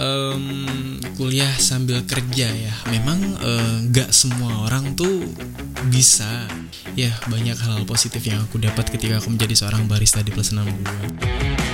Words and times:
em, 0.00 0.96
kuliah 1.20 1.52
sambil 1.60 2.00
kerja 2.08 2.48
ya. 2.48 2.74
Memang 2.88 3.20
eh, 3.20 3.76
nggak 3.92 4.10
semua 4.10 4.64
orang 4.64 4.96
tuh 4.96 5.28
bisa. 5.92 6.48
Ya 6.98 7.12
banyak 7.30 7.54
hal-hal 7.54 7.84
positif 7.86 8.24
yang 8.26 8.42
aku 8.42 8.58
dapat 8.58 8.88
ketika 8.90 9.20
aku 9.20 9.30
menjadi 9.30 9.54
seorang 9.54 9.86
barista 9.86 10.24
di 10.24 10.32
Plus 10.32 10.50
62. 10.50 11.69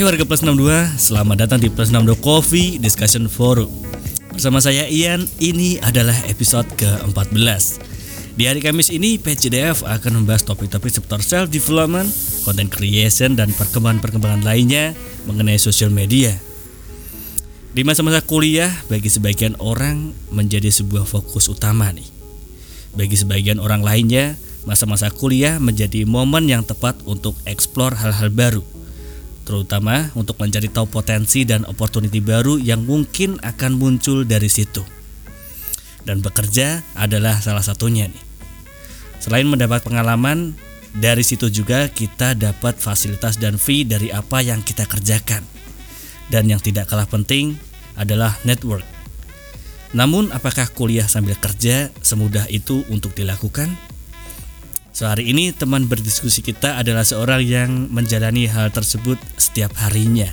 Hai 0.00 0.08
warga 0.08 0.24
Plus 0.24 0.40
62, 0.40 0.96
selamat 0.96 1.36
datang 1.44 1.60
di 1.60 1.68
Plus 1.68 1.92
62 1.92 2.24
Coffee 2.24 2.80
Discussion 2.80 3.28
Forum. 3.28 3.68
Bersama 4.32 4.56
saya 4.56 4.88
Ian, 4.88 5.28
ini 5.44 5.76
adalah 5.76 6.16
episode 6.24 6.64
ke-14 6.80 7.36
Di 8.32 8.48
hari 8.48 8.64
Kamis 8.64 8.88
ini, 8.88 9.20
PCDF 9.20 9.84
akan 9.84 10.24
membahas 10.24 10.40
topik-topik 10.48 10.88
seputar 10.88 11.20
self-development, 11.20 12.08
content 12.48 12.72
creation, 12.72 13.36
dan 13.36 13.52
perkembangan-perkembangan 13.52 14.40
lainnya 14.40 14.96
mengenai 15.28 15.60
sosial 15.60 15.92
media. 15.92 16.32
Di 17.76 17.84
masa-masa 17.84 18.24
kuliah, 18.24 18.72
bagi 18.88 19.12
sebagian 19.12 19.60
orang 19.60 20.16
menjadi 20.32 20.72
sebuah 20.72 21.04
fokus 21.04 21.52
utama 21.52 21.92
nih. 21.92 22.08
Bagi 22.96 23.20
sebagian 23.20 23.60
orang 23.60 23.84
lainnya, 23.84 24.40
masa-masa 24.64 25.12
kuliah 25.12 25.60
menjadi 25.60 26.08
momen 26.08 26.48
yang 26.48 26.64
tepat 26.64 26.96
untuk 27.04 27.36
eksplor 27.44 28.00
hal-hal 28.00 28.32
baru 28.32 28.79
terutama 29.50 30.14
untuk 30.14 30.38
mencari 30.38 30.70
tahu 30.70 30.86
potensi 30.86 31.42
dan 31.42 31.66
opportunity 31.66 32.22
baru 32.22 32.54
yang 32.54 32.86
mungkin 32.86 33.42
akan 33.42 33.74
muncul 33.74 34.22
dari 34.22 34.46
situ. 34.46 34.86
Dan 36.06 36.22
bekerja 36.22 36.86
adalah 36.94 37.42
salah 37.42 37.66
satunya 37.66 38.06
nih. 38.06 38.22
Selain 39.18 39.50
mendapat 39.50 39.82
pengalaman, 39.82 40.54
dari 40.94 41.26
situ 41.26 41.50
juga 41.50 41.90
kita 41.90 42.38
dapat 42.38 42.78
fasilitas 42.78 43.42
dan 43.42 43.58
fee 43.58 43.82
dari 43.82 44.14
apa 44.14 44.38
yang 44.38 44.62
kita 44.62 44.86
kerjakan. 44.86 45.42
Dan 46.30 46.46
yang 46.46 46.62
tidak 46.62 46.86
kalah 46.86 47.10
penting 47.10 47.58
adalah 47.98 48.38
network. 48.46 48.86
Namun 49.90 50.30
apakah 50.30 50.70
kuliah 50.70 51.10
sambil 51.10 51.34
kerja 51.34 51.90
semudah 52.06 52.46
itu 52.46 52.86
untuk 52.86 53.18
dilakukan? 53.18 53.89
So 54.90 55.06
hari 55.06 55.30
ini 55.30 55.54
teman 55.54 55.86
berdiskusi 55.86 56.42
kita 56.42 56.82
adalah 56.82 57.06
seorang 57.06 57.46
yang 57.46 57.70
menjalani 57.94 58.50
hal 58.50 58.74
tersebut 58.74 59.16
setiap 59.38 59.70
harinya. 59.78 60.26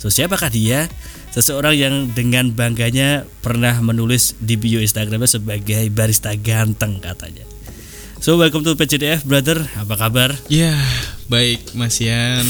So 0.00 0.08
siapakah 0.08 0.48
dia? 0.48 0.88
Seseorang 1.28 1.74
yang 1.76 1.94
dengan 2.16 2.50
bangganya 2.56 3.28
pernah 3.44 3.76
menulis 3.84 4.34
di 4.40 4.56
bio 4.56 4.80
Instagramnya 4.80 5.28
sebagai 5.28 5.84
barista 5.92 6.32
ganteng 6.34 6.98
katanya. 6.98 7.44
So 8.18 8.34
welcome 8.34 8.66
to 8.66 8.74
PCDF 8.74 9.22
brother, 9.22 9.62
apa 9.78 9.94
kabar? 9.94 10.34
Ya 10.50 10.74
baik 11.30 11.76
Mas 11.76 12.00
Yan. 12.02 12.42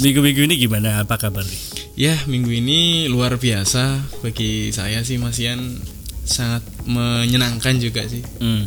Minggu-minggu 0.00 0.48
ini 0.48 0.56
gimana? 0.56 1.02
Apa 1.02 1.20
kabar 1.20 1.44
nih? 1.44 1.60
Ya 1.98 2.16
minggu 2.24 2.48
ini 2.48 3.10
luar 3.10 3.36
biasa 3.36 4.00
bagi 4.24 4.72
saya 4.72 5.04
sih 5.04 5.20
Mas 5.20 5.36
Yan 5.42 5.82
sangat 6.24 6.64
menyenangkan 6.86 7.76
juga 7.82 8.06
sih. 8.06 8.22
Hmm. 8.38 8.64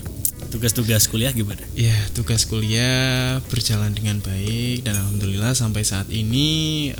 Tugas-tugas 0.53 1.09
kuliah 1.09 1.33
gimana? 1.33 1.65
Ya, 1.73 1.97
tugas 2.13 2.45
kuliah 2.45 3.41
berjalan 3.49 3.89
dengan 3.89 4.21
baik 4.21 4.85
dan 4.85 4.93
alhamdulillah 4.95 5.57
sampai 5.57 5.81
saat 5.81 6.05
ini 6.07 6.93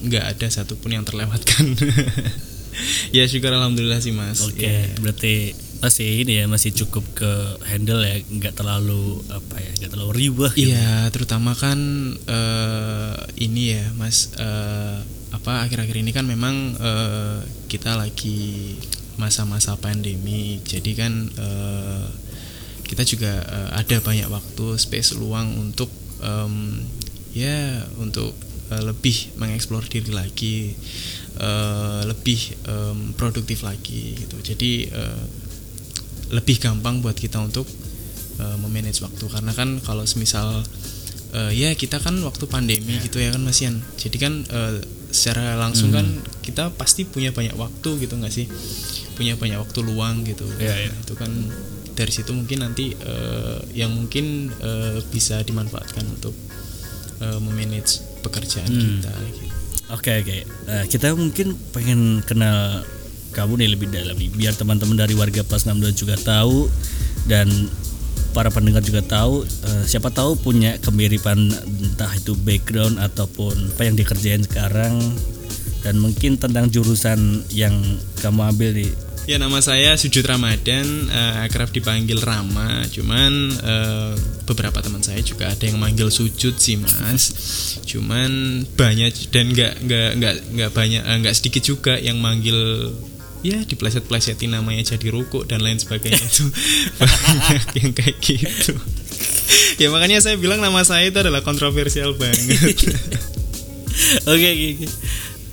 nggak 0.00 0.24
ada 0.32 0.48
satupun 0.48 0.96
yang 0.96 1.04
terlewatkan. 1.04 1.76
ya 3.16 3.28
syukur 3.28 3.52
alhamdulillah 3.52 4.00
sih 4.00 4.10
mas. 4.10 4.40
Oke, 4.40 4.64
Ya. 4.64 4.88
berarti 4.98 5.52
masih 5.84 6.24
ini 6.24 6.40
ya 6.40 6.48
masih 6.48 6.72
cukup 6.72 7.04
ke 7.12 7.30
handle 7.68 8.00
ya, 8.00 8.16
nggak 8.16 8.56
terlalu 8.56 9.20
apa 9.28 9.60
ya, 9.60 9.70
nggak 9.84 9.90
terlalu 9.92 10.12
ribah. 10.16 10.52
gitu. 10.56 10.72
Iya, 10.72 11.12
terutama 11.12 11.52
kan 11.52 11.76
eh, 12.16 13.14
ini 13.36 13.76
ya 13.76 13.84
mas 13.94 14.32
eh, 14.34 14.96
apa 15.28 15.66
akhir-akhir 15.68 15.96
ini 16.00 16.10
kan 16.10 16.24
memang 16.24 16.72
eh, 16.80 17.38
kita 17.68 18.00
lagi 18.00 18.80
masa-masa 19.16 19.78
pandemi, 19.78 20.58
jadi 20.64 20.90
kan 20.96 21.12
eh, 21.34 22.06
kita 22.84 23.02
juga 23.06 23.32
eh, 23.42 23.70
ada 23.78 23.96
banyak 24.02 24.28
waktu 24.28 24.78
space 24.78 25.16
luang 25.16 25.54
untuk 25.58 25.90
em, 26.20 26.82
ya 27.34 27.84
untuk 27.98 28.34
eh, 28.74 28.82
lebih 28.82 29.34
mengeksplor 29.38 29.86
diri 29.86 30.10
lagi, 30.10 30.74
eh, 31.38 32.00
lebih 32.06 32.40
em, 32.66 33.14
produktif 33.14 33.62
lagi 33.62 34.18
gitu. 34.18 34.36
Jadi 34.42 34.72
eh, 34.90 35.24
lebih 36.32 36.58
gampang 36.58 36.98
buat 37.04 37.14
kita 37.14 37.36
untuk 37.38 37.68
uh, 38.40 38.56
memanage 38.58 39.04
waktu. 39.04 39.28
Karena 39.28 39.52
kan 39.54 39.78
kalau 39.84 40.02
semisal 40.08 40.64
uh, 41.34 41.52
ya 41.52 41.74
kita 41.74 41.98
kan 41.98 42.14
waktu 42.22 42.46
pandemi 42.46 43.02
gitu 43.02 43.18
ya 43.18 43.34
kan 43.34 43.42
Mas 43.42 43.60
Yan 43.60 43.82
jadi 43.98 44.16
kan 44.16 44.32
uh, 44.48 44.78
secara 45.14 45.54
langsung 45.54 45.94
kan 45.94 46.02
kita 46.42 46.74
pasti 46.74 47.06
punya 47.06 47.30
banyak 47.30 47.54
waktu 47.54 48.02
gitu 48.02 48.18
nggak 48.18 48.34
sih 48.34 48.50
punya 49.14 49.38
banyak 49.38 49.56
waktu 49.56 49.78
luang 49.80 50.26
gitu 50.26 50.42
Iya, 50.58 50.74
iya. 50.74 50.90
Nah, 50.90 50.98
itu 51.00 51.14
kan 51.14 51.30
dari 51.94 52.10
situ 52.10 52.34
mungkin 52.34 52.66
nanti 52.66 52.90
uh, 52.98 53.62
yang 53.70 53.94
mungkin 53.94 54.50
uh, 54.58 54.98
bisa 55.08 55.38
dimanfaatkan 55.40 56.02
untuk 56.10 56.34
uh, 57.22 57.38
memanage 57.38 58.02
pekerjaan 58.20 58.66
Hmm. 58.66 58.98
kita 58.98 59.12
gitu. 59.30 59.42
Oke 59.92 60.10
oke. 60.18 60.36
Nah, 60.66 60.82
kita 60.90 61.14
mungkin 61.14 61.54
pengen 61.70 62.00
kenal 62.24 62.82
kamu 63.30 63.62
nih 63.62 63.70
lebih 63.70 63.88
dalam 63.90 64.14
nih, 64.14 64.30
biar 64.30 64.54
teman-teman 64.54 64.96
dari 64.96 65.14
warga 65.14 65.42
Plus 65.42 65.62
62 65.62 65.94
juga 65.94 66.16
tahu 66.16 66.66
dan 67.26 67.46
para 68.34 68.50
pendengar 68.50 68.82
juga 68.82 69.00
tahu 69.00 69.46
eh, 69.46 69.84
siapa 69.86 70.10
tahu 70.10 70.34
punya 70.36 70.76
kemiripan 70.82 71.54
entah 71.94 72.10
itu 72.18 72.34
background 72.42 72.98
ataupun 72.98 73.54
apa 73.78 73.82
yang 73.86 73.94
dikerjain 73.94 74.42
sekarang 74.42 74.98
dan 75.86 76.02
mungkin 76.02 76.34
tentang 76.34 76.68
jurusan 76.68 77.46
yang 77.54 77.78
kamu 78.18 78.40
ambil 78.50 78.70
di 78.74 78.88
Ya 79.24 79.40
nama 79.40 79.56
saya 79.64 79.96
Sujud 79.96 80.20
Ramadan, 80.28 80.84
eh, 81.08 81.48
akrab 81.48 81.72
dipanggil 81.72 82.20
Rama. 82.20 82.84
Cuman 82.92 83.56
eh, 83.56 84.12
beberapa 84.44 84.84
teman 84.84 85.00
saya 85.00 85.24
juga 85.24 85.48
ada 85.48 85.64
yang 85.64 85.80
manggil 85.80 86.12
Sujud 86.12 86.60
sih 86.60 86.76
mas. 86.76 87.32
Cuman 87.88 88.60
banyak 88.76 89.32
dan 89.32 89.48
nggak 89.56 89.80
nggak 89.80 90.10
nggak 90.20 90.34
nggak 90.52 90.70
banyak 90.76 91.00
nggak 91.00 91.36
sedikit 91.40 91.64
juga 91.64 91.96
yang 91.96 92.20
manggil 92.20 92.92
ya 93.44 93.60
dipleset-plesetin 93.62 94.56
namanya 94.56 94.96
jadi 94.96 95.12
ruko 95.12 95.44
dan 95.44 95.60
lain 95.60 95.76
sebagainya 95.76 96.16
itu 96.16 96.48
banyak 96.98 97.68
yang 97.76 97.92
kayak 97.92 98.16
gitu. 98.24 98.72
Ya 99.76 99.92
makanya 99.92 100.24
saya 100.24 100.40
bilang 100.40 100.64
nama 100.64 100.80
saya 100.82 101.12
itu 101.12 101.20
adalah 101.20 101.44
kontroversial 101.44 102.16
banget. 102.16 102.74
Oke 104.26 104.48
oke. 104.50 104.90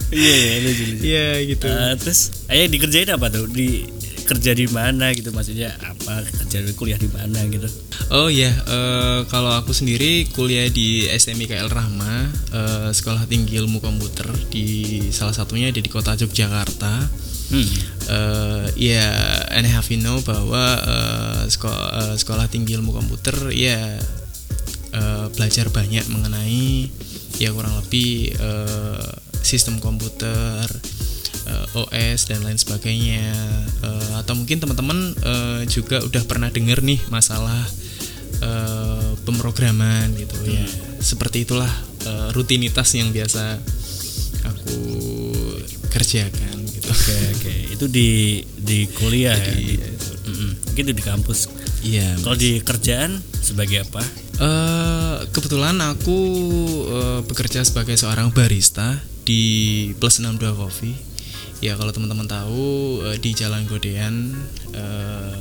Iya 0.09 0.33
iya 0.33 0.53
lucu, 0.65 0.83
lucu. 0.89 1.03
Iya 1.05 1.27
gitu. 1.45 1.67
Eh, 1.69 1.93
terus 2.01 2.19
ayah 2.49 2.65
dikerjain 2.65 3.13
apa 3.13 3.29
tuh 3.29 3.45
di 3.45 3.85
kerja 4.25 4.57
di 4.57 4.65
mana 4.65 5.13
gitu 5.13 5.29
maksudnya 5.29 5.75
apa 5.77 6.25
kerja 6.25 6.63
kuliah 6.73 6.95
di 6.95 7.11
mana 7.11 7.43
gitu 7.51 7.67
Oh 8.11 8.27
ya, 8.27 8.51
eh, 8.51 9.19
kalau 9.31 9.55
aku 9.55 9.71
sendiri 9.71 10.27
kuliah 10.35 10.67
di 10.67 11.07
STMIKL 11.07 11.71
Rahma, 11.71 12.27
eh, 12.51 12.89
Sekolah 12.91 13.23
Tinggi 13.23 13.55
Ilmu 13.55 13.79
Komputer 13.79 14.27
di 14.51 14.99
salah 15.15 15.31
satunya 15.31 15.71
ada 15.71 15.79
di 15.79 15.87
kota 15.87 16.19
Yogyakarta. 16.19 17.07
Hmm. 17.51 17.91
Eh, 18.11 18.65
ya, 18.91 19.07
and 19.55 19.63
have 19.69 19.87
you 19.87 20.01
know 20.01 20.19
bahwa 20.25 20.63
eh, 20.83 21.43
sekolah, 21.47 22.11
eh, 22.11 22.15
sekolah 22.19 22.51
Tinggi 22.51 22.75
Ilmu 22.75 22.91
Komputer 22.91 23.53
ya 23.55 23.95
eh, 24.91 25.25
belajar 25.31 25.71
banyak 25.71 26.03
mengenai 26.11 26.91
ya 27.39 27.55
kurang 27.55 27.79
lebih 27.79 28.35
eh, 28.35 29.07
sistem 29.39 29.79
komputer, 29.79 30.65
eh, 31.47 31.79
OS 31.79 32.27
dan 32.27 32.43
lain 32.43 32.59
sebagainya. 32.59 33.31
Eh, 33.79 34.13
atau 34.19 34.35
mungkin 34.35 34.59
teman-teman 34.59 35.15
eh, 35.15 35.61
juga 35.71 36.03
udah 36.03 36.23
pernah 36.27 36.51
dengar 36.51 36.83
nih 36.83 36.99
masalah 37.07 37.63
eh, 38.43 39.11
pemrograman 39.23 40.11
gitu 40.19 40.35
ya. 40.51 40.67
Seperti 40.99 41.47
itulah 41.47 41.71
eh, 42.03 42.27
rutinitas 42.35 42.91
yang 42.97 43.15
biasa 43.15 43.61
aku 44.41 44.79
kerjakan 45.93 46.60
gitu. 46.81 46.89
oke 46.89 47.15
oke 47.31 47.53
itu 47.71 47.85
di 47.87 48.09
di 48.57 48.79
kuliah 48.89 49.33
ya 49.33 49.53
Di- 49.53 49.77
di, 49.77 49.85
Mm-mm. 50.23 50.51
mungkin 50.65 50.83
itu 50.83 50.93
di 50.93 51.03
kampus 51.03 51.39
Iya. 51.81 52.13
kalau 52.19 52.35
di 52.35 52.59
kerjaan 52.59 53.21
sebagai 53.35 53.83
apa 53.83 54.01
Eh, 54.41 55.17
kebetulan 55.29 55.77
aku 55.79 56.17
eh, 56.83 57.21
bekerja 57.21 57.61
sebagai 57.61 57.93
seorang 57.93 58.33
barista 58.33 58.97
di 59.21 59.43
Plus 59.93 60.17
62 60.17 60.57
Coffee. 60.57 60.97
Ya 61.61 61.77
kalau 61.77 61.93
teman-teman 61.93 62.25
tahu 62.25 62.65
eh, 63.05 63.21
di 63.21 63.37
Jalan 63.37 63.69
Godean 63.69 64.33
eh, 64.73 65.37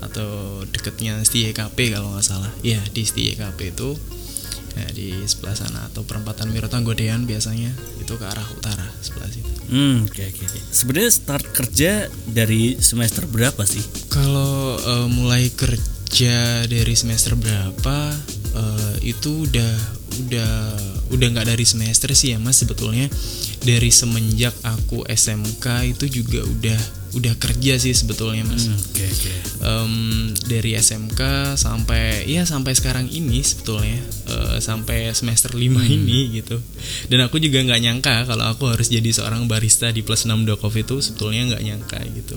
atau 0.00 0.60
deketnya 0.68 1.16
Setia 1.22 1.48
YKP 1.48 1.96
kalau 1.96 2.12
nggak 2.12 2.26
salah 2.26 2.52
ya 2.60 2.76
di 2.92 3.08
Setia 3.08 3.32
YKP 3.32 3.72
itu 3.72 3.96
ya, 4.74 4.86
di 4.90 5.08
sebelah 5.24 5.54
sana 5.54 5.80
atau 5.86 6.02
perempatan 6.02 6.50
Wirotanggodean 6.50 7.24
biasanya 7.24 7.70
itu 7.98 8.14
ke 8.14 8.24
arah 8.24 8.46
utara 8.52 8.86
sebelah 9.00 9.28
situ 9.28 9.48
Hmm, 9.72 10.04
oke 10.04 10.20
oke. 10.20 10.42
oke. 10.44 10.58
Sebenarnya 10.68 11.08
start 11.08 11.46
kerja 11.48 12.04
dari 12.28 12.76
semester 12.76 13.24
berapa 13.24 13.64
sih? 13.64 13.80
Kalau 14.12 14.76
eh, 14.76 15.08
mulai 15.08 15.48
kerja 15.48 15.88
dari 16.68 16.92
semester 16.92 17.32
berapa 17.32 18.12
eh, 18.52 18.94
itu 19.00 19.48
udah 19.48 19.72
udah 20.12 20.52
udah 21.08 21.26
nggak 21.32 21.48
dari 21.48 21.64
semester 21.64 22.12
sih 22.12 22.36
ya 22.36 22.38
mas 22.40 22.60
sebetulnya 22.60 23.08
dari 23.64 23.88
semenjak 23.88 24.52
aku 24.60 25.08
SMK 25.08 25.96
itu 25.96 26.20
juga 26.20 26.44
udah 26.44 26.80
udah 27.12 27.34
kerja 27.36 27.76
sih 27.76 27.92
sebetulnya 27.92 28.44
mas. 28.48 28.68
Hmm, 28.68 28.76
Oke 28.78 29.04
oke. 29.04 29.32
Em, 29.62 29.94
dari 30.48 30.72
SMK 30.74 31.20
sampai 31.60 32.24
ya 32.24 32.42
sampai 32.48 32.72
sekarang 32.72 33.06
ini 33.12 33.44
sebetulnya 33.44 34.00
eh, 34.32 34.56
sampai 34.58 35.12
semester 35.12 35.52
5 35.52 35.60
ini 35.86 36.40
gitu. 36.40 36.56
Dan 37.12 37.24
aku 37.28 37.36
juga 37.36 37.60
nggak 37.60 37.80
nyangka 37.84 38.16
kalau 38.24 38.48
aku 38.48 38.72
harus 38.72 38.88
jadi 38.88 39.12
seorang 39.12 39.44
barista 39.44 39.92
di 39.92 40.00
plus 40.00 40.24
62 40.24 40.56
Coffee 40.56 40.84
itu 40.88 40.96
sebetulnya 41.04 41.52
nggak 41.52 41.62
nyangka 41.62 42.00
gitu 42.16 42.36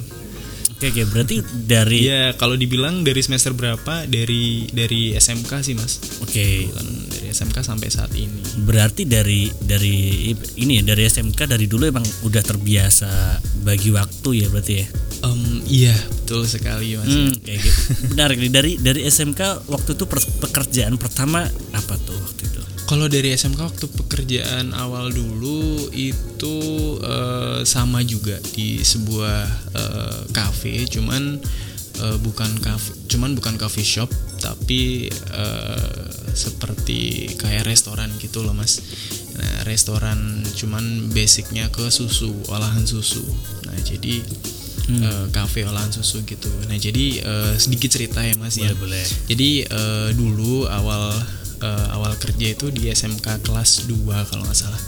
Oke 0.85 1.01
oke. 1.01 1.17
Berarti 1.17 1.35
dari 1.65 2.05
Iya, 2.05 2.37
kalau 2.37 2.53
dibilang 2.53 3.01
dari 3.01 3.17
semester 3.25 3.57
berapa 3.57 4.05
dari 4.05 4.69
dari 4.69 5.17
SMK 5.17 5.65
sih 5.65 5.73
mas, 5.73 5.97
oke. 6.21 6.45
bukan 6.69 6.87
dari 7.09 7.27
SMK 7.33 7.57
sampai 7.65 7.89
saat 7.89 8.13
ini. 8.13 8.37
Berarti 8.61 9.09
dari 9.09 9.49
dari 9.65 10.29
ini 10.61 10.77
ya 10.77 10.83
dari 10.85 11.09
SMK 11.09 11.49
dari 11.49 11.65
dulu 11.65 11.89
emang 11.89 12.05
udah 12.21 12.43
terbiasa 12.45 13.41
bagi 13.65 13.89
waktu 13.89 14.45
ya 14.45 14.47
berarti 14.53 14.73
ya. 14.77 14.85
Em, 15.25 15.41
iya, 15.65 15.97
betul 16.21 16.45
sekali 16.45 17.01
mas. 17.01 17.09
Hmm, 17.09 17.33
kayak 17.41 17.65
gitu. 17.65 17.81
Benar 18.13 18.29
dari 18.37 18.77
dari 18.77 19.01
SMK 19.09 19.65
waktu 19.65 19.97
itu 19.97 20.05
pekerjaan 20.37 21.01
pertama 21.01 21.49
apa 21.73 21.97
tuh 22.05 22.13
waktu 22.13 22.45
itu? 22.45 22.54
Kalau 22.85 23.09
dari 23.09 23.33
SMK 23.33 23.57
waktu 23.65 23.85
pekerjaan 23.97 24.69
awal 24.77 25.09
dulu 25.09 25.89
itu 25.89 26.57
eh, 27.01 27.65
sama 27.65 28.05
juga 28.05 28.37
di 28.53 28.77
sebuah 28.85 29.41
eh, 29.73 30.21
cafe, 30.29 30.85
cuman 30.85 31.41
eh, 31.97 32.17
bukan 32.21 32.61
cafe, 32.61 32.93
cuman 33.09 33.33
bukan 33.33 33.57
coffee 33.57 33.81
shop, 33.85 34.13
tapi 34.37 35.09
eh, 35.09 36.05
seperti 36.35 37.33
kayak 37.41 37.65
restoran 37.65 38.11
gitu 38.21 38.45
loh 38.45 38.53
mas. 38.53 38.77
Nah 39.33 39.65
restoran 39.65 40.45
cuman 40.53 41.09
basicnya 41.09 41.73
ke 41.73 41.89
susu, 41.89 42.29
olahan 42.53 42.85
susu. 42.85 43.25
Nah 43.65 43.81
jadi 43.81 44.21
eh, 44.93 45.25
cafe 45.33 45.65
olahan 45.65 45.89
susu 45.89 46.21
gitu. 46.21 46.53
Nah 46.69 46.77
jadi 46.77 47.05
eh, 47.23 47.53
sedikit 47.57 47.89
cerita 47.97 48.21
ya 48.21 48.37
mas 48.37 48.61
ya. 48.61 48.69
boleh. 48.77 49.01
Jadi 49.25 49.65
eh, 49.65 50.09
dulu 50.13 50.69
awal 50.69 51.17
eh, 51.61 51.87
awal 51.95 52.15
kerja 52.17 52.55
itu 52.55 52.71
di 52.71 52.91
SMK 52.91 53.43
kelas 53.45 53.87
2 53.87 54.29
kalau 54.29 54.43
nggak 54.43 54.57
salah. 54.57 54.81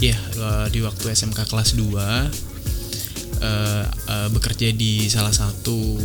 Iya, 0.00 0.16
eh, 0.16 0.66
di 0.72 0.80
waktu 0.80 1.12
SMK 1.12 1.46
kelas 1.46 1.76
2 1.76 2.30
eh, 3.40 3.84
eh, 3.86 4.28
bekerja 4.32 4.72
di 4.72 5.08
salah 5.08 5.32
satu 5.32 6.00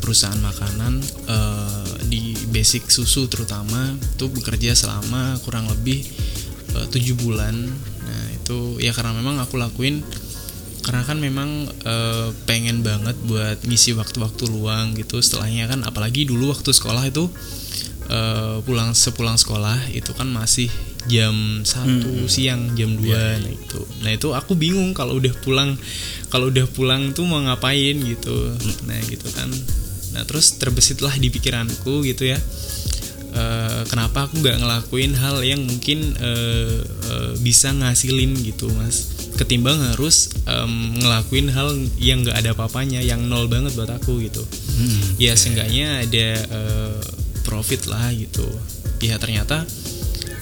perusahaan 0.00 0.38
makanan 0.38 1.02
eh, 1.26 1.88
di 2.06 2.38
basic 2.54 2.86
susu 2.88 3.26
terutama 3.26 3.96
itu 3.98 4.30
bekerja 4.30 4.76
selama 4.76 5.40
kurang 5.42 5.66
lebih 5.66 6.04
eh, 6.76 6.86
tujuh 6.92 7.16
bulan. 7.18 7.56
Nah 8.06 8.24
itu 8.32 8.78
ya 8.78 8.94
karena 8.94 9.16
memang 9.16 9.42
aku 9.42 9.58
lakuin 9.58 10.04
karena 10.86 11.02
kan 11.02 11.18
memang 11.18 11.66
eh, 11.82 12.30
pengen 12.46 12.86
banget 12.86 13.18
buat 13.26 13.58
ngisi 13.66 13.98
waktu-waktu 13.98 14.46
luang 14.46 14.94
gitu 14.94 15.18
setelahnya 15.18 15.66
kan 15.66 15.82
apalagi 15.82 16.22
dulu 16.22 16.54
waktu 16.54 16.70
sekolah 16.70 17.10
itu 17.10 17.26
eh, 18.10 18.56
pulang 18.62 18.94
sepulang 18.94 19.38
sekolah 19.38 19.90
itu 19.92 20.10
kan 20.14 20.28
masih 20.30 20.70
jam 21.06 21.62
satu 21.62 22.26
siang 22.26 22.74
jam 22.74 22.98
2 22.98 23.06
nah 23.42 23.50
itu. 23.50 23.80
Nah 24.02 24.10
itu 24.10 24.28
aku 24.34 24.58
bingung 24.58 24.90
kalau 24.90 25.18
udah 25.22 25.32
pulang 25.38 25.78
kalau 26.28 26.50
udah 26.50 26.66
pulang 26.66 27.14
tuh 27.14 27.26
mau 27.26 27.38
ngapain 27.42 27.94
gitu. 28.02 28.34
Nah 28.90 28.98
gitu 29.06 29.26
kan. 29.30 29.46
Nah 30.14 30.22
terus 30.26 30.58
terbesitlah 30.58 31.14
di 31.18 31.30
pikiranku 31.30 32.02
gitu 32.02 32.26
ya. 32.26 32.38
Eh, 33.36 33.82
kenapa 33.92 34.24
aku 34.24 34.40
nggak 34.40 34.64
ngelakuin 34.64 35.12
hal 35.12 35.44
yang 35.44 35.60
mungkin 35.60 36.16
eh, 36.16 36.80
eh, 36.82 37.32
bisa 37.44 37.68
ngasilin 37.68 38.32
gitu 38.40 38.72
mas? 38.72 39.12
Ketimbang 39.36 39.76
harus 39.92 40.32
em, 40.48 40.96
ngelakuin 40.96 41.52
hal 41.52 41.68
yang 42.00 42.24
nggak 42.24 42.40
ada 42.40 42.56
apa-apanya 42.56 43.04
yang 43.04 43.28
nol 43.28 43.44
banget 43.44 43.76
buat 43.76 43.92
aku 43.92 44.24
gitu. 44.24 44.40
Hmm, 44.40 45.20
ya 45.20 45.36
seenggaknya 45.36 46.08
ada 46.08 46.28
profit 47.46 47.86
lah 47.86 48.10
gitu 48.10 48.44
ya 48.98 49.22
ternyata 49.22 49.62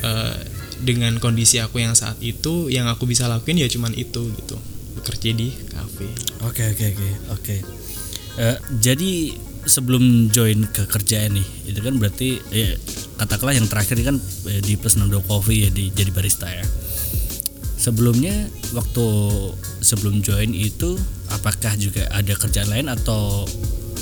eh, 0.01 0.37
dengan 0.81 1.21
kondisi 1.21 1.61
aku 1.61 1.85
yang 1.85 1.93
saat 1.93 2.17
itu 2.25 2.73
yang 2.73 2.89
aku 2.89 3.05
bisa 3.05 3.29
lakuin 3.29 3.61
ya 3.61 3.69
cuman 3.69 3.93
itu 3.93 4.33
gitu 4.33 4.57
bekerja 4.97 5.31
di 5.37 5.53
kafe 5.69 6.09
Oke 6.45 6.61
oke 6.77 6.85
oke 6.93 7.09
oke. 7.33 7.57
Eh, 8.37 8.59
jadi 8.77 9.33
sebelum 9.65 10.29
join 10.29 10.69
ke 10.69 10.85
kerjaan 10.85 11.41
nih, 11.41 11.47
itu 11.73 11.81
kan 11.81 11.97
berarti 11.97 12.37
ya, 12.53 12.77
katakanlah 13.17 13.57
yang 13.57 13.65
terakhir 13.65 13.97
kan 14.05 14.21
eh, 14.53 14.61
di 14.61 14.77
Plus 14.77 15.01
62 15.01 15.25
Coffee 15.25 15.65
ya 15.65 15.71
di 15.73 15.89
jadi 15.89 16.13
barista 16.13 16.53
ya. 16.53 16.67
Sebelumnya 17.81 18.49
waktu 18.77 19.07
sebelum 19.81 20.21
join 20.21 20.53
itu 20.53 21.01
apakah 21.33 21.73
juga 21.81 22.09
ada 22.13 22.37
kerjaan 22.37 22.69
lain 22.69 22.93
atau 22.93 23.49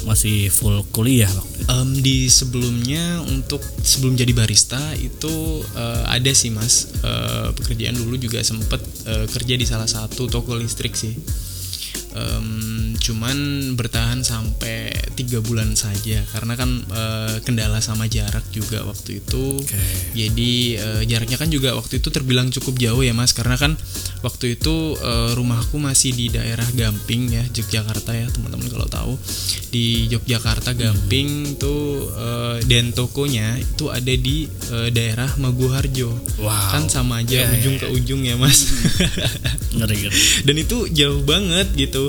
masih 0.02 0.50
full 0.50 0.82
kuliah 0.90 1.31
Em, 1.73 1.89
di 2.05 2.29
sebelumnya 2.29 3.25
untuk 3.25 3.65
sebelum 3.81 4.13
jadi 4.13 4.37
barista 4.37 4.81
itu 5.01 5.65
eh, 5.73 6.03
ada 6.05 6.33
sih 6.37 6.53
mas. 6.53 6.93
Eh, 7.01 7.49
pekerjaan 7.57 7.97
dulu 7.97 8.21
juga 8.21 8.45
sempet 8.45 8.83
eh, 9.09 9.25
kerja 9.25 9.55
di 9.57 9.65
salah 9.65 9.89
satu 9.89 10.29
toko 10.29 10.53
listrik 10.61 10.93
sih 10.93 11.17
Em, 12.12 12.93
cuman 12.99 13.37
bertahan 13.75 14.20
sampai 14.20 14.93
tiga 15.17 15.41
bulan 15.41 15.73
saja. 15.75 16.20
Karena 16.32 16.55
kan 16.55 16.70
eh, 16.82 17.37
kendala 17.44 17.81
sama 17.81 18.05
jarak 18.09 18.44
juga 18.53 18.85
waktu 18.85 19.25
itu. 19.25 19.61
Oke. 19.62 19.81
jadi 20.12 20.53
eh, 20.76 21.03
jaraknya 21.09 21.38
kan 21.41 21.49
juga 21.49 21.73
waktu 21.73 21.99
itu 22.05 22.09
terbilang 22.12 22.53
cukup 22.53 22.76
jauh 22.79 23.00
ya 23.00 23.17
mas. 23.17 23.32
Karena 23.32 23.56
kan 23.56 23.75
waktu 24.20 24.61
itu 24.61 24.97
eh, 24.99 25.31
rumahku 25.32 25.81
masih 25.81 26.12
di 26.12 26.29
daerah 26.29 26.64
Gamping 26.73 27.23
ya 27.32 27.44
Yogyakarta 27.49 28.12
ya 28.12 28.26
teman-teman 28.29 28.69
kalau 28.69 28.88
tahu. 28.88 29.12
Di 29.73 30.09
Yogyakarta 30.12 30.76
Gamping 30.76 31.56
tuh 31.56 32.09
eh, 32.12 32.56
dan 32.69 32.93
tokonya 32.93 33.56
itu 33.56 33.88
ada 33.88 34.12
di 34.12 34.44
eh, 34.49 34.88
daerah 34.93 35.28
Maguharjo. 35.40 36.11
Wow. 36.42 36.75
kan 36.75 36.85
sama 36.90 37.23
aja 37.23 37.31
Ya, 37.33 37.49
ujung 37.49 37.76
ya, 37.78 37.81
ke 37.81 37.87
ujung 37.90 38.21
ya 38.23 38.35
mas. 38.37 38.69
Ngeri 39.76 39.97
ngeri. 40.04 40.19
dan 40.45 40.57
itu 40.59 40.76
jauh 40.92 41.23
banget 41.25 41.64
gitu 41.75 42.01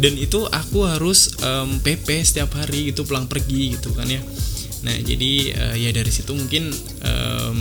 dan 0.00 0.14
itu 0.16 0.46
aku 0.48 0.88
harus 0.88 1.36
em, 1.44 1.78
PP 1.82 2.24
setiap 2.24 2.56
hari 2.56 2.90
gitu 2.90 3.04
pulang 3.04 3.28
pergi 3.28 3.76
gitu 3.76 3.92
kan 3.92 4.08
ya. 4.08 4.22
Nah 4.86 4.96
jadi 5.02 5.32
eh, 5.52 5.76
ya 5.86 5.90
dari 5.92 6.10
situ 6.10 6.32
mungkin 6.32 6.72
em, 7.04 7.58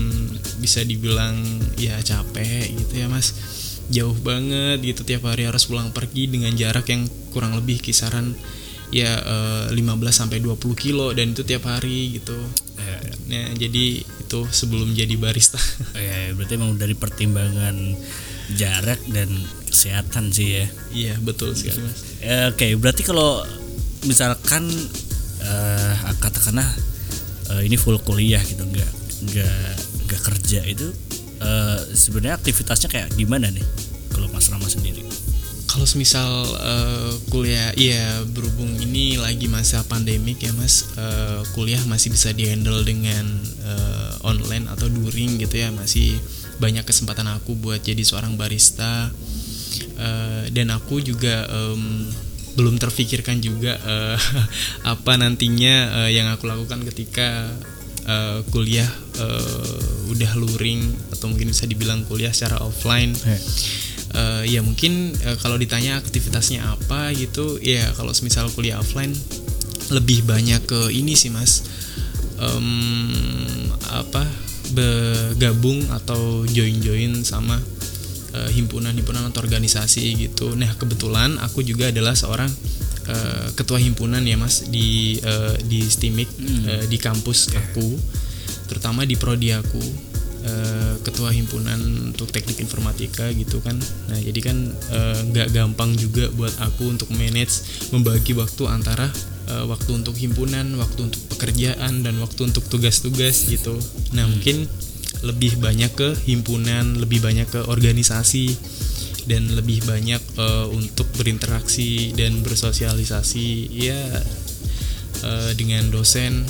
bisa 0.62 0.82
dibilang 0.86 1.36
ya 1.76 2.00
capek 2.00 2.72
gitu 2.72 2.94
ya 3.04 3.12
mas. 3.12 3.36
Jauh 3.86 4.18
banget 4.18 4.82
gitu 4.82 5.06
tiap 5.06 5.30
hari 5.30 5.46
harus 5.46 5.70
pulang 5.70 5.94
pergi 5.94 6.26
dengan 6.26 6.50
jarak 6.58 6.90
yang 6.90 7.06
kurang 7.30 7.54
lebih 7.54 7.78
kisaran 7.84 8.34
ya 8.94 9.18
eh, 9.22 9.66
15 9.74 9.76
sampai 10.10 10.42
20 10.42 10.58
kilo 10.78 11.12
dan 11.12 11.34
itu 11.34 11.44
tiap 11.46 11.70
hari 11.70 12.18
gitu. 12.22 12.38
Ya, 12.78 12.98
ya. 13.02 13.14
nah 13.26 13.46
jadi 13.58 14.06
itu 14.06 14.40
sebelum 14.50 14.94
jadi 14.94 15.16
barista. 15.18 15.58
Oh, 15.96 16.02
ya, 16.02 16.34
berarti 16.34 16.54
emang 16.58 16.76
dari 16.76 16.98
pertimbangan 16.98 17.76
jarak 18.54 19.02
dan 19.10 19.28
kesehatan 19.68 20.30
sih 20.30 20.62
ya. 20.62 20.66
iya 20.94 21.14
betul 21.18 21.58
sekali 21.58 21.82
mas 21.82 22.00
Eh, 22.22 22.50
Oke, 22.50 22.74
berarti 22.74 23.06
kalau 23.06 23.46
misalkan 24.04 24.66
eh 25.42 25.94
katakanlah 26.18 26.66
eh, 27.54 27.62
ini 27.66 27.78
full 27.78 28.02
kuliah 28.02 28.42
gitu, 28.42 28.66
nggak 28.66 28.92
nggak 29.30 29.62
nggak 30.10 30.22
kerja 30.26 30.66
itu 30.66 30.90
eh, 31.38 31.80
sebenarnya 31.94 32.38
aktivitasnya 32.38 32.90
kayak 32.90 33.14
gimana 33.14 33.54
nih 33.54 33.62
kalau 34.10 34.26
Mas 34.34 34.50
Rama 34.50 34.66
sendiri? 34.66 35.06
Kalau 35.70 35.86
semisal 35.86 36.30
eh, 36.66 37.14
kuliah, 37.30 37.70
iya 37.78 38.24
berhubung 38.26 38.74
ini 38.80 39.20
lagi 39.22 39.46
masa 39.46 39.84
pandemik 39.84 40.40
ya 40.42 40.50
mas, 40.56 40.88
eh, 40.98 41.46
kuliah 41.54 41.84
masih 41.86 42.10
bisa 42.10 42.32
dihandle 42.32 42.82
dengan 42.82 43.26
eh, 43.62 44.12
online 44.26 44.66
atau 44.72 44.88
daring 44.90 45.38
gitu 45.38 45.62
ya, 45.62 45.70
masih 45.76 46.16
banyak 46.58 46.88
kesempatan 46.88 47.28
aku 47.28 47.56
buat 47.60 47.84
jadi 47.84 48.02
seorang 48.02 48.40
barista 48.40 49.12
Eh, 49.96 50.44
dan 50.52 50.76
aku 50.76 51.00
juga 51.00 51.48
em, 51.48 52.08
belum 52.60 52.76
terfikirkan 52.80 53.40
juga 53.40 53.80
eh, 53.80 54.18
apa 54.94 55.12
nantinya 55.16 56.04
eh, 56.04 56.20
yang 56.20 56.28
aku 56.32 56.48
lakukan 56.48 56.84
ketika 56.92 57.48
eh, 58.04 58.40
kuliah 58.52 58.88
eh, 59.20 60.12
udah 60.12 60.32
luring 60.36 60.84
atau 61.16 61.32
mungkin 61.32 61.52
bisa 61.52 61.64
dibilang 61.68 62.04
kuliah 62.08 62.32
secara 62.36 62.60
offline. 62.64 63.16
Eh, 64.16 64.44
ya 64.52 64.60
mungkin 64.64 65.16
eh, 65.16 65.36
kalau 65.40 65.56
ditanya 65.60 66.00
aktivitasnya 66.00 66.64
apa 66.64 67.12
gitu 67.16 67.60
ya 67.60 67.92
kalau 67.96 68.12
semisal 68.16 68.52
kuliah 68.52 68.80
offline 68.80 69.12
lebih 69.92 70.24
banyak 70.28 70.64
ke 70.66 70.92
ini 70.92 71.14
sih 71.16 71.32
mas 71.32 71.64
Em, 72.36 73.72
apa 73.96 74.28
bergabung 74.74 75.86
atau 75.94 76.48
join 76.50 76.82
join 76.82 77.22
sama 77.22 77.60
eh, 78.34 78.50
himpunan-himpunan 78.56 79.30
atau 79.30 79.44
organisasi 79.44 80.16
gitu. 80.30 80.56
Nah 80.56 80.74
kebetulan 80.80 81.38
aku 81.42 81.62
juga 81.62 81.92
adalah 81.92 82.18
seorang 82.18 82.50
eh, 83.10 83.48
ketua 83.54 83.78
himpunan 83.78 84.24
ya 84.26 84.38
mas 84.40 84.66
di 84.70 85.20
eh, 85.22 85.56
di 85.66 85.86
STIMIK 85.86 86.30
eh, 86.66 86.84
di 86.90 86.98
kampus 86.98 87.54
aku 87.54 87.98
terutama 88.66 89.06
di 89.06 89.14
prodi 89.14 89.54
aku 89.54 89.82
eh, 90.46 90.94
ketua 91.02 91.34
himpunan 91.34 91.78
untuk 92.14 92.30
teknik 92.30 92.62
informatika 92.62 93.28
gitu 93.34 93.60
kan. 93.60 93.76
Nah 94.08 94.20
jadi 94.22 94.40
kan 94.40 94.58
eh, 94.72 95.20
nggak 95.34 95.52
gampang 95.52 95.98
juga 95.98 96.30
buat 96.34 96.54
aku 96.62 96.94
untuk 96.94 97.10
manage 97.18 97.66
membagi 97.90 98.38
waktu 98.38 98.70
antara 98.70 99.10
eh, 99.50 99.66
waktu 99.66 99.92
untuk 99.98 100.14
himpunan 100.16 100.78
waktu 100.78 101.10
untuk 101.10 101.22
pekerjaan 101.36 102.06
dan 102.06 102.16
waktu 102.22 102.46
untuk 102.46 102.64
tugas-tugas 102.70 103.50
gitu. 103.50 103.76
Nah 104.14 104.30
mungkin 104.30 104.70
lebih 105.26 105.58
banyak 105.58 105.92
ke 105.96 106.10
himpunan 106.30 107.02
lebih 107.02 107.24
banyak 107.26 107.50
ke 107.50 107.66
organisasi 107.66 108.54
dan 109.26 109.50
lebih 109.58 109.82
banyak 109.90 110.22
eh, 110.22 110.68
untuk 110.70 111.10
berinteraksi 111.18 112.14
dan 112.14 112.46
bersosialisasi 112.46 113.74
ya 113.74 113.98
dengan 115.58 115.90
dosen 115.90 116.46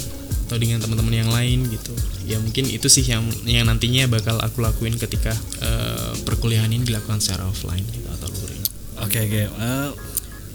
atau 0.45 0.61
dengan 0.61 0.77
teman-teman 0.77 1.25
yang 1.25 1.31
lain 1.33 1.65
gitu 1.73 1.93
ya 2.29 2.37
mungkin 2.37 2.69
itu 2.69 2.85
sih 2.85 3.01
yang 3.01 3.25
yang 3.49 3.65
nantinya 3.65 4.05
bakal 4.05 4.37
aku 4.45 4.61
lakuin 4.61 4.93
ketika 4.93 5.33
eh, 5.65 6.13
perkuliahan 6.21 6.69
ini 6.69 6.85
dilakukan 6.85 7.17
secara 7.17 7.49
offline 7.49 7.81
gitu, 7.89 8.05
atau 8.13 8.29
luring 8.29 8.65
Oke 9.03 9.27
oke. 9.27 9.43
Eh, 9.51 9.89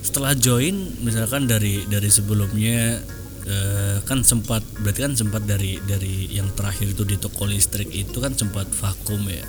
setelah 0.01 0.33
join 0.33 0.73
misalkan 1.05 1.45
dari 1.45 1.85
dari 1.85 2.09
sebelumnya 2.09 3.05
eh, 3.45 3.99
kan 4.09 4.25
sempat 4.25 4.65
berarti 4.81 5.01
kan 5.05 5.13
sempat 5.13 5.45
dari 5.45 5.77
dari 5.85 6.33
yang 6.33 6.49
terakhir 6.57 6.89
itu 6.97 7.05
di 7.05 7.21
toko 7.21 7.45
listrik 7.45 7.93
itu 7.93 8.17
kan 8.17 8.33
sempat 8.33 8.65
vakum 8.73 9.21
ya. 9.29 9.45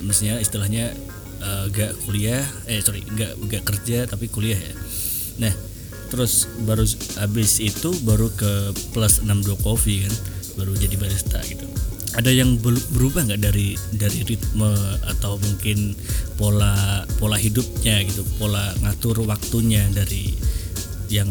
Maksudnya 0.00 0.40
istilahnya 0.40 0.96
eh, 1.44 1.64
gak 1.68 2.00
kuliah 2.08 2.40
eh 2.64 2.80
sorry 2.80 3.04
gak 3.12 3.36
gak 3.44 3.62
kerja 3.68 4.08
tapi 4.08 4.32
kuliah 4.32 4.56
ya. 4.56 4.74
Nah 5.44 5.52
terus 6.10 6.50
baru 6.66 6.82
habis 7.22 7.62
itu 7.62 7.94
baru 8.02 8.28
ke 8.34 8.74
plus 8.90 9.22
62 9.22 9.62
coffee 9.62 10.04
kan 10.04 10.14
baru 10.58 10.74
jadi 10.76 10.98
barista 10.98 11.38
gitu. 11.46 11.64
Ada 12.18 12.34
yang 12.34 12.58
berubah 12.90 13.30
nggak 13.30 13.38
dari 13.38 13.78
dari 13.94 14.26
ritme 14.26 14.74
atau 15.06 15.38
mungkin 15.38 15.94
pola 16.34 17.06
pola 17.22 17.38
hidupnya 17.38 18.02
gitu 18.02 18.26
pola 18.36 18.74
ngatur 18.82 19.22
waktunya 19.24 19.86
dari 19.94 20.34
yang 21.06 21.30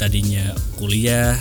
tadinya 0.00 0.56
kuliah 0.80 1.36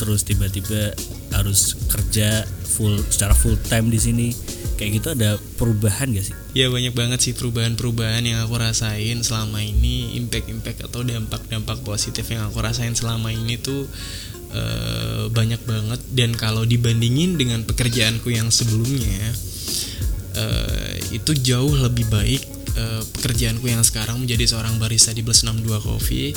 terus 0.00 0.24
tiba-tiba 0.24 0.96
harus 1.36 1.76
kerja 1.92 2.42
full 2.64 2.98
secara 3.12 3.36
full 3.36 3.54
time 3.68 3.92
di 3.92 4.00
sini 4.00 4.28
kayak 4.76 4.90
gitu 5.00 5.08
ada 5.12 5.40
perubahan 5.60 6.12
gak 6.12 6.32
sih? 6.32 6.36
Ya 6.52 6.68
banyak 6.68 6.92
banget 6.92 7.18
sih 7.24 7.32
perubahan-perubahan 7.32 8.24
yang 8.24 8.44
aku 8.44 8.60
rasain 8.60 9.20
selama 9.24 9.62
ini 9.62 10.16
impact-impact 10.20 10.88
atau 10.88 11.04
dampak-dampak 11.04 11.80
positif 11.84 12.28
yang 12.28 12.48
aku 12.48 12.60
rasain 12.60 12.92
selama 12.92 13.32
ini 13.32 13.60
tuh 13.60 13.88
eh, 14.52 15.28
banyak 15.32 15.62
banget. 15.64 16.00
Dan 16.12 16.36
kalau 16.36 16.66
dibandingin 16.68 17.40
dengan 17.40 17.64
pekerjaanku 17.64 18.32
yang 18.32 18.52
sebelumnya 18.52 19.32
eh, 20.36 20.96
itu 21.12 21.32
jauh 21.36 21.72
lebih 21.76 22.08
baik 22.08 22.42
eh, 22.76 23.02
pekerjaanku 23.18 23.68
yang 23.68 23.84
sekarang 23.84 24.20
menjadi 24.20 24.56
seorang 24.56 24.76
barista 24.80 25.12
di 25.12 25.24
Plus 25.24 25.44
62 25.44 25.80
Coffee 25.80 26.30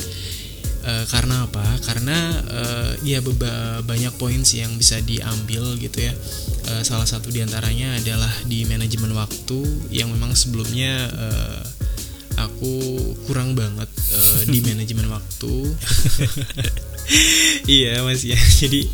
Eh, 0.86 1.06
karena 1.10 1.50
apa? 1.50 1.66
Karena 1.82 2.14
eh, 2.46 2.92
ya 3.02 3.18
beba- 3.18 3.82
banyak 3.82 4.14
poin 4.22 4.46
sih 4.46 4.62
yang 4.62 4.78
bisa 4.78 5.02
diambil 5.02 5.74
gitu 5.82 5.98
ya. 5.98 6.14
Eh, 6.70 6.82
salah 6.86 7.10
satu 7.10 7.34
di 7.34 7.42
antaranya 7.42 7.98
adalah 7.98 8.30
di 8.46 8.70
manajemen 8.70 9.18
waktu 9.18 9.66
yang 9.90 10.14
memang 10.14 10.38
sebelumnya 10.38 11.10
eh, 11.10 11.62
aku 12.38 12.74
kurang 13.26 13.58
banget 13.58 13.90
eh, 14.14 14.42
di 14.46 14.62
manajemen 14.70 15.10
waktu. 15.10 15.54
iya 17.70 18.02
mas 18.02 18.26
ya. 18.26 18.38
Jadi 18.62 18.88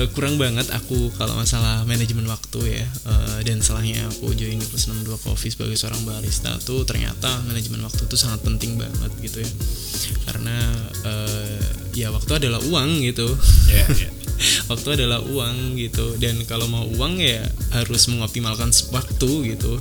eh, 0.00 0.08
kurang 0.12 0.40
banget 0.40 0.68
aku 0.72 1.12
kalau 1.16 1.36
masalah 1.36 1.84
manajemen 1.84 2.24
waktu 2.28 2.80
ya. 2.80 2.86
Eh, 2.86 3.38
dan 3.44 3.60
setelahnya 3.60 4.08
aku 4.08 4.32
join 4.34 4.58
di 4.58 4.66
plus 4.66 4.88
62 4.88 5.24
coffee 5.24 5.52
sebagai 5.52 5.76
seorang 5.76 6.02
barista 6.04 6.56
tuh 6.64 6.84
ternyata 6.88 7.28
manajemen 7.44 7.84
waktu 7.84 8.08
itu 8.08 8.16
sangat 8.16 8.40
penting 8.44 8.80
banget 8.80 9.12
gitu 9.20 9.44
ya. 9.44 9.50
Karena 10.28 10.56
eh, 11.04 11.62
ya 11.96 12.08
waktu 12.12 12.40
adalah 12.40 12.60
uang 12.64 13.04
gitu. 13.04 13.28
Ya, 13.68 13.84
ya. 13.92 14.10
waktu 14.72 14.88
adalah 14.98 15.20
uang 15.24 15.76
gitu. 15.76 16.16
Dan 16.16 16.44
kalau 16.48 16.66
mau 16.70 16.84
uang 16.88 17.20
ya 17.20 17.44
harus 17.76 18.08
mengoptimalkan 18.08 18.72
waktu 18.92 19.56
gitu. 19.56 19.76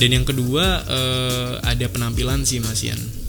Dan 0.00 0.10
yang 0.10 0.26
kedua 0.26 0.84
eh, 0.88 1.52
ada 1.62 1.86
penampilan 1.88 2.42
sih 2.48 2.60
Mas 2.60 2.82
Ian 2.82 3.23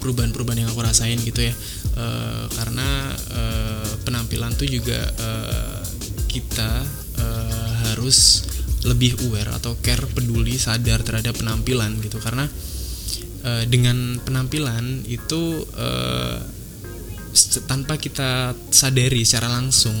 perubahan-perubahan 0.00 0.66
yang 0.66 0.70
aku 0.72 0.82
rasain 0.84 1.16
gitu 1.22 1.48
ya. 1.48 1.54
Eh, 1.96 2.44
karena 2.56 2.88
eh, 3.32 3.90
penampilan 4.04 4.52
tuh 4.56 4.68
juga 4.68 5.00
eh, 5.00 5.82
kita 6.28 6.70
eh, 7.20 7.70
harus 7.88 8.48
lebih 8.82 9.14
aware 9.30 9.54
atau 9.54 9.78
care 9.78 10.04
peduli 10.10 10.58
sadar 10.58 11.04
terhadap 11.06 11.38
penampilan 11.38 11.96
gitu. 12.02 12.18
Karena 12.18 12.48
eh, 13.44 13.64
dengan 13.68 14.18
penampilan 14.20 15.06
itu 15.06 15.64
eh, 15.76 16.38
se- 17.32 17.64
tanpa 17.64 17.96
kita 17.96 18.56
sadari 18.70 19.24
secara 19.24 19.48
langsung 19.52 19.96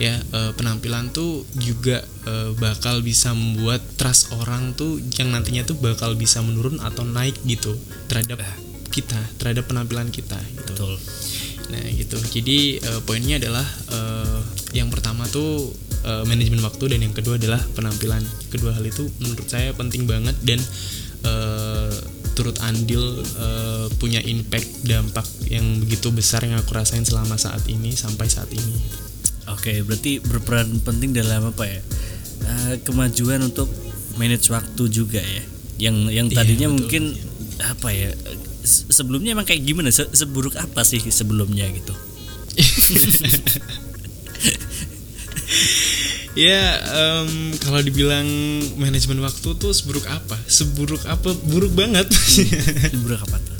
ya 0.00 0.18
eh, 0.18 0.52
penampilan 0.56 1.12
tuh 1.12 1.44
juga 1.60 2.02
eh, 2.26 2.50
bakal 2.56 3.04
bisa 3.04 3.36
membuat 3.36 3.84
trust 4.00 4.32
orang 4.34 4.72
tuh 4.74 4.98
yang 5.20 5.30
nantinya 5.30 5.62
tuh 5.62 5.78
bakal 5.78 6.16
bisa 6.16 6.40
menurun 6.40 6.80
atau 6.80 7.04
naik 7.04 7.36
gitu 7.44 7.76
terhadap 8.08 8.40
kita 8.92 9.18
terhadap 9.40 9.64
penampilan 9.66 10.12
kita 10.12 10.36
gitu 10.54 10.72
betul 10.76 10.94
Nah 11.72 11.88
gitu. 11.88 12.20
Jadi 12.20 12.76
eh, 12.84 13.00
poinnya 13.08 13.40
adalah 13.40 13.64
eh, 13.64 14.40
yang 14.76 14.92
pertama 14.92 15.24
tuh 15.24 15.72
eh, 16.04 16.24
manajemen 16.28 16.60
waktu 16.60 16.92
dan 16.92 17.00
yang 17.00 17.16
kedua 17.16 17.40
adalah 17.40 17.60
penampilan. 17.72 18.20
Kedua 18.52 18.76
hal 18.76 18.84
itu 18.84 19.08
menurut 19.24 19.48
saya 19.48 19.72
penting 19.72 20.04
banget 20.04 20.36
dan 20.44 20.60
eh, 21.24 21.92
turut 22.36 22.60
andil 22.60 23.00
eh, 23.24 23.86
punya 23.96 24.20
impact 24.20 24.84
dampak 24.84 25.24
yang 25.48 25.80
begitu 25.80 26.12
besar 26.12 26.44
yang 26.44 26.60
aku 26.60 26.76
rasain 26.76 27.08
selama 27.08 27.40
saat 27.40 27.64
ini 27.72 27.96
sampai 27.96 28.28
saat 28.28 28.52
ini. 28.52 28.76
Oke, 29.48 29.80
berarti 29.80 30.20
berperan 30.20 30.76
penting 30.84 31.16
dalam 31.16 31.56
apa 31.56 31.64
ya? 31.64 31.80
Eh, 32.42 32.74
kemajuan 32.84 33.48
untuk 33.48 33.68
manage 34.20 34.52
waktu 34.52 34.92
juga 34.92 35.24
ya. 35.24 35.44
Yang 35.80 35.96
yang 36.12 36.26
Iya, 36.28 36.36
tadinya 36.36 36.68
betul. 36.68 36.76
mungkin 36.84 37.02
apa 37.64 37.88
ya? 37.90 38.10
Se- 38.62 38.86
Sebelumnya 38.88 39.32
emang 39.32 39.44
kayak 39.44 39.62
gimana? 39.62 39.88
Se- 39.88 40.08
seburuk 40.08 40.54
apa 40.54 40.82
sih 40.82 41.02
sebelumnya 41.04 41.66
gitu? 41.68 41.94
Ya 46.32 46.80
em, 46.96 47.28
kalau 47.60 47.84
dibilang 47.84 48.24
manajemen 48.80 49.20
waktu 49.20 49.52
tuh 49.52 49.68
seburuk 49.70 50.08
apa? 50.08 50.32
Seburuk 50.48 51.04
apa? 51.04 51.36
Buruk 51.44 51.76
banget. 51.76 52.08
Seburuk 52.88 53.20
apa 53.20 53.36
tuh? 53.38 53.50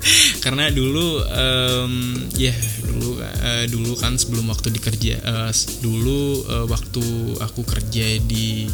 karena 0.43 0.67
dulu 0.75 1.23
em, 1.23 1.95
ya 2.35 2.51
dulu 2.83 3.15
eh, 3.23 3.71
dulu 3.71 3.95
kan 3.95 4.19
sebelum 4.19 4.51
waktu 4.51 4.75
dikerja 4.75 5.23
s- 5.47 5.79
dulu 5.79 6.43
eh, 6.43 6.67
waktu 6.67 7.05
aku 7.39 7.63
kerja 7.63 8.19
di 8.19 8.67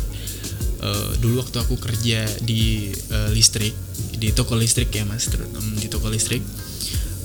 eh, 0.81 1.11
dulu 1.21 1.45
waktu 1.45 1.61
aku 1.61 1.77
kerja 1.77 2.25
di 2.41 2.89
eh, 2.89 3.31
listrik 3.35 3.77
di 4.19 4.35
toko 4.35 4.59
listrik 4.59 4.91
ya 4.91 5.07
mas 5.07 5.31
di 5.79 5.87
toko 5.87 6.11
listrik 6.11 6.43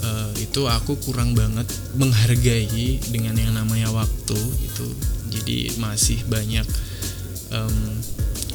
eh, 0.05 0.31
itu 0.39 0.69
aku 0.69 1.01
kurang 1.01 1.33
banget 1.33 1.65
menghargai 1.97 3.01
dengan 3.09 3.33
yang 3.35 3.53
namanya 3.57 3.89
waktu 3.89 4.37
gitu 4.37 4.87
jadi 5.33 5.73
masih 5.81 6.21
banyak 6.29 6.65
em, 7.49 7.77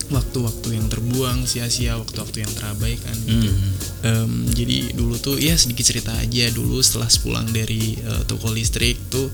waktu-waktu 0.08 0.78
yang 0.80 0.88
terbuang 0.88 1.44
sia-sia 1.44 2.00
waktu-waktu 2.00 2.46
yang 2.46 2.52
terabaikan 2.54 3.16
gitu 3.28 3.50
Hmm. 3.50 3.66
Em, 3.98 4.32
jadi 4.54 4.94
dulu 4.94 5.18
tuh 5.18 5.36
ya 5.42 5.58
sedikit 5.58 5.82
cerita 5.82 6.14
aja 6.14 6.46
dulu 6.54 6.78
setelah 6.78 7.10
pulang 7.18 7.50
dari 7.50 7.98
eh, 7.98 8.22
toko 8.30 8.54
listrik 8.54 8.94
tuh 9.10 9.26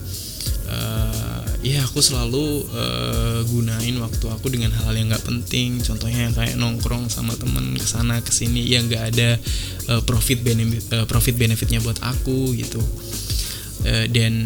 eh, 0.73 1.44
ya 1.65 1.81
aku 1.81 2.05
selalu 2.05 2.69
eh, 2.77 3.41
gunain 3.49 3.97
waktu 3.97 4.27
aku 4.29 4.53
dengan 4.53 4.69
hal-hal 4.77 5.01
yang 5.01 5.09
nggak 5.09 5.25
penting. 5.25 5.81
Contohnya 5.81 6.29
kayak 6.37 6.61
nongkrong 6.61 7.09
sama 7.09 7.33
temen 7.41 7.73
ke 7.81 7.87
sana 7.89 8.21
ke 8.21 8.29
sini 8.29 8.69
yang 8.69 8.85
nggak 8.85 9.05
ada 9.17 9.41
eh, 9.89 10.03
profit 10.05 10.45
benefit 10.45 10.85
eh, 10.93 11.07
profit 11.09 11.35
benefitnya 11.41 11.81
buat 11.81 11.97
aku 12.05 12.53
gitu. 12.53 12.85
Eh, 13.89 14.07
dan 14.13 14.45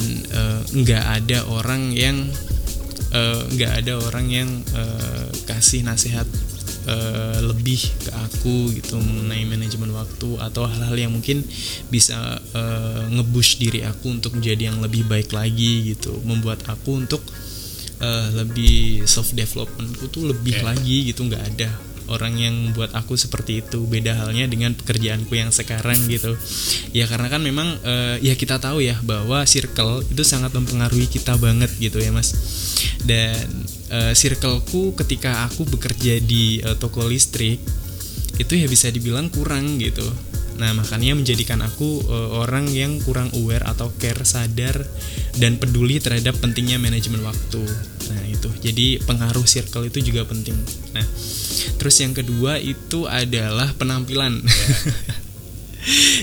nggak 0.73 1.05
ada 1.05 1.45
orang 1.51 1.91
yang 1.91 2.31
nggak 3.49 3.73
ada 3.83 3.99
orang 3.99 4.27
yang 4.31 4.49
eh, 4.79 5.27
kasih 5.43 5.83
nasihat 5.83 6.29
eh, 6.89 7.39
lebih 7.45 7.81
ke 8.01 8.11
aku 8.11 8.73
gitu 8.73 8.97
mengenai 8.97 9.45
manajemen 9.45 9.93
waktu 9.93 10.41
atau 10.41 10.65
hal-hal 10.65 10.97
yang 10.97 11.13
mungkin 11.13 11.45
bisa 11.93 12.41
eh, 12.57 13.03
nge-push 13.13 13.61
diri 13.61 13.85
aku 13.85 14.09
untuk 14.17 14.35
menjadi 14.41 14.73
yang 14.73 14.81
lebih 14.81 15.05
baik 15.05 15.31
lagi 15.37 15.95
gitu 15.95 16.17
membuat 16.25 16.65
aku 16.67 16.97
untuk 16.97 17.21
eh, 18.01 18.29
lebih 18.33 19.05
self 19.05 19.37
developmentku 19.37 20.09
tuh 20.09 20.33
lebih 20.33 20.59
Oke. 20.59 20.65
lagi 20.65 20.97
gitu 21.13 21.29
nggak 21.29 21.45
ada 21.55 21.71
orang 22.09 22.35
yang 22.37 22.55
buat 22.75 22.93
aku 22.93 23.15
seperti 23.15 23.65
itu. 23.65 23.85
Beda 23.89 24.17
halnya 24.17 24.49
dengan 24.49 24.75
pekerjaanku 24.75 25.33
yang 25.33 25.55
sekarang 25.55 25.97
gitu. 26.11 26.35
Ya 26.93 27.09
karena 27.09 27.29
kan 27.31 27.41
memang 27.41 27.79
eh, 27.85 28.17
ya 28.25 28.35
kita 28.35 28.59
tahu 28.59 28.85
ya 28.85 28.99
bahwa 29.05 29.45
circle 29.49 30.05
itu 30.09 30.25
sangat 30.25 30.53
mempengaruhi 30.53 31.09
kita 31.09 31.37
banget 31.39 31.73
gitu 31.79 32.01
ya 32.01 32.11
mas. 32.11 32.35
Dan 33.05 33.47
eh, 33.93 34.13
circleku 34.13 34.93
ketika 34.99 35.47
aku 35.49 35.65
bekerja 35.69 36.21
di 36.21 36.61
eh, 36.61 36.77
toko 36.77 37.07
listrik 37.07 37.61
itu 38.39 38.55
ya 38.55 38.71
bisa 38.71 38.87
dibilang 38.89 39.27
kurang 39.35 39.83
gitu 39.83 40.07
nah 40.59 40.75
makanya 40.75 41.15
menjadikan 41.15 41.63
aku 41.63 42.03
eh, 42.03 42.31
orang 42.43 42.67
yang 42.75 42.99
kurang 43.03 43.31
aware 43.35 43.63
atau 43.65 43.95
care 43.97 44.27
sadar 44.27 44.83
dan 45.39 45.57
peduli 45.57 46.03
terhadap 46.03 46.35
pentingnya 46.43 46.83
manajemen 46.83 47.23
waktu. 47.23 47.63
Nah 48.11 48.23
itu. 48.27 48.51
Jadi 48.61 48.99
pengaruh 49.07 49.47
circle 49.47 49.87
itu 49.87 50.03
juga 50.13 50.27
penting. 50.27 50.59
Nah 50.93 51.07
terus 51.79 51.97
yang 52.03 52.13
kedua 52.13 52.59
itu 52.59 53.07
adalah 53.07 53.73
penampilan. 53.79 54.43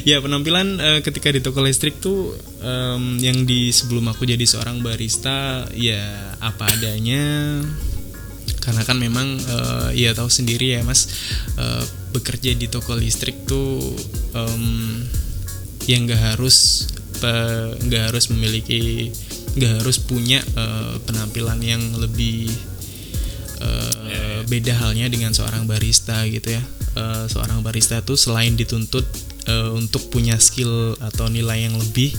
Ya 0.06 0.22
penampilan 0.22 0.78
eh, 0.78 1.00
ketika 1.02 1.34
di 1.34 1.42
toko 1.42 1.66
listrik 1.66 1.98
tuh 1.98 2.38
em, 2.62 3.18
yang 3.18 3.50
di 3.50 3.74
sebelum 3.74 4.06
aku 4.14 4.28
jadi 4.28 4.46
seorang 4.46 4.86
barista 4.86 5.66
ya 5.74 6.38
apa 6.38 6.70
adanya. 6.70 7.64
Karena 8.62 8.82
kan 8.86 8.98
memang 9.02 9.42
eh, 9.42 10.06
ya 10.06 10.14
tahu 10.14 10.30
sendiri 10.30 10.78
ya 10.78 10.86
mas 10.86 11.10
eh, 11.58 11.82
bekerja 12.16 12.56
di 12.56 12.72
toko 12.72 12.96
listrik 12.96 13.44
tuh 13.44 13.84
em, 14.32 15.04
ya 15.86 16.00
nggak 16.00 16.22
harus 16.36 16.88
nggak 17.82 18.14
harus 18.14 18.30
memiliki 18.30 19.10
nggak 19.56 19.82
harus 19.82 19.98
punya 20.04 20.44
eh, 20.44 20.96
penampilan 21.04 21.58
yang 21.64 21.82
lebih 21.96 22.52
eh, 23.64 24.40
beda 24.46 24.74
halnya 24.78 25.10
dengan 25.10 25.34
seorang 25.34 25.66
barista 25.66 26.22
gitu 26.28 26.60
ya. 26.60 26.64
Eh, 26.96 27.26
seorang 27.28 27.60
barista 27.60 28.00
tuh 28.04 28.16
selain 28.20 28.56
dituntut 28.56 29.04
eh, 29.48 29.70
untuk 29.72 30.12
punya 30.12 30.40
skill 30.40 30.96
atau 31.00 31.28
nilai 31.32 31.68
yang 31.68 31.76
lebih 31.80 32.16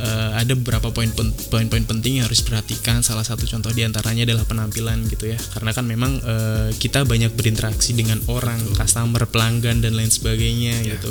eh, 0.00 0.30
ada 0.36 0.52
beberapa 0.56 0.92
poin 0.92 1.08
poin-poin 1.50 1.84
penting 1.84 2.20
yang 2.20 2.24
harus 2.28 2.44
diperhatikan. 2.44 3.00
Salah 3.00 3.24
satu 3.24 3.44
contoh 3.48 3.72
di 3.72 3.82
antaranya 3.84 4.28
adalah 4.28 4.44
penampilan 4.44 5.06
gitu 5.08 5.32
ya. 5.32 5.38
Karena 5.56 5.70
kan 5.72 5.84
memang 5.84 6.12
eh, 6.20 6.70
kita 6.76 7.04
banyak 7.04 7.32
berinteraksi 7.34 7.96
dengan 7.96 8.20
orang 8.28 8.60
customer 8.76 9.24
pelanggan 9.28 9.80
dan 9.80 9.96
lain 9.96 10.12
sebagainya 10.12 10.84
gitu. 10.86 11.10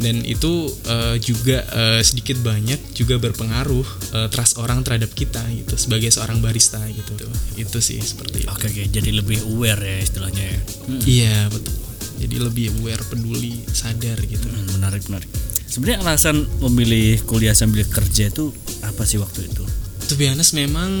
Dan 0.00 0.24
itu 0.26 0.72
eh, 0.88 1.16
juga 1.22 1.62
eh, 1.68 2.00
sedikit 2.02 2.40
banyak 2.42 2.96
juga 2.96 3.20
berpengaruh 3.22 3.86
eh, 4.18 4.28
trust 4.32 4.58
orang 4.58 4.82
terhadap 4.82 5.12
kita 5.14 5.42
gitu 5.52 5.74
sebagai 5.78 6.10
seorang 6.10 6.42
barista 6.42 6.80
gitu. 6.90 7.14
Itu 7.54 7.78
sih 7.78 8.00
seperti 8.00 8.44
itu. 8.44 8.50
Oke 8.50 8.68
oke, 8.72 8.82
jadi 8.90 9.10
lebih 9.14 9.44
aware 9.46 9.82
ya 9.82 9.98
istilahnya 10.02 10.44
ya. 10.44 10.60
Hmm, 10.88 11.00
iya 11.06 11.36
betul 11.52 11.91
jadi 12.22 12.36
lebih 12.38 12.70
aware 12.78 13.02
peduli 13.10 13.58
sadar 13.66 14.22
gitu 14.22 14.46
hmm, 14.46 14.78
menarik 14.78 15.02
menarik. 15.10 15.26
Sebenarnya 15.66 16.04
alasan 16.04 16.46
memilih 16.62 17.24
kuliah 17.26 17.56
sambil 17.56 17.82
kerja 17.88 18.30
itu 18.30 18.54
apa 18.86 19.02
sih 19.08 19.18
waktu 19.18 19.48
itu? 19.48 19.64
To 20.10 20.14
be 20.20 20.28
honest, 20.28 20.52
memang 20.52 20.92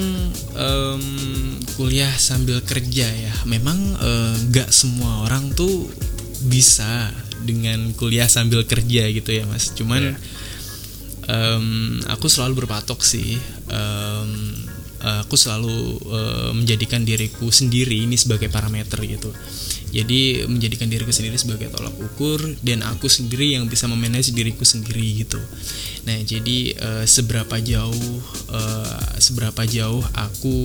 em, 0.56 1.04
kuliah 1.76 2.10
sambil 2.16 2.64
kerja 2.64 3.04
ya. 3.04 3.34
Memang 3.44 3.76
eh, 4.00 4.34
nggak 4.48 4.72
semua 4.72 5.28
orang 5.28 5.52
tuh 5.52 5.92
bisa 6.48 7.12
dengan 7.44 7.92
kuliah 7.94 8.26
sambil 8.26 8.64
kerja 8.64 9.12
gitu 9.12 9.30
ya 9.30 9.44
mas. 9.44 9.76
Cuman 9.76 10.16
em, 11.28 11.66
aku 12.08 12.32
selalu 12.32 12.64
berpatok 12.64 13.04
sih. 13.04 13.36
Em, 13.68 14.30
aku 15.02 15.36
selalu 15.36 16.00
eh, 16.00 16.50
menjadikan 16.56 17.04
diriku 17.04 17.52
sendiri 17.52 18.08
ini 18.08 18.16
sebagai 18.16 18.48
parameter 18.48 19.04
gitu. 19.04 19.28
Jadi 19.92 20.48
menjadikan 20.48 20.88
diriku 20.88 21.12
sendiri 21.12 21.36
sebagai 21.36 21.68
tolak 21.68 21.92
ukur 22.00 22.40
dan 22.64 22.80
aku 22.80 23.12
sendiri 23.12 23.52
yang 23.60 23.68
bisa 23.68 23.84
memanage 23.84 24.32
diriku 24.32 24.64
sendiri 24.64 25.04
gitu. 25.20 25.36
Nah 26.08 26.16
jadi 26.24 26.58
eh, 26.72 27.04
seberapa 27.04 27.60
jauh 27.60 28.16
eh, 28.56 28.98
seberapa 29.20 29.62
jauh 29.68 30.00
aku 30.16 30.56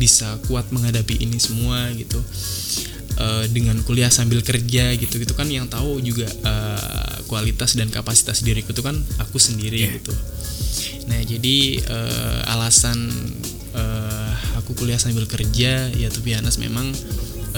bisa 0.00 0.38
kuat 0.48 0.70
menghadapi 0.72 1.20
ini 1.20 1.36
semua 1.36 1.90
gitu 1.92 2.22
Eh, 3.18 3.50
dengan 3.50 3.74
kuliah 3.82 4.14
sambil 4.14 4.46
kerja 4.46 4.94
gitu 4.94 5.18
gitu 5.18 5.34
kan 5.34 5.50
yang 5.50 5.66
tahu 5.66 5.98
juga 5.98 6.22
eh, 6.30 7.18
kualitas 7.26 7.74
dan 7.74 7.90
kapasitas 7.90 8.46
diriku 8.46 8.70
itu 8.70 8.78
kan 8.78 8.94
aku 9.18 9.42
sendiri 9.42 9.90
Iya. 9.90 9.98
gitu. 9.98 10.14
Nah 11.10 11.18
jadi 11.26 11.82
eh, 11.82 12.40
alasan 12.54 13.10
eh, 13.74 14.32
aku 14.54 14.78
kuliah 14.78 15.02
sambil 15.02 15.26
kerja 15.26 15.90
ya 15.90 16.08
tuh 16.14 16.22
biasa 16.22 16.62
memang 16.62 16.94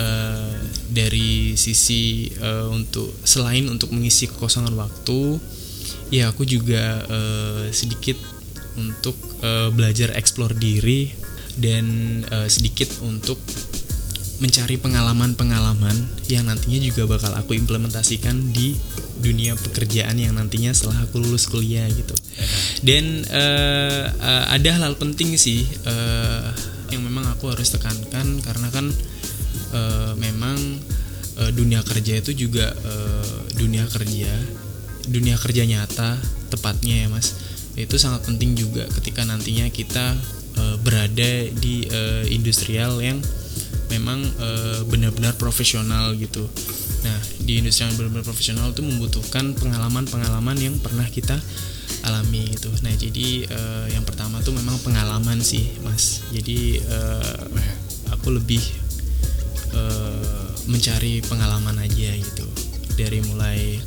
eh, 0.01 0.53
dari 0.89 1.53
sisi 1.53 2.25
eh, 2.33 2.67
untuk 2.67 3.13
selain 3.21 3.69
untuk 3.69 3.93
mengisi 3.93 4.25
kekosongan 4.25 4.73
waktu 4.73 5.37
ya 6.09 6.33
aku 6.33 6.43
juga 6.43 7.05
eh, 7.05 7.65
sedikit 7.69 8.17
untuk 8.81 9.15
eh, 9.45 9.69
belajar 9.69 10.17
eksplor 10.17 10.57
diri 10.57 11.13
dan 11.55 11.85
eh, 12.25 12.49
sedikit 12.49 12.89
untuk 13.05 13.37
mencari 14.41 14.81
pengalaman-pengalaman 14.81 15.93
yang 16.25 16.49
nantinya 16.49 16.81
juga 16.81 17.05
bakal 17.05 17.37
aku 17.37 17.53
implementasikan 17.53 18.49
di 18.49 18.73
dunia 19.21 19.53
pekerjaan 19.53 20.17
yang 20.17 20.33
nantinya 20.33 20.73
setelah 20.73 21.05
aku 21.05 21.21
lulus 21.21 21.45
kuliah 21.45 21.85
gitu. 21.93 22.17
Dan 22.81 23.21
eh, 23.29 24.05
eh, 24.09 24.45
ada 24.49 24.69
hal 24.81 24.97
penting 24.97 25.37
sih 25.37 25.61
eh, 25.85 26.49
yang 26.89 27.05
memang 27.05 27.29
aku 27.37 27.53
harus 27.53 27.69
tekankan 27.69 28.41
karena 28.41 28.67
kan 28.73 28.89
eh, 29.71 30.13
memang 30.19 30.57
eh, 31.41 31.51
dunia 31.55 31.81
kerja 31.81 32.19
itu 32.19 32.47
juga 32.47 32.71
eh, 32.71 33.35
dunia 33.55 33.87
kerja, 33.87 34.31
dunia 35.07 35.35
kerja 35.39 35.63
nyata 35.65 36.19
tepatnya 36.51 37.05
ya 37.05 37.07
mas. 37.09 37.33
Itu 37.79 37.95
sangat 37.95 38.27
penting 38.27 38.59
juga 38.59 38.83
ketika 38.99 39.23
nantinya 39.23 39.71
kita 39.71 40.15
eh, 40.59 40.75
berada 40.83 41.31
di 41.49 41.87
eh, 41.87 42.27
industrial 42.29 42.99
yang 42.99 43.23
memang 43.91 44.23
eh, 44.23 44.79
benar-benar 44.87 45.35
profesional 45.35 46.15
gitu. 46.15 46.47
Nah, 47.01 47.17
di 47.41 47.57
industri 47.57 47.89
yang 47.89 47.97
benar-benar 47.97 48.23
profesional 48.23 48.69
itu 48.69 48.85
membutuhkan 48.85 49.57
pengalaman-pengalaman 49.57 50.53
yang 50.61 50.75
pernah 50.77 51.07
kita 51.09 51.35
alami 52.05 52.49
gitu. 52.53 52.69
Nah, 52.81 52.93
jadi 52.93 53.27
eh, 53.45 53.85
yang 53.93 54.05
pertama 54.05 54.41
tuh 54.41 54.53
memang 54.53 54.77
pengalaman 54.81 55.41
sih, 55.41 55.75
Mas. 55.81 56.23
Jadi 56.33 56.81
eh, 56.81 57.41
aku 58.13 58.33
lebih 58.37 58.61
eh, 59.73 60.47
mencari 60.69 61.23
pengalaman 61.25 61.79
aja 61.81 62.11
gitu. 62.15 62.47
Dari 62.95 63.19
mulai 63.25 63.79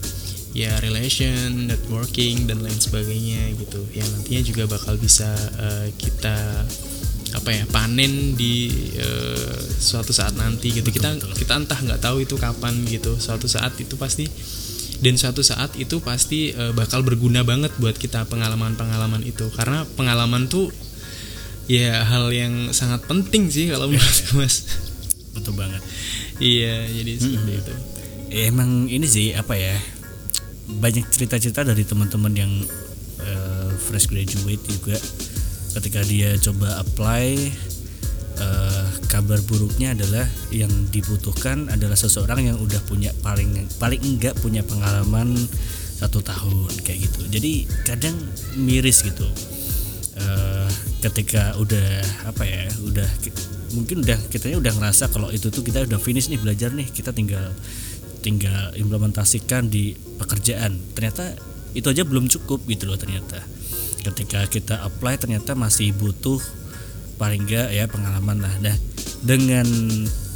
ya 0.55 0.79
relation, 0.79 1.67
networking 1.67 2.47
dan 2.47 2.63
lain 2.63 2.79
sebagainya 2.79 3.53
gitu. 3.59 3.83
Yang 3.93 4.09
nantinya 4.15 4.43
juga 4.43 4.63
bakal 4.71 4.95
bisa 4.97 5.31
eh, 5.61 5.89
kita 5.99 6.65
apa 7.35 7.51
ya 7.51 7.67
panen 7.67 8.39
di 8.39 8.71
eh, 8.95 9.59
suatu 9.79 10.15
saat 10.15 10.39
nanti 10.39 10.71
gitu. 10.71 10.89
Kita 10.89 11.19
kita 11.35 11.59
entah 11.59 11.79
nggak 11.79 12.01
tahu 12.01 12.23
itu 12.23 12.39
kapan 12.39 12.87
gitu. 12.87 13.19
Suatu 13.19 13.51
saat 13.51 13.75
itu 13.83 13.99
pasti 13.99 14.31
dan 15.03 15.19
suatu 15.19 15.43
saat 15.43 15.75
itu 15.77 15.99
pasti 16.01 16.55
eh, 16.55 16.73
bakal 16.73 17.03
berguna 17.03 17.43
banget 17.43 17.75
buat 17.83 17.99
kita 17.99 18.25
pengalaman-pengalaman 18.31 19.27
itu. 19.27 19.51
Karena 19.53 19.83
pengalaman 19.99 20.47
tuh 20.47 20.71
ya 21.67 22.05
hal 22.05 22.29
yang 22.31 22.71
sangat 22.77 23.05
penting 23.09 23.49
sih 23.49 23.73
kalau 23.73 23.89
menurutku 23.89 24.37
mas 24.37 24.69
Betul 25.35 25.59
banget. 25.59 25.83
iya 26.39 26.87
jadi 26.87 27.13
seperti 27.19 27.53
itu. 27.59 27.75
Ya, 28.31 28.51
emang 28.51 28.87
ini 28.89 29.07
sih 29.07 29.35
apa 29.35 29.55
ya 29.59 29.77
banyak 30.65 31.05
cerita-cerita 31.13 31.63
dari 31.63 31.85
teman-teman 31.85 32.33
yang 32.33 32.53
eh, 33.21 33.69
fresh 33.85 34.09
graduate 34.09 34.65
juga. 34.65 34.97
Ketika 35.75 36.07
dia 36.07 36.39
coba 36.39 36.81
apply 36.81 37.27
eh, 38.39 38.87
kabar 39.11 39.39
buruknya 39.47 39.95
adalah 39.95 40.27
yang 40.55 40.71
dibutuhkan 40.91 41.71
adalah 41.71 41.99
seseorang 41.99 42.47
yang 42.47 42.59
udah 42.59 42.81
punya 42.87 43.11
paling 43.23 43.67
paling 43.79 44.01
enggak 44.03 44.35
punya 44.39 44.63
pengalaman 44.63 45.35
satu 45.99 46.23
tahun 46.23 46.73
kayak 46.83 47.11
gitu. 47.11 47.21
Jadi 47.31 47.53
kadang 47.87 48.17
miris 48.59 49.03
gitu. 49.07 49.27
Eh, 50.15 50.69
ketika 51.05 51.53
udah 51.61 52.01
apa 52.25 52.49
ya 52.49 52.65
udah 52.81 53.05
ki- 53.21 53.37
mungkin 53.77 54.01
udah 54.01 54.17
kitanya 54.33 54.57
udah 54.57 54.73
ngerasa 54.73 55.13
kalau 55.13 55.29
itu 55.29 55.53
tuh 55.53 55.61
kita 55.61 55.85
udah 55.85 56.01
finish 56.01 56.33
nih 56.33 56.41
belajar 56.41 56.73
nih 56.73 56.89
kita 56.89 57.13
tinggal 57.13 57.53
tinggal 58.25 58.73
implementasikan 58.73 59.69
di 59.69 59.93
pekerjaan. 60.17 60.81
Ternyata 60.97 61.37
itu 61.77 61.85
aja 61.93 62.09
belum 62.09 62.33
cukup 62.33 62.65
gitu 62.65 62.89
loh 62.89 62.97
ternyata. 62.97 63.45
Ketika 64.01 64.49
kita 64.49 64.81
apply 64.81 65.21
ternyata 65.21 65.53
masih 65.53 65.93
butuh 65.93 66.41
paling 67.21 67.45
enggak 67.45 67.69
ya 67.69 67.85
pengalaman 67.85 68.41
lah. 68.41 68.55
Nah 68.65 68.77
dengan 69.21 69.69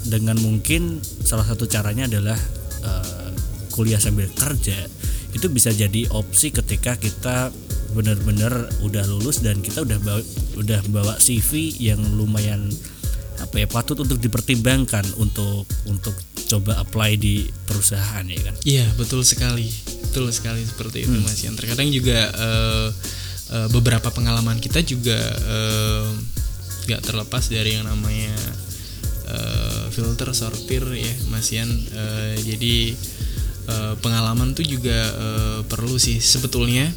dengan 0.05 0.37
mungkin 0.37 1.01
salah 1.25 1.49
satu 1.49 1.65
caranya 1.65 2.05
adalah 2.05 2.37
uh, 2.85 3.33
kuliah 3.73 4.01
sambil 4.01 4.29
kerja 4.37 4.85
itu 5.33 5.47
bisa 5.53 5.73
jadi 5.73 6.09
opsi 6.13 6.53
ketika 6.53 6.97
kita 6.97 7.53
benar-benar 7.97 8.69
udah 8.85 9.05
lulus 9.09 9.41
dan 9.41 9.61
kita 9.65 9.85
udah 9.85 9.99
bawa, 10.01 10.23
udah 10.61 10.81
bawa 10.93 11.15
CV 11.17 11.73
yang 11.81 12.01
lumayan 12.17 12.69
apa 13.39 13.63
ya 13.63 13.67
patut 13.71 13.97
untuk 14.03 14.19
dipertimbangkan 14.19 15.07
untuk 15.17 15.65
untuk 15.87 16.13
coba 16.49 16.83
apply 16.83 17.15
di 17.17 17.47
perusahaan 17.69 18.25
ya 18.27 18.41
kan? 18.43 18.55
Iya 18.67 18.87
betul 18.99 19.23
sekali. 19.23 19.71
Betul 20.09 20.33
sekali 20.35 20.65
seperti 20.65 21.07
itu 21.07 21.17
hmm. 21.17 21.25
mas 21.25 21.41
yang 21.45 21.55
terkadang 21.55 21.89
juga 21.93 22.19
uh, 22.35 22.89
uh, 23.55 23.69
beberapa 23.73 24.09
pengalaman 24.11 24.59
kita 24.59 24.83
juga 24.83 25.17
uh, 25.47 26.09
nggak 26.89 27.05
terlepas 27.05 27.45
dari 27.53 27.77
yang 27.77 27.85
namanya 27.85 28.33
uh, 29.29 29.93
filter 29.93 30.33
sortir 30.33 30.81
ya 30.97 31.15
Mas 31.29 31.53
uh, 31.53 31.67
jadi 32.41 32.97
uh, 33.69 33.95
pengalaman 34.01 34.57
tuh 34.57 34.65
juga 34.65 34.97
uh, 35.13 35.61
perlu 35.69 36.01
sih 36.01 36.17
sebetulnya 36.17 36.89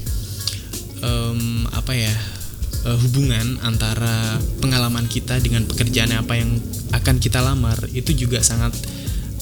um, 1.02 1.68
apa 1.74 1.94
ya 1.94 2.14
uh, 2.86 2.98
hubungan 2.98 3.60
antara 3.66 4.40
pengalaman 4.62 5.06
kita 5.06 5.38
dengan 5.42 5.66
pekerjaan 5.68 6.14
apa 6.16 6.38
yang 6.38 6.58
akan 6.96 7.18
kita 7.22 7.42
lamar 7.42 7.78
itu 7.94 8.14
juga 8.16 8.42
sangat 8.42 8.74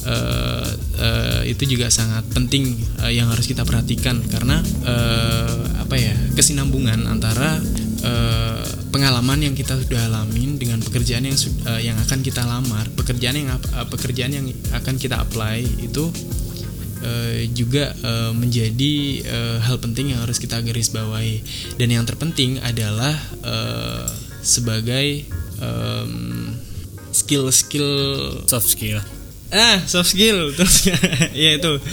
uh, 0.06 0.70
uh, 1.00 1.42
itu 1.44 1.76
juga 1.76 1.92
sangat 1.92 2.24
penting 2.32 2.78
uh, 3.04 3.12
yang 3.12 3.28
harus 3.32 3.48
kita 3.48 3.68
perhatikan. 3.68 4.22
Karena 4.28 4.62
uh, 4.86 5.84
apa 5.84 5.96
ya 5.98 6.16
kesinambungan 6.38 7.10
antara 7.10 7.60
uh, 8.06 8.64
pengalaman 8.90 9.50
yang 9.50 9.56
kita 9.58 9.78
sudah 9.78 10.10
alamin 10.10 10.58
dengan 10.58 10.80
pekerjaan 10.82 11.26
yang 11.26 11.38
uh, 11.68 11.82
yang 11.82 11.98
akan 12.00 12.20
kita 12.22 12.46
lamar, 12.46 12.86
pekerjaan 12.96 13.36
yang 13.38 13.50
uh, 13.52 13.88
pekerjaan 13.90 14.32
yang 14.34 14.46
akan 14.76 14.96
kita 14.98 15.20
apply 15.20 15.62
itu 15.82 16.10
uh, 17.04 17.40
juga 17.52 17.96
uh, 18.04 18.32
menjadi 18.36 18.96
uh, 19.28 19.58
hal 19.64 19.80
penting 19.80 20.16
yang 20.16 20.24
harus 20.24 20.40
kita 20.40 20.60
garis 20.64 20.92
bawahi. 20.92 21.42
Dan 21.80 21.94
yang 21.94 22.06
terpenting 22.08 22.60
adalah 22.64 23.16
uh, 23.44 24.08
sebagai 24.44 25.28
um, 25.60 26.56
skill-skill 27.12 27.92
soft 28.48 28.70
skill. 28.70 29.02
Ah, 29.50 29.82
soft 29.90 30.14
skill 30.14 30.54
terus 30.54 30.86
ya 31.44 31.58
itu. 31.58 31.74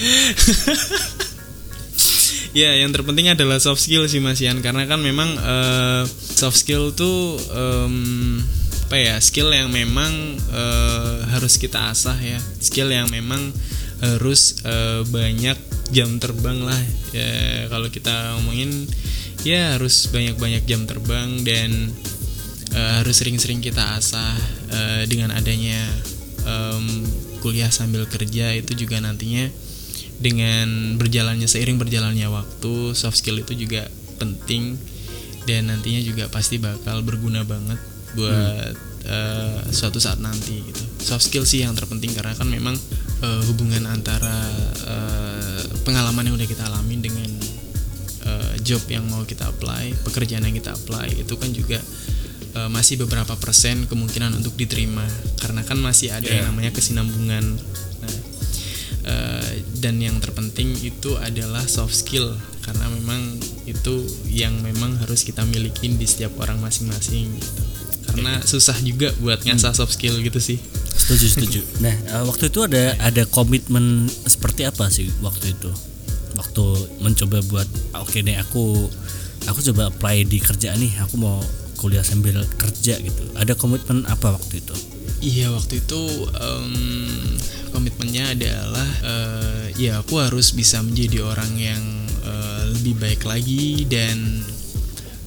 ya 2.56 2.72
yang 2.72 2.88
terpenting 2.92 3.28
adalah 3.28 3.60
soft 3.60 3.84
skill 3.84 4.08
sih 4.08 4.20
Mas 4.20 4.40
Ian 4.40 4.64
karena 4.64 4.88
kan 4.88 5.00
memang 5.00 5.28
uh, 5.40 6.08
soft 6.08 6.56
skill 6.56 6.96
tuh 6.96 7.36
um, 7.52 8.40
apa 8.86 8.96
ya 8.96 9.16
skill 9.18 9.50
yang 9.50 9.68
memang 9.68 10.38
uh, 10.54 11.26
harus 11.34 11.58
kita 11.58 11.90
asah 11.92 12.16
ya 12.16 12.38
skill 12.62 12.88
yang 12.88 13.10
memang 13.10 13.52
harus 14.14 14.62
uh, 14.62 15.02
banyak 15.10 15.58
jam 15.90 16.18
terbang 16.22 16.62
lah. 16.62 16.82
Ya 17.10 17.66
kalau 17.66 17.90
kita 17.90 18.38
ngomongin 18.38 18.86
ya 19.46 19.78
harus 19.78 20.10
banyak-banyak 20.10 20.66
jam 20.66 20.86
terbang 20.86 21.42
dan 21.46 21.90
uh, 22.74 22.92
harus 23.02 23.18
sering-sering 23.22 23.62
kita 23.62 23.98
asah 23.98 24.34
uh, 24.74 25.02
dengan 25.06 25.34
adanya 25.34 25.86
um, 26.46 27.06
kuliah 27.42 27.70
sambil 27.70 28.06
kerja 28.06 28.54
itu 28.54 28.86
juga 28.86 29.02
nantinya. 29.02 29.50
Dengan 30.16 30.96
berjalannya 30.96 31.44
seiring 31.44 31.76
berjalannya 31.76 32.24
waktu 32.32 32.96
soft 32.96 33.20
skill 33.20 33.42
itu 33.42 33.52
juga 33.52 33.86
penting. 34.16 34.80
Dan 35.46 35.70
nantinya 35.70 36.02
juga 36.02 36.26
pasti 36.26 36.58
bakal 36.58 37.06
berguna 37.06 37.46
banget 37.46 37.78
buat 38.18 38.74
hmm. 38.74 38.95
Uh, 39.06 39.60
suatu 39.70 39.98
saat 40.02 40.18
nanti 40.18 40.62
gitu 40.62 40.82
soft 41.02 41.26
skill 41.26 41.46
sih 41.46 41.62
yang 41.62 41.74
terpenting 41.74 42.12
karena 42.12 42.34
kan 42.34 42.50
memang 42.50 42.74
uh, 43.22 43.42
hubungan 43.46 43.86
antara 43.86 44.36
uh, 44.86 45.62
pengalaman 45.86 46.26
yang 46.26 46.34
udah 46.34 46.48
kita 46.48 46.66
alami 46.66 46.98
dengan 46.98 47.30
uh, 48.26 48.54
job 48.62 48.82
yang 48.90 49.06
mau 49.06 49.22
kita 49.22 49.46
apply 49.46 49.94
pekerjaan 50.02 50.44
yang 50.44 50.56
kita 50.56 50.74
apply 50.74 51.06
itu 51.14 51.34
kan 51.38 51.50
juga 51.54 51.78
uh, 52.58 52.68
masih 52.70 52.98
beberapa 53.06 53.38
persen 53.38 53.86
kemungkinan 53.86 54.34
untuk 54.34 54.58
diterima 54.58 55.06
karena 55.38 55.62
kan 55.62 55.78
masih 55.78 56.10
ada 56.10 56.26
yeah. 56.26 56.42
yang 56.42 56.50
namanya 56.50 56.74
kesinambungan 56.74 57.44
nah 58.02 58.14
uh, 59.06 59.50
dan 59.78 60.02
yang 60.02 60.18
terpenting 60.18 60.74
itu 60.82 61.14
adalah 61.22 61.62
soft 61.70 61.94
skill 61.94 62.34
karena 62.66 62.90
memang 62.90 63.38
itu 63.70 64.02
yang 64.26 64.58
memang 64.58 64.98
harus 64.98 65.22
kita 65.22 65.46
miliki 65.46 65.86
di 65.86 66.02
setiap 66.02 66.34
orang 66.42 66.58
masing-masing 66.58 67.30
gitu. 67.38 67.75
Karena 68.16 68.40
susah 68.40 68.80
juga 68.80 69.12
buat 69.20 69.44
ngasah 69.44 69.76
soft 69.76 69.92
skill 70.00 70.16
gitu 70.24 70.40
sih. 70.40 70.56
Setuju 70.96 71.26
setuju. 71.36 71.60
Nah 71.84 71.92
uh, 72.16 72.24
waktu 72.24 72.48
itu 72.48 72.64
ada 72.64 72.96
ada 73.04 73.28
komitmen 73.28 74.08
seperti 74.24 74.64
apa 74.64 74.88
sih 74.88 75.12
waktu 75.20 75.52
itu? 75.52 75.68
Waktu 76.32 76.64
mencoba 77.04 77.44
buat 77.52 77.68
oke 78.00 78.08
okay 78.08 78.24
nih 78.24 78.40
aku 78.40 78.88
aku 79.44 79.58
coba 79.72 79.92
apply 79.92 80.24
di 80.24 80.40
kerjaan 80.40 80.80
nih 80.80 80.96
aku 81.04 81.20
mau 81.20 81.44
kuliah 81.76 82.00
sambil 82.00 82.40
kerja 82.56 82.96
gitu. 82.96 83.22
Ada 83.36 83.52
komitmen 83.52 84.08
apa 84.08 84.32
waktu 84.32 84.64
itu? 84.64 84.76
Iya 85.20 85.52
waktu 85.52 85.84
itu 85.84 86.00
um, 86.40 86.72
komitmennya 87.76 88.32
adalah 88.32 88.88
uh, 89.04 89.64
ya 89.76 90.00
aku 90.00 90.24
harus 90.24 90.56
bisa 90.56 90.80
menjadi 90.80 91.20
orang 91.20 91.52
yang 91.60 91.84
uh, 92.24 92.64
lebih 92.80 92.96
baik 92.96 93.22
lagi 93.28 93.84
dan 93.88 94.40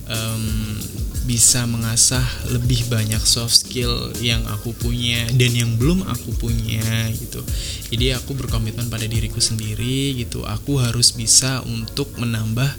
um, 0.09 0.78
bisa 1.29 1.69
mengasah 1.69 2.25
lebih 2.49 2.89
banyak 2.89 3.21
soft 3.21 3.61
skill 3.61 4.09
yang 4.17 4.41
aku 4.49 4.73
punya 4.73 5.29
dan 5.37 5.53
yang 5.53 5.77
belum 5.77 6.01
aku 6.09 6.33
punya 6.41 7.05
gitu. 7.13 7.45
Jadi 7.93 8.17
aku 8.17 8.33
berkomitmen 8.33 8.89
pada 8.89 9.05
diriku 9.05 9.37
sendiri 9.37 10.17
gitu. 10.17 10.41
Aku 10.41 10.81
harus 10.81 11.13
bisa 11.13 11.61
untuk 11.69 12.09
menambah 12.17 12.73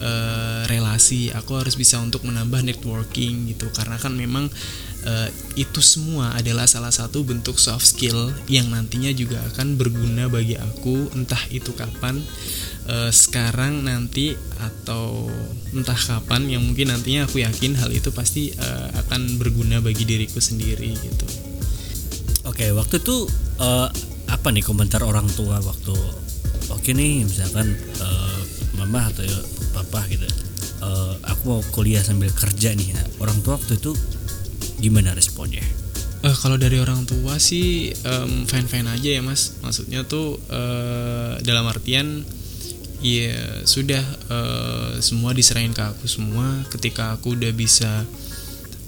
uh, 0.00 0.64
relasi. 0.72 1.28
Aku 1.36 1.60
harus 1.60 1.76
bisa 1.76 2.00
untuk 2.00 2.24
menambah 2.24 2.64
networking 2.64 3.52
gitu. 3.52 3.68
Karena 3.76 4.00
kan 4.00 4.16
memang 4.16 4.48
uh, 5.04 5.28
itu 5.60 5.84
semua 5.84 6.32
adalah 6.32 6.64
salah 6.64 6.96
satu 6.96 7.28
bentuk 7.28 7.60
soft 7.60 7.92
skill 7.92 8.32
yang 8.48 8.72
nantinya 8.72 9.12
juga 9.12 9.44
akan 9.52 9.76
berguna 9.76 10.32
bagi 10.32 10.56
aku 10.56 11.12
entah 11.12 11.44
itu 11.52 11.76
kapan 11.76 12.24
uh, 12.88 13.10
sekarang 13.12 13.86
nanti 13.86 14.34
atau 14.58 15.30
entah 15.74 15.98
kapan 15.98 16.46
yang 16.46 16.62
mungkin 16.64 16.90
nantinya 16.90 17.26
aku 17.28 17.42
yakin 17.42 17.76
hal 17.78 17.90
itu 17.92 18.10
pasti 18.10 18.50
uh, 18.56 18.88
akan 19.06 19.38
berguna 19.38 19.78
bagi 19.82 20.06
diriku 20.08 20.40
sendiri 20.40 20.94
gitu. 20.94 21.26
Oke, 22.46 22.70
waktu 22.72 23.02
itu 23.02 23.26
uh, 23.58 23.90
apa 24.26 24.48
nih 24.50 24.62
komentar 24.62 25.02
orang 25.06 25.26
tua 25.34 25.62
waktu 25.62 25.94
oke 26.70 26.90
nih 26.90 27.22
misalkan 27.22 27.78
uh, 28.02 28.40
mama 28.78 29.06
atau 29.06 29.22
papa 29.70 30.02
gitu 30.10 30.26
uh, 30.82 31.14
aku 31.22 31.42
mau 31.46 31.60
kuliah 31.74 32.02
sambil 32.02 32.30
kerja 32.34 32.74
nih 32.74 32.94
ya. 32.94 33.02
orang 33.22 33.38
tua 33.42 33.58
waktu 33.58 33.78
itu 33.78 33.94
gimana 34.82 35.16
responnya? 35.16 35.62
Uh, 36.24 36.34
kalau 36.42 36.58
dari 36.58 36.80
orang 36.82 37.06
tua 37.06 37.38
sih 37.38 37.92
um, 38.02 38.44
fine 38.48 38.66
fine 38.66 38.88
aja 38.90 39.20
ya 39.20 39.22
mas. 39.22 39.56
Maksudnya 39.62 40.04
tuh 40.04 40.36
uh, 40.50 41.38
dalam 41.44 41.64
artian 41.70 42.26
ya 43.04 43.36
sudah 43.68 44.04
uh, 44.30 44.96
semua 45.02 45.36
diserahin 45.36 45.76
ke 45.76 45.82
aku 45.82 46.08
semua. 46.08 46.64
Ketika 46.72 47.16
aku 47.16 47.36
udah 47.36 47.52
bisa 47.52 48.04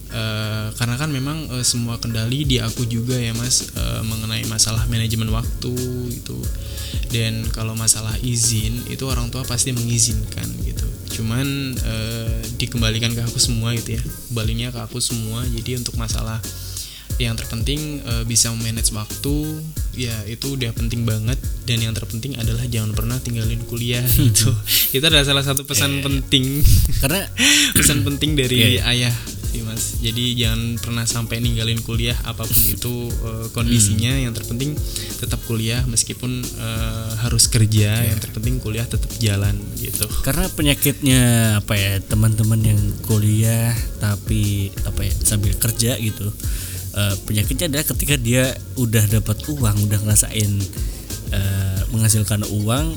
Uh, 0.09 0.73
karena 0.81 0.97
kan 0.97 1.13
memang 1.13 1.53
uh, 1.53 1.61
semua 1.61 2.01
kendali 2.01 2.41
di 2.49 2.57
aku 2.65 2.89
juga 2.89 3.13
ya 3.13 3.37
mas 3.37 3.77
uh, 3.77 4.01
mengenai 4.01 4.41
masalah 4.49 4.89
manajemen 4.89 5.29
waktu 5.29 5.77
itu 6.09 6.41
dan 7.13 7.45
kalau 7.53 7.77
masalah 7.77 8.17
izin 8.25 8.89
itu 8.89 9.05
orang 9.05 9.29
tua 9.29 9.45
pasti 9.45 9.73
mengizinkan 9.77 10.49
gitu. 10.65 10.89
Cuman 11.21 11.77
uh, 11.77 12.41
dikembalikan 12.61 13.13
ke 13.17 13.21
aku 13.25 13.41
semua 13.41 13.73
gitu 13.77 13.97
ya. 13.97 14.03
Kembalinya 14.29 14.69
ke 14.73 14.81
aku 14.81 15.01
semua. 15.01 15.45
Jadi 15.49 15.81
untuk 15.81 15.97
masalah 15.97 16.41
yang 17.19 17.35
terpenting 17.35 17.99
uh, 18.07 18.23
bisa 18.23 18.55
memanage 18.55 18.95
waktu. 18.95 19.61
Ya 19.99 20.15
itu 20.31 20.55
udah 20.55 20.71
penting 20.71 21.03
banget. 21.03 21.37
Dan 21.67 21.83
yang 21.83 21.93
terpenting 21.93 22.39
adalah 22.39 22.65
jangan 22.71 22.95
pernah 22.95 23.19
tinggalin 23.19 23.61
kuliah 23.67 24.03
gitu. 24.17 24.55
Itu 24.95 25.05
adalah 25.05 25.27
salah 25.27 25.45
satu 25.45 25.67
pesan 25.67 25.99
yeah, 25.99 26.05
penting. 26.07 26.63
Karena 27.03 27.27
pesan 27.79 28.07
penting 28.07 28.39
dari 28.39 28.79
yeah. 28.79 28.91
ayah 28.95 29.15
sih 29.49 29.65
mas. 29.65 29.99
Jadi 30.05 30.37
jangan 30.37 30.77
pernah 30.77 31.05
sampai 31.09 31.41
ninggalin 31.41 31.81
kuliah 31.81 32.15
apa 32.29 32.45
pun 32.45 32.61
itu 32.69 33.11
uh, 33.25 33.49
kondisinya. 33.51 34.15
Hmm. 34.15 34.23
yang 34.29 34.33
terpenting 34.37 34.77
tetap 35.19 35.41
kuliah 35.49 35.83
meskipun 35.89 36.45
uh, 36.63 37.19
harus 37.27 37.51
kerja. 37.51 37.99
Yeah. 37.99 38.15
yang 38.15 38.19
terpenting 38.23 38.63
kuliah 38.63 38.87
tetap 38.87 39.11
jalan 39.19 39.59
gitu. 39.83 40.07
Karena 40.23 40.47
penyakitnya 40.55 41.21
apa 41.65 41.75
ya 41.75 41.99
teman-teman 42.05 42.61
yang 42.63 42.81
kuliah 43.03 43.75
tapi 43.99 44.71
apa 44.87 45.03
ya 45.03 45.13
sambil 45.27 45.57
kerja 45.59 45.99
gitu 45.99 46.31
uh, 46.95 47.15
penyakitnya 47.27 47.69
adalah 47.73 47.87
ketika 47.89 48.15
dia 48.17 48.55
udah 48.79 49.05
dapat 49.11 49.37
uang 49.49 49.77
udah 49.89 49.99
ngerasain 50.05 50.53
uh, 51.33 51.81
menghasilkan 51.93 52.45
uang 52.49 52.97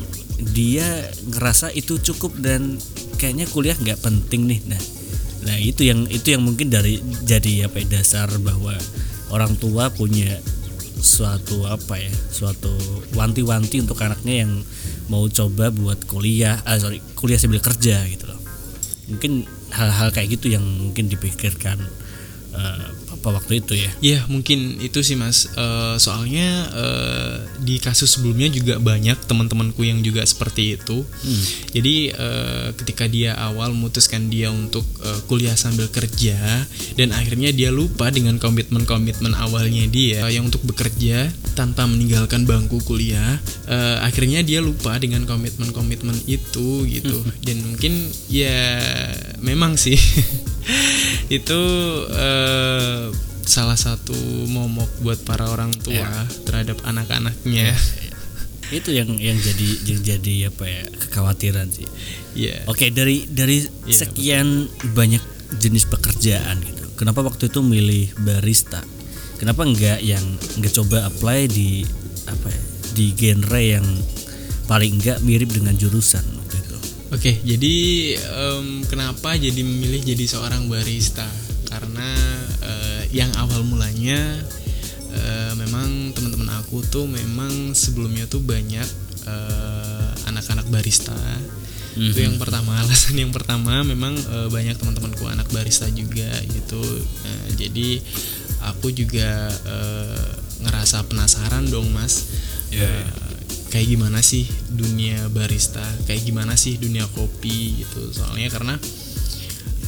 dia 0.52 1.10
ngerasa 1.30 1.70
itu 1.78 2.02
cukup 2.02 2.34
dan 2.42 2.78
kayaknya 3.22 3.46
kuliah 3.50 3.78
nggak 3.78 4.02
penting 4.02 4.50
nih. 4.50 4.62
Nah 4.66 4.82
nah 5.42 5.58
itu 5.58 5.90
yang 5.90 6.06
itu 6.06 6.38
yang 6.38 6.46
mungkin 6.46 6.70
dari 6.70 7.02
jadi 7.26 7.66
apa 7.66 7.82
ya, 7.82 7.98
dasar 7.98 8.30
bahwa 8.42 8.78
orang 9.34 9.58
tua 9.58 9.90
punya 9.90 10.38
suatu 11.02 11.66
apa 11.66 11.98
ya 11.98 12.14
suatu 12.30 12.70
wanti-wanti 13.18 13.82
untuk 13.82 13.98
anaknya 14.06 14.46
yang 14.46 14.62
mau 15.10 15.26
coba 15.26 15.74
buat 15.74 16.06
kuliah 16.06 16.62
ah 16.62 16.78
sorry 16.78 17.02
kuliah 17.18 17.42
sambil 17.42 17.58
kerja 17.58 18.06
gitu 18.06 18.30
loh. 18.30 18.38
Mungkin 19.10 19.50
hal-hal 19.74 20.14
kayak 20.14 20.38
gitu 20.38 20.54
yang 20.54 20.62
mungkin 20.62 21.10
dipikirkan 21.10 21.82
uh, 22.54 22.86
apa 23.22 23.38
waktu 23.38 23.62
itu 23.62 23.78
ya. 23.78 23.92
Ya 24.02 24.20
mungkin 24.26 24.82
itu 24.82 25.06
sih 25.06 25.14
mas. 25.14 25.46
Eh, 25.54 25.96
Soalnya 26.02 26.50
eh, 26.74 27.36
di 27.62 27.78
kasus 27.78 28.18
sebelumnya 28.18 28.50
juga 28.50 28.82
banyak 28.82 29.30
teman-temanku 29.30 29.86
yang 29.86 30.02
juga 30.02 30.26
seperti 30.26 30.82
itu. 30.82 31.06
Hmm. 31.06 31.44
Jadi 31.70 32.10
eh, 32.10 32.68
ketika 32.82 33.06
dia 33.06 33.38
awal 33.38 33.78
memutuskan 33.78 34.34
dia 34.34 34.50
untuk 34.50 34.82
eh, 35.06 35.22
kuliah 35.30 35.54
sambil 35.54 35.86
kerja 35.94 36.66
Dan 36.98 37.14
akhirnya 37.14 37.54
dia 37.54 37.70
lupa 37.70 38.10
dengan 38.10 38.42
komitmen-komitmen 38.42 39.38
awalnya 39.38 39.86
dia 39.86 40.26
Yang 40.32 40.56
untuk 40.58 40.74
bekerja 40.74 41.30
tanpa 41.54 41.86
meninggalkan 41.86 42.50
bangku 42.50 42.82
kuliah 42.82 43.38
eh, 43.70 43.98
Akhirnya 44.02 44.42
dia 44.42 44.66
lupa 44.66 44.98
dengan 44.98 45.30
komitmen-komitmen 45.30 46.26
itu 46.26 46.90
gitu. 46.90 47.22
Dan 47.46 47.62
mungkin 47.70 48.10
ya 48.32 48.82
memang 49.44 49.78
sih. 49.78 50.00
Itu 51.38 51.62
eh, 52.12 53.11
salah 53.52 53.76
satu 53.76 54.16
momok 54.48 54.88
buat 55.02 55.20
para 55.22 55.44
orang 55.46 55.76
tua 55.76 56.08
terhadap 56.48 56.80
anak-anaknya. 56.82 57.76
itu 58.72 58.96
yang 58.96 59.12
yang 59.20 59.36
jadi 59.36 59.68
yang 59.84 60.00
jadi 60.00 60.36
apa 60.48 60.64
ya 60.64 60.84
kekhawatiran 61.04 61.68
sih 61.68 61.84
Iya. 62.32 62.64
oke 62.64 62.88
dari 62.90 63.28
dari 63.28 63.60
Iya, 63.84 64.08
sekian 64.08 64.48
banyak 64.96 65.20
jenis 65.60 65.84
pekerjaan 65.86 66.56
gitu 66.64 66.88
kenapa 66.96 67.20
waktu 67.20 67.52
itu 67.52 67.60
milih 67.60 68.16
barista 68.24 68.80
kenapa 69.36 69.68
enggak 69.68 70.00
yang 70.00 70.24
enggak 70.56 70.72
coba 70.72 71.04
apply 71.04 71.52
di 71.52 71.84
apa 72.24 72.48
ya 72.48 72.62
di 72.92 73.06
genre 73.12 73.60
yang 73.60 73.84
paling 74.64 75.04
enggak 75.04 75.20
mirip 75.20 75.52
dengan 75.52 75.76
jurusan 75.76 76.24
waktu 76.24 76.56
itu 76.58 76.78
Oke, 77.12 77.32
jadi 77.44 77.76
em, 78.16 78.88
kenapa 78.88 79.36
jadi 79.36 79.60
memilih 79.60 80.00
jadi 80.00 80.24
seorang 80.26 80.72
barista? 80.72 81.28
Karena 81.68 82.08
eh, 82.64 83.01
yang 83.12 83.32
awal 83.40 83.64
mulanya 83.68 84.20
eh, 85.12 85.54
memang 85.60 86.16
teman-teman 86.16 86.50
aku 86.64 86.84
tuh 86.88 87.06
memang 87.08 87.76
sebelumnya 87.76 88.28
tuh 88.28 88.40
banyak 88.44 88.88
eh, 89.28 90.10
anak-anak 90.32 90.68
barista. 90.72 91.18
Itu 91.92 92.24
yang 92.24 92.40
pertama, 92.40 92.76
alasan 92.82 93.20
yang 93.20 93.36
pertama 93.36 93.84
memang 93.84 94.16
eh, 94.16 94.48
banyak 94.48 94.80
teman-temanku 94.80 95.28
anak 95.28 95.52
barista 95.52 95.92
juga 95.92 96.32
gitu. 96.48 96.82
Nah, 97.28 97.44
jadi 97.60 98.00
aku 98.72 98.96
juga 98.96 99.52
eh, 99.52 100.30
ngerasa 100.64 101.04
penasaran 101.12 101.68
dong, 101.68 101.92
Mas. 101.92 102.32
Iya, 102.72 102.88
Eh, 102.88 103.08
kayak 103.72 103.88
gimana 103.88 104.20
sih 104.20 104.44
dunia 104.68 105.32
barista 105.32 105.80
kayak 106.04 106.28
gimana 106.28 106.60
sih 106.60 106.76
dunia 106.76 107.08
kopi 107.08 107.80
gitu 107.80 108.12
soalnya 108.12 108.52
karena 108.52 108.76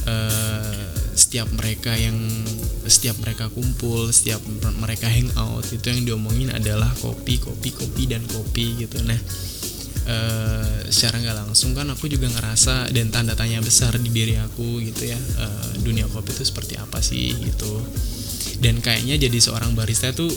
eh, 0.08 1.03
setiap 1.14 1.46
mereka 1.54 1.94
yang 1.94 2.18
setiap 2.84 3.16
mereka 3.22 3.48
kumpul 3.48 4.12
setiap 4.12 4.42
mereka 4.82 5.08
hangout 5.08 5.64
itu 5.70 5.86
yang 5.88 6.02
diomongin 6.04 6.52
adalah 6.52 6.90
kopi 7.00 7.40
kopi 7.40 7.72
kopi 7.72 8.10
dan 8.10 8.22
kopi 8.28 8.84
gitu. 8.84 9.00
Nah 9.02 9.16
eh, 10.04 10.92
secara 10.92 11.22
nggak 11.22 11.48
langsung 11.48 11.72
kan 11.72 11.88
aku 11.88 12.10
juga 12.10 12.28
ngerasa 12.28 12.92
dan 12.92 13.08
tanda 13.08 13.32
tanya 13.32 13.64
besar 13.64 13.96
di 13.96 14.10
diri 14.12 14.36
aku 14.36 14.84
gitu 14.84 15.08
ya 15.08 15.18
eh, 15.18 15.70
dunia 15.80 16.04
kopi 16.12 16.36
itu 16.36 16.44
seperti 16.44 16.76
apa 16.76 17.00
sih 17.00 17.32
gitu. 17.40 17.80
Dan 18.60 18.84
kayaknya 18.84 19.18
jadi 19.18 19.38
seorang 19.40 19.72
barista 19.72 20.12
tuh 20.12 20.30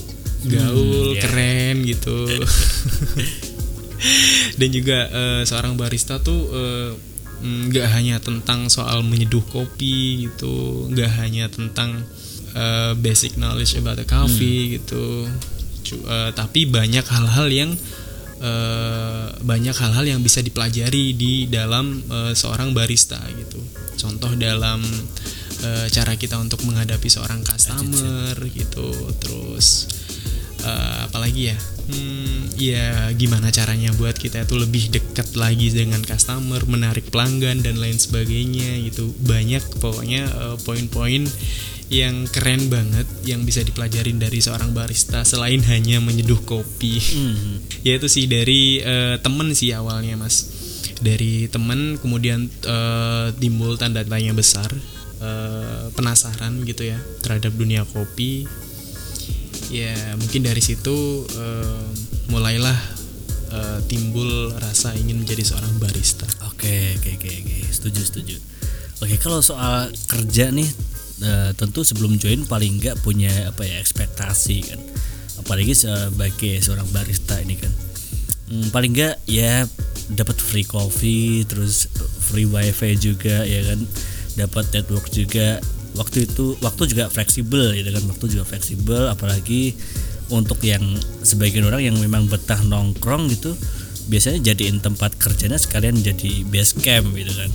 gaul 0.47 1.17
ya. 1.17 1.21
keren 1.25 1.85
gitu. 1.85 2.27
Dan 4.59 4.69
juga 4.69 5.09
eh, 5.09 5.41
seorang 5.45 5.73
barista 5.73 6.21
tuh 6.21 6.41
eh, 6.53 6.91
nggak 7.37 7.87
hanya 7.93 8.17
tentang 8.17 8.65
soal 8.67 9.05
menyeduh 9.05 9.45
kopi 9.45 10.25
gitu 10.25 10.89
nggak 10.89 11.11
hanya 11.21 11.45
tentang 11.53 12.01
eh, 12.57 12.93
basic 12.97 13.37
knowledge 13.37 13.77
about 13.77 13.97
the 14.01 14.07
coffee 14.07 14.81
gitu. 14.81 15.29
Cu- 15.85 16.05
eh, 16.05 16.31
tapi 16.33 16.65
banyak 16.65 17.05
hal-hal 17.05 17.47
yang 17.53 17.71
eh, 18.41 19.27
banyak 19.37 19.75
hal-hal 19.77 20.05
yang 20.05 20.21
bisa 20.25 20.41
dipelajari 20.41 21.13
di 21.13 21.45
dalam 21.45 22.01
eh, 22.09 22.33
seorang 22.33 22.73
barista 22.73 23.21
gitu. 23.37 23.61
Contoh 23.97 24.33
dalam 24.33 24.81
eh, 25.63 25.87
cara 25.93 26.13
kita 26.17 26.37
untuk 26.37 26.61
menghadapi 26.65 27.09
seorang 27.09 27.41
customer 27.45 28.33
gitu 28.53 28.89
terus 29.21 29.89
eh, 30.65 30.97
apalagi 31.05 31.53
ya 31.53 31.57
hmm, 31.87 32.59
ya 32.59 33.11
gimana 33.15 33.49
caranya 33.49 33.91
buat 33.95 34.15
kita 34.15 34.43
itu 34.43 34.55
lebih 34.59 34.91
dekat 34.91 35.33
lagi 35.39 35.71
dengan 35.71 36.03
customer 36.03 36.63
menarik 36.67 37.09
pelanggan 37.09 37.63
dan 37.63 37.79
lain 37.79 37.97
sebagainya 37.97 38.83
gitu. 38.87 39.11
Banyak 39.23 39.81
pokoknya 39.81 40.23
eh, 40.27 40.57
poin-poin 40.63 41.25
yang 41.87 42.27
keren 42.27 42.67
banget 42.67 43.07
yang 43.23 43.47
bisa 43.47 43.63
dipelajarin 43.63 44.19
dari 44.19 44.43
seorang 44.43 44.75
barista 44.75 45.23
selain 45.23 45.63
hanya 45.71 46.03
menyeduh 46.03 46.43
kopi. 46.43 46.99
Hmm. 46.99 47.63
ya 47.87 47.95
itu 47.95 48.11
sih 48.11 48.27
dari 48.27 48.83
eh, 48.83 49.15
temen 49.23 49.55
sih 49.55 49.71
awalnya 49.71 50.19
mas. 50.19 50.51
Dari 50.99 51.47
temen 51.47 51.95
kemudian 51.95 52.51
eh, 52.51 53.27
timbul 53.39 53.79
tanda 53.79 54.03
tanya 54.03 54.35
besar 54.35 54.67
eh, 55.23 55.87
penasaran 55.95 56.67
gitu 56.67 56.91
ya 56.91 56.99
terhadap 57.23 57.55
dunia 57.55 57.87
kopi 57.87 58.66
ya 59.67 59.93
mungkin 60.19 60.47
dari 60.47 60.63
situ 60.63 61.27
eh, 61.35 61.85
mulailah 62.31 62.79
eh, 63.51 63.79
timbul 63.91 64.55
rasa 64.57 64.95
ingin 64.95 65.23
menjadi 65.23 65.43
seorang 65.55 65.75
barista 65.79 66.27
Oke, 66.57 66.97
oke, 66.97 67.21
oke, 67.21 67.29
oke. 67.29 67.57
Setuju, 67.69 68.01
setuju. 68.01 68.35
Oke, 68.97 69.15
kalau 69.21 69.45
soal 69.45 69.93
kerja 70.09 70.49
nih, 70.49 70.65
eh, 71.21 71.53
tentu 71.53 71.85
sebelum 71.85 72.17
join 72.17 72.49
paling 72.49 72.81
nggak 72.81 72.97
punya 73.05 73.29
apa 73.53 73.61
ya 73.61 73.77
ekspektasi 73.77 74.73
kan. 74.73 74.81
Apalagi 75.37 75.77
sebagai 75.77 76.57
seorang 76.65 76.89
barista 76.89 77.37
ini 77.37 77.61
kan. 77.61 77.69
Hmm, 78.49 78.73
paling 78.73 78.89
nggak 78.89 79.21
ya 79.29 79.69
dapat 80.17 80.33
free 80.41 80.65
coffee, 80.65 81.45
terus 81.45 81.93
free 82.25 82.49
wifi 82.49 82.97
juga 82.97 83.45
ya 83.45 83.61
kan. 83.69 83.85
Dapat 84.33 84.73
network 84.73 85.13
juga. 85.13 85.61
Waktu 85.97 86.29
itu 86.29 86.55
waktu 86.61 86.93
juga 86.93 87.09
fleksibel 87.09 87.73
ya 87.73 87.83
kan. 87.89 88.05
Waktu 88.07 88.25
juga 88.37 88.45
fleksibel 88.45 89.09
apalagi 89.09 89.73
untuk 90.29 90.59
yang 90.63 90.83
sebagian 91.23 91.67
orang 91.67 91.83
yang 91.83 91.95
memang 91.97 92.27
betah 92.27 92.59
nongkrong 92.63 93.31
gitu 93.31 93.55
biasanya 94.07 94.39
jadiin 94.53 94.79
tempat 94.79 95.19
kerjanya 95.19 95.59
sekalian 95.59 95.99
jadi 95.99 96.47
base 96.47 96.79
camp 96.79 97.11
gitu 97.15 97.31
kan 97.31 97.51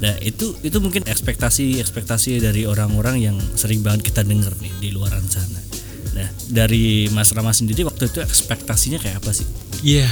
nah 0.00 0.14
itu 0.20 0.52
itu 0.60 0.76
mungkin 0.80 1.06
ekspektasi 1.06 1.80
ekspektasi 1.80 2.40
dari 2.40 2.68
orang-orang 2.68 3.20
yang 3.24 3.36
sering 3.56 3.80
banget 3.80 4.12
kita 4.12 4.20
denger 4.24 4.52
nih 4.60 4.72
di 4.80 4.88
luaran 4.92 5.24
sana 5.28 5.60
nah 6.12 6.28
dari 6.50 7.08
Mas 7.12 7.32
Rama 7.32 7.52
sendiri 7.56 7.84
waktu 7.88 8.08
itu 8.12 8.20
ekspektasinya 8.20 9.00
kayak 9.00 9.24
apa 9.24 9.32
sih 9.32 9.48
Iya, 9.84 10.08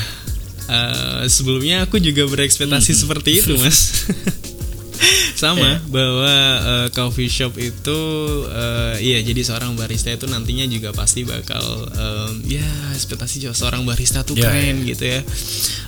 eh, 0.68 1.24
sebelumnya 1.32 1.88
aku 1.88 1.96
juga 1.96 2.28
berekspektasi 2.28 2.92
seperti 2.92 3.40
itu, 3.40 3.56
mas. 3.64 4.04
Sama 5.42 5.82
bahwa 5.90 6.34
eh, 6.62 6.88
coffee 6.90 7.26
shop 7.26 7.58
itu, 7.58 8.00
eh, 8.46 8.94
iya 9.02 9.18
jadi 9.20 9.42
seorang 9.42 9.74
barista 9.74 10.08
itu 10.08 10.24
nantinya 10.24 10.62
juga 10.64 10.94
pasti 10.94 11.26
bakal, 11.26 11.60
em, 11.90 12.46
ya 12.48 12.62
ekspektasi 12.94 13.50
seorang 13.50 13.82
barista 13.82 14.22
tuh 14.22 14.38
Ya, 14.38 14.46
keren 14.46 14.86
gitu 14.86 15.02
ya. 15.02 15.20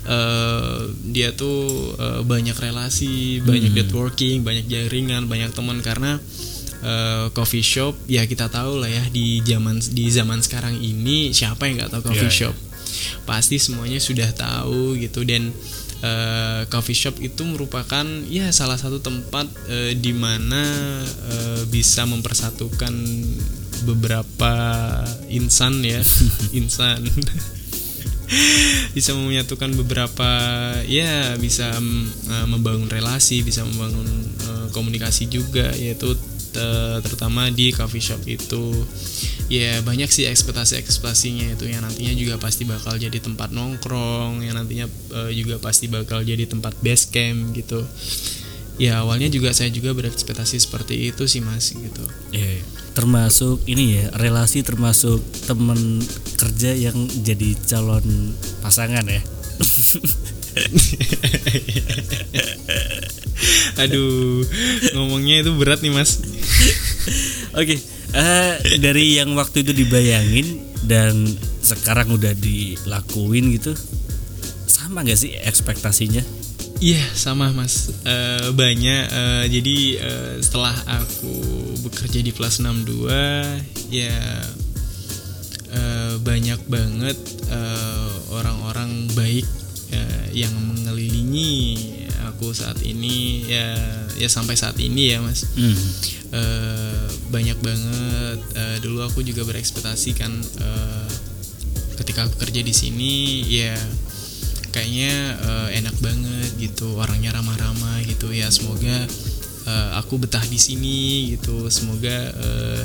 Eh, 0.04 0.78
dia 1.08 1.30
tuh 1.32 1.62
eh, 1.94 2.20
banyak 2.22 2.54
relasi, 2.54 3.38
banyak 3.40 3.70
networking, 3.72 4.42
banyak 4.42 4.66
jaringan, 4.66 5.24
banyak 5.24 5.54
teman 5.54 5.78
karena 5.80 6.18
eh, 6.82 7.26
coffee 7.30 7.62
shop 7.62 7.94
ya 8.04 8.26
kita 8.26 8.50
tahu 8.50 8.76
lah 8.76 8.90
ya 8.90 9.04
di 9.08 9.40
zaman 9.40 9.78
di 9.80 10.10
zaman 10.10 10.42
sekarang 10.42 10.76
ini 10.76 11.30
siapa 11.30 11.64
yang 11.64 11.80
nggak 11.80 11.94
tahu 11.94 12.02
coffee 12.10 12.28
Ya, 12.28 12.32
ya. 12.32 12.38
shop 12.50 12.56
pasti 13.24 13.56
semuanya 13.56 13.96
sudah 13.96 14.28
tahu 14.30 14.94
gitu 14.96 15.24
dan 15.24 15.48
eh, 16.04 16.62
coffee 16.68 16.96
shop 16.96 17.16
itu 17.24 17.42
merupakan 17.48 18.04
ya 18.28 18.52
salah 18.52 18.76
satu 18.76 19.00
tempat 19.00 19.48
eh, 19.72 19.96
di 19.96 20.12
mana 20.12 20.62
eh, 21.32 21.62
bisa 21.72 22.04
mempersatukan 22.04 22.92
beberapa 23.88 24.52
insan 25.32 25.80
ya. 25.80 26.04
Insan. 26.60 27.04
Bisa 28.96 29.12
menyatukan 29.12 29.76
beberapa 29.76 30.26
ya 30.88 31.36
bisa 31.36 31.76
eh, 31.76 32.46
membangun 32.48 32.88
relasi 32.88 33.44
bisa 33.44 33.62
membangun 33.68 34.08
eh, 34.48 34.66
komunikasi 34.72 35.28
juga 35.28 35.70
yaitu 35.76 36.16
eh, 36.54 36.98
terutama 37.02 37.50
di 37.50 37.70
coffee 37.74 38.02
shop 38.02 38.22
itu. 38.26 38.72
Ya 39.52 39.82
banyak 39.84 40.08
sih 40.08 40.24
ekspektasi 40.24 40.80
ekspektasinya 40.80 41.54
itu. 41.54 41.68
Yang 41.68 41.82
nantinya 41.90 42.14
juga 42.16 42.34
pasti 42.40 42.62
bakal 42.64 42.96
jadi 42.96 43.18
tempat 43.20 43.52
nongkrong 43.52 44.40
yang 44.40 44.56
nantinya 44.56 44.86
eh, 44.88 45.30
juga 45.36 45.60
pasti 45.60 45.90
bakal 45.90 46.24
jadi 46.24 46.48
tempat 46.48 46.78
base 46.80 47.10
camp 47.12 47.52
gitu. 47.52 47.84
Ya 48.74 49.06
awalnya 49.06 49.30
juga 49.30 49.54
saya 49.54 49.70
juga 49.70 49.94
berekspektasi 49.94 50.58
seperti 50.58 51.14
itu 51.14 51.30
sih 51.30 51.38
mas 51.38 51.70
gitu. 51.70 52.04
Iya, 52.34 52.58
iya. 52.58 52.64
termasuk 52.94 53.62
ini 53.66 53.98
ya 53.98 54.04
relasi 54.18 54.62
termasuk 54.62 55.18
temen 55.50 55.98
kerja 56.38 56.78
yang 56.78 56.94
jadi 57.26 57.58
calon 57.66 58.34
pasangan 58.62 59.02
ya 59.02 59.18
aduh 63.82 64.46
ngomongnya 64.94 65.42
itu 65.42 65.50
berat 65.58 65.82
nih 65.82 65.92
mas. 65.92 66.22
Oke, 67.58 67.82
eh, 68.14 68.52
dari 68.78 69.18
yang 69.18 69.34
waktu 69.34 69.66
itu 69.66 69.74
dibayangin 69.74 70.62
dan 70.86 71.26
sekarang 71.64 72.14
udah 72.14 72.36
dilakuin 72.36 73.56
gitu, 73.56 73.72
sama 74.66 75.02
nggak 75.02 75.18
sih 75.18 75.32
ekspektasinya? 75.38 76.22
Iya 76.82 77.02
sama 77.14 77.54
mas. 77.54 77.94
Eh, 78.02 78.50
banyak. 78.50 79.04
Eh, 79.08 79.44
jadi 79.48 79.76
eh, 80.02 80.34
setelah 80.42 80.74
aku 80.84 81.34
bekerja 81.86 82.18
di 82.20 82.34
plus 82.34 82.58
62 82.58 83.06
ya 83.94 84.18
eh, 85.70 86.14
banyak 86.18 86.60
banget 86.66 87.18
orang-orang 88.34 89.06
baik 89.14 89.46
eh, 89.94 90.26
yang 90.35 90.50
mengelilingi 90.50 91.52
aku 92.26 92.50
saat 92.50 92.83
ini 92.83 93.46
ya 93.46 93.78
ya 94.14 94.26
sampai 94.26 94.59
saat 94.59 94.74
ini 94.78 95.14
ya 95.14 95.22
mas 95.22 95.46
Hmm. 95.54 95.76
Eh, 96.35 97.07
banyak 97.30 97.59
banget 97.62 98.38
Eh, 98.54 98.78
dulu 98.83 99.02
aku 99.02 99.22
juga 99.22 99.46
berekspektasi 99.46 100.11
kan 100.14 100.30
eh, 100.35 101.07
ketika 101.94 102.26
aku 102.26 102.42
kerja 102.42 102.59
di 102.59 102.74
sini 102.74 103.42
ya 103.46 103.74
kayaknya 104.70 105.12
eh, 105.38 105.68
enak 105.78 105.94
banget 106.02 106.50
gitu 106.59 106.98
orangnya 106.98 107.30
ramah-ramah 107.35 108.02
gitu 108.02 108.35
ya 108.35 108.50
semoga 108.50 109.07
eh, 109.66 109.90
aku 109.94 110.18
betah 110.18 110.42
di 110.42 110.59
sini 110.59 110.98
gitu 111.38 111.70
semoga 111.70 112.11
eh, 112.35 112.83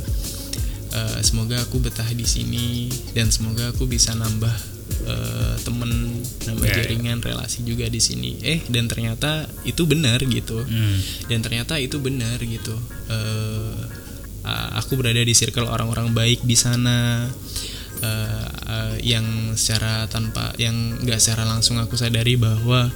eh, 0.93 1.19
semoga 1.25 1.57
aku 1.61 1.81
betah 1.81 2.09
di 2.13 2.25
sini 2.25 2.89
dan 3.17 3.33
semoga 3.33 3.73
aku 3.73 3.85
bisa 3.85 4.13
nambah 4.13 4.53
eh, 5.01 5.55
temen 5.59 5.91
nambah 6.41 6.65
Ya, 6.65 6.71
ya. 6.71 6.77
jaringan 6.83 7.19
relasi 7.19 7.61
juga 7.61 7.85
di 7.85 7.97
sini 7.97 8.35
eh 8.41 8.59
dan 8.65 8.85
ternyata 8.85 9.45
itu 9.63 9.83
benar 9.83 10.19
gitu 10.21 10.59
Hmm. 10.59 10.97
dan 11.25 11.39
ternyata 11.39 11.77
itu 11.77 11.97
benar 11.97 12.37
gitu 12.37 12.75
a- 14.41 14.71
aku 14.75 14.95
berada 14.95 15.19
di 15.19 15.31
circle 15.31 15.67
orang-orang 15.67 16.11
baik 16.11 16.41
di 16.41 16.55
sana 16.55 17.27
eh, 17.99 18.47
eh, 18.65 18.95
yang 19.05 19.25
secara 19.53 20.07
tanpa 20.07 20.55
yang 20.55 20.73
nggak 20.97 21.19
secara 21.19 21.43
langsung 21.43 21.75
aku 21.77 21.93
sadari 21.93 22.35
bahwa 22.35 22.87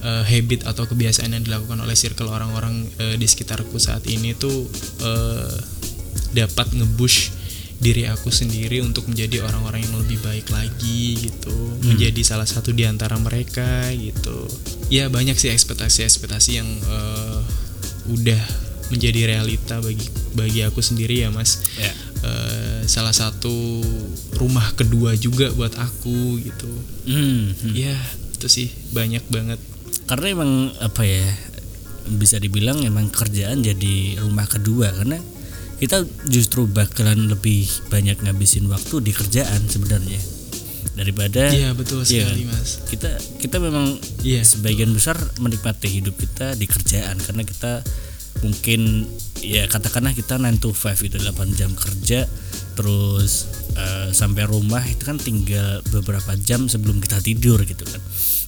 eh, 0.00 0.24
habit 0.24 0.64
atau 0.64 0.84
kebiasaan 0.84 1.30
yang 1.30 1.42
dilakukan 1.42 1.76
oleh 1.78 1.92
circle 1.94 2.28
orang-orang 2.28 2.88
eh, 2.98 3.14
di 3.14 3.24
sekitarku 3.24 3.76
saat 3.76 4.04
ini 4.06 4.32
tuh 4.34 4.64
eh, 5.00 5.54
dapat 6.32 6.72
ngebush 6.72 7.43
diri 7.84 8.08
aku 8.08 8.32
sendiri 8.32 8.80
untuk 8.80 9.04
menjadi 9.04 9.44
orang-orang 9.44 9.84
yang 9.84 10.00
lebih 10.00 10.16
baik 10.24 10.48
lagi 10.48 11.28
gitu. 11.28 11.52
Menjadi 11.84 12.24
salah 12.24 12.48
satu 12.48 12.72
di 12.72 12.88
antara 12.88 13.20
mereka 13.20 13.92
gitu. 13.92 14.48
Ya 14.88 15.12
banyak 15.12 15.36
sih 15.36 15.52
ekspektasi-ekspektasi 15.52 16.50
yang 16.56 16.68
eh, 16.68 17.40
udah 18.08 18.42
menjadi 18.88 19.36
realita 19.36 19.84
bagi 19.84 20.08
bagi 20.32 20.64
aku 20.64 20.80
sendiri 20.80 21.28
ya 21.28 21.28
mas. 21.28 21.60
Ya. 21.76 21.92
Eh, 22.24 22.80
salah 22.88 23.12
satu 23.12 23.84
rumah 24.40 24.64
kedua 24.72 25.12
juga 25.20 25.52
buat 25.52 25.76
aku 25.76 26.40
gitu. 26.40 26.72
Hmm, 27.04 27.52
hmm. 27.52 27.72
ya 27.76 27.92
itu 28.32 28.48
sih. 28.48 28.72
Banyak 28.96 29.28
banget. 29.28 29.60
Karena 30.08 30.32
emang 30.32 30.72
apa 30.80 31.04
ya 31.04 31.28
bisa 32.04 32.36
dibilang 32.36 32.80
emang 32.84 33.08
kerjaan 33.08 33.64
jadi 33.64 34.20
rumah 34.20 34.44
kedua 34.44 34.92
karena 34.92 35.20
kita 35.78 36.06
justru 36.30 36.66
bakalan 36.70 37.26
lebih 37.28 37.66
banyak 37.90 38.20
ngabisin 38.22 38.70
waktu 38.70 39.02
di 39.02 39.12
kerjaan 39.12 39.66
sebenarnya 39.66 40.20
daripada 40.94 41.50
iya 41.50 41.74
betul 41.74 42.06
sekali 42.06 42.46
kan? 42.46 42.54
mas. 42.54 42.78
Kita 42.86 43.10
kita 43.42 43.58
memang 43.58 43.98
Iya, 44.24 44.46
sebagian 44.46 44.94
besar 44.94 45.18
menikmati 45.42 45.90
hidup 45.90 46.16
kita 46.16 46.54
di 46.56 46.64
kerjaan 46.64 47.18
karena 47.20 47.42
kita 47.44 47.82
mungkin 48.40 49.06
ya 49.44 49.68
katakanlah 49.68 50.16
kita 50.16 50.40
9 50.40 50.62
to 50.62 50.72
5 50.72 51.06
itu 51.06 51.16
8 51.20 51.58
jam 51.58 51.70
kerja 51.76 52.24
terus 52.74 53.46
eh, 53.76 54.10
sampai 54.10 54.48
rumah 54.48 54.82
itu 54.86 55.02
kan 55.06 55.18
tinggal 55.20 55.82
beberapa 55.92 56.34
jam 56.40 56.66
sebelum 56.70 57.02
kita 57.02 57.20
tidur 57.20 57.62
gitu 57.66 57.84
kan. 57.84 58.00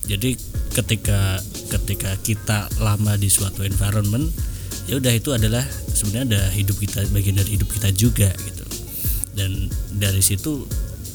Jadi 0.06 0.38
ketika 0.70 1.42
ketika 1.70 2.14
kita 2.22 2.70
lama 2.78 3.18
di 3.18 3.26
suatu 3.26 3.66
environment 3.66 4.30
ya 4.86 4.98
udah 4.98 5.12
itu 5.12 5.30
adalah 5.34 5.62
sebenarnya 5.90 6.24
ada 6.26 6.42
hidup 6.54 6.78
kita 6.78 7.02
bagian 7.10 7.36
dari 7.38 7.58
hidup 7.58 7.68
kita 7.70 7.90
juga 7.90 8.30
gitu 8.34 8.64
dan 9.34 9.70
dari 9.94 10.22
situ 10.22 10.64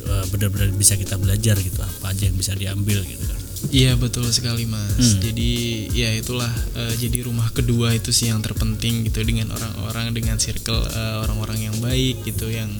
eh, 0.06 0.26
benar-benar 0.30 0.72
bisa 0.76 1.00
kita 1.00 1.16
belajar 1.16 1.56
gitu 1.60 1.80
apa 1.80 2.12
aja 2.12 2.28
yang 2.28 2.38
bisa 2.38 2.54
diambil 2.56 3.02
gitu 3.04 3.26
kan 3.28 3.42
Iya 3.70 3.94
betul 3.94 4.26
sekali 4.34 4.66
mas. 4.66 4.98
Hmm. 4.98 5.22
Jadi 5.22 5.52
ya 5.94 6.10
itulah 6.18 6.50
eh, 6.74 6.98
jadi 6.98 7.30
rumah 7.30 7.54
kedua 7.54 7.94
itu 7.94 8.10
sih 8.10 8.34
yang 8.34 8.42
terpenting 8.42 9.06
gitu 9.06 9.22
dengan 9.22 9.54
orang-orang 9.54 10.10
dengan 10.18 10.42
circle 10.42 10.82
eh, 10.82 11.16
orang-orang 11.22 11.70
yang 11.70 11.78
baik 11.78 12.26
gitu 12.26 12.50
yang 12.50 12.74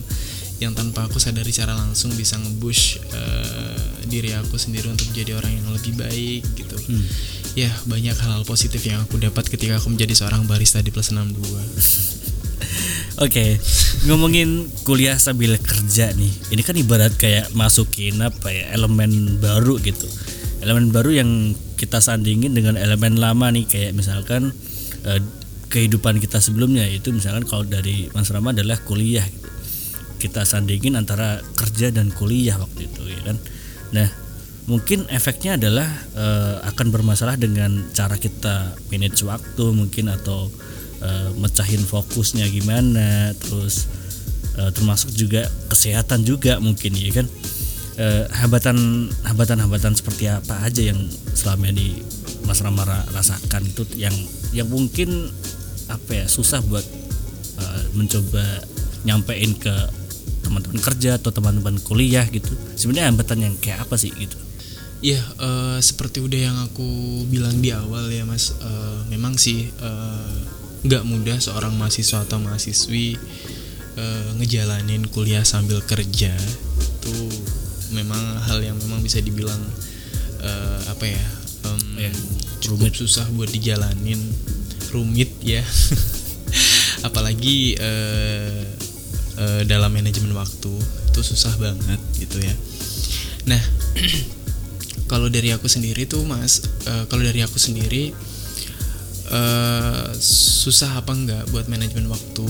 yang 0.58 0.74
tanpa 0.74 1.06
aku 1.06 1.22
sadari 1.22 1.54
secara 1.54 1.78
langsung 1.78 2.10
bisa 2.18 2.34
ngebush 2.34 2.98
eh, 3.14 3.82
diri 4.10 4.34
aku 4.34 4.58
sendiri 4.58 4.90
untuk 4.90 5.06
jadi 5.14 5.38
orang 5.38 5.54
yang 5.54 5.70
lebih 5.70 5.94
baik 5.94 6.42
gitu. 6.58 6.74
Hmm. 6.74 7.06
Ya 7.52 7.68
banyak 7.84 8.16
hal-hal 8.16 8.48
positif 8.48 8.80
yang 8.88 9.04
aku 9.04 9.20
dapat 9.20 9.44
ketika 9.44 9.76
aku 9.76 9.92
menjadi 9.92 10.16
seorang 10.16 10.48
barista 10.48 10.80
di 10.80 10.88
plus 10.88 11.12
62 11.12 12.22
Oke, 13.20 13.60
ngomongin 14.08 14.72
kuliah 14.88 15.20
sambil 15.20 15.60
kerja 15.60 16.16
nih. 16.16 16.32
Ini 16.48 16.62
kan 16.64 16.74
ibarat 16.80 17.12
kayak 17.20 17.52
masukin 17.52 18.16
apa 18.24 18.48
ya 18.48 18.72
elemen 18.72 19.36
baru 19.36 19.76
gitu. 19.84 20.08
Elemen 20.64 20.88
baru 20.88 21.20
yang 21.20 21.30
kita 21.76 22.00
sandingin 22.00 22.56
dengan 22.56 22.80
elemen 22.80 23.20
lama 23.20 23.52
nih 23.52 23.68
kayak 23.68 23.92
misalkan 23.92 24.56
eh, 25.04 25.20
kehidupan 25.68 26.24
kita 26.24 26.40
sebelumnya 26.40 26.88
itu 26.88 27.12
misalkan 27.12 27.44
kalau 27.44 27.68
dari 27.68 28.08
Mas 28.16 28.32
Rama 28.32 28.56
adalah 28.56 28.80
kuliah 28.80 29.28
gitu. 29.28 29.48
Kita 30.16 30.48
sandingin 30.48 30.96
antara 30.96 31.44
kerja 31.54 31.92
dan 31.92 32.08
kuliah 32.16 32.56
waktu 32.56 32.88
itu 32.88 33.02
ya 33.12 33.20
kan. 33.28 33.36
Nah, 33.92 34.08
mungkin 34.72 35.04
efeknya 35.12 35.60
adalah 35.60 35.84
eh, 36.16 36.56
akan 36.72 36.88
bermasalah 36.88 37.36
dengan 37.36 37.84
cara 37.92 38.16
kita 38.16 38.72
manage 38.88 39.20
waktu 39.20 39.64
mungkin 39.68 40.08
atau 40.08 40.48
eh, 41.04 41.28
mecahin 41.36 41.84
fokusnya 41.84 42.48
gimana 42.48 43.36
terus 43.36 43.84
eh, 44.56 44.72
termasuk 44.72 45.12
juga 45.12 45.44
kesehatan 45.68 46.24
juga 46.24 46.56
mungkin 46.56 46.96
ya 46.96 47.12
kan? 47.20 47.28
Eh, 48.00 48.24
hambatan 48.32 49.12
hambatan 49.28 49.60
hambatan 49.60 49.92
seperti 49.92 50.32
apa 50.32 50.64
aja 50.64 50.80
yang 50.80 50.96
selama 51.36 51.68
ini 51.68 52.00
Mas 52.48 52.64
Rama 52.64 52.88
ra- 52.88 53.04
rasakan 53.12 53.68
itu 53.68 53.84
yang 54.00 54.16
yang 54.56 54.72
mungkin 54.72 55.28
apa 55.92 56.24
ya 56.24 56.24
susah 56.24 56.64
buat 56.64 56.84
eh, 57.60 57.82
mencoba 57.92 58.64
nyampein 59.04 59.52
ke 59.52 59.74
teman-teman 60.40 60.80
kerja 60.80 61.20
atau 61.20 61.28
teman-teman 61.28 61.76
kuliah 61.84 62.24
gitu. 62.32 62.56
Sebenarnya 62.72 63.12
hambatan 63.12 63.38
yang 63.44 63.54
kayak 63.60 63.84
apa 63.84 64.00
sih 64.00 64.08
gitu 64.16 64.40
Iya, 65.02 65.18
eh, 65.18 65.78
seperti 65.82 66.22
udah 66.22 66.40
yang 66.46 66.56
aku 66.62 66.86
bilang 67.26 67.58
di 67.58 67.74
awal 67.74 68.06
ya 68.06 68.22
mas, 68.22 68.54
eh, 68.62 69.00
memang 69.10 69.34
sih 69.34 69.66
eh, 69.66 70.34
nggak 70.86 71.02
mudah 71.02 71.42
seorang 71.42 71.74
mahasiswa 71.74 72.22
atau 72.22 72.38
mahasiswi 72.38 73.18
eh, 73.98 74.28
ngejalanin 74.38 75.02
kuliah 75.10 75.42
sambil 75.42 75.82
kerja. 75.82 76.30
Itu 76.78 77.14
memang 77.98 78.46
hal 78.46 78.62
yang 78.62 78.78
memang 78.78 79.02
bisa 79.02 79.18
dibilang 79.18 79.58
eh, 80.38 80.80
apa 80.86 81.04
ya, 81.10 81.24
em, 81.66 81.82
Ya, 81.98 82.12
cukup 82.62 82.94
susah 82.94 83.26
buat 83.34 83.50
dijalanin, 83.50 84.18
rumit 84.94 85.34
ya, 85.42 85.62
apalagi 87.08 87.74
eh, 87.74 88.64
eh, 89.38 89.62
dalam 89.66 89.90
manajemen 89.90 90.30
waktu 90.34 90.72
itu 91.10 91.20
susah 91.26 91.58
banget 91.58 92.00
gitu 92.22 92.38
ya. 92.38 92.54
Nah, 93.50 93.62
kalau 95.12 95.28
dari 95.28 95.52
aku 95.52 95.68
sendiri 95.68 96.08
tuh 96.08 96.24
mas 96.24 96.64
eh, 96.88 97.04
kalau 97.12 97.20
dari 97.20 97.44
aku 97.44 97.60
sendiri 97.60 98.16
eh, 99.28 100.06
susah 100.16 100.96
apa 100.96 101.12
enggak 101.12 101.44
buat 101.52 101.68
manajemen 101.68 102.08
waktu? 102.08 102.48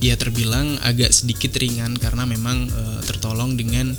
Ya 0.00 0.16
terbilang 0.16 0.80
agak 0.80 1.12
sedikit 1.12 1.52
ringan 1.60 2.00
karena 2.00 2.24
memang 2.24 2.72
eh, 2.72 3.00
tertolong 3.04 3.52
dengan 3.52 3.92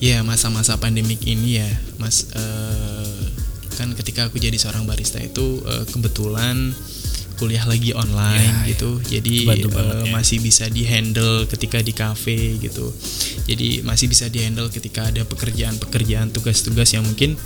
ya 0.00 0.24
masa-masa 0.24 0.80
pandemik 0.80 1.20
ini 1.28 1.60
ya 1.60 1.68
mas. 2.00 2.32
Eh, 2.32 3.20
kan 3.76 3.92
ketika 3.92 4.32
aku 4.32 4.40
jadi 4.40 4.56
seorang 4.56 4.88
barista 4.88 5.20
itu 5.20 5.60
eh, 5.68 5.84
kebetulan 5.92 6.72
kuliah 7.36 7.62
lagi 7.62 7.92
online 7.92 8.42
Ya, 8.42 8.64
ya. 8.64 8.68
gitu 8.68 8.90
jadi 9.02 9.34
Kebantu 9.42 9.68
eh, 9.68 9.72
banget 9.72 9.96
ya. 9.98 10.10
masih 10.10 10.38
bisa 10.40 10.64
dihandle 10.66 11.36
ketika 11.46 11.78
di 11.78 11.92
cafe 11.92 12.36
gitu 12.56 12.90
jadi 13.44 13.80
masih 13.82 14.06
bisa 14.06 14.26
dihandle 14.26 14.68
ketika 14.68 15.06
ada 15.06 15.22
pekerjaan-pekerjaan 15.22 16.28
tugas-tugas 16.30 16.90
yang 16.90 17.02
mungkin 17.02 17.36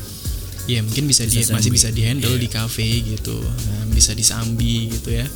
ya 0.65 0.81
mungkin 0.81 1.05
bisa, 1.05 1.25
di, 1.25 1.35
Bisa 1.37 1.51
masih 1.51 1.67
sambil. 1.67 1.75
bisa 1.75 1.89
dihandle 1.91 2.31
Iya. 2.33 2.39
di 2.39 2.49
cafe 2.49 2.87
gitu 3.05 3.37
Nah, 3.37 3.85
bisa 3.91 4.13
disambi 4.13 4.89
gitu 4.89 5.11
ya 5.11 5.27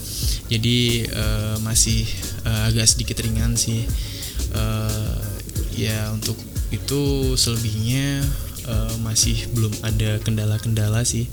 jadi 0.46 0.76
eh, 1.04 1.56
masih 1.58 2.06
eh, 2.44 2.68
agak 2.68 2.86
sedikit 2.86 3.18
ringan 3.18 3.54
sih 3.54 3.82
Eh, 4.54 5.18
ya 5.76 6.14
untuk 6.14 6.38
itu 6.70 7.02
selebihnya 7.34 8.22
eh, 8.64 8.94
masih 9.00 9.34
belum 9.50 9.74
ada 9.82 10.22
kendala-kendala 10.22 11.02
sih 11.02 11.26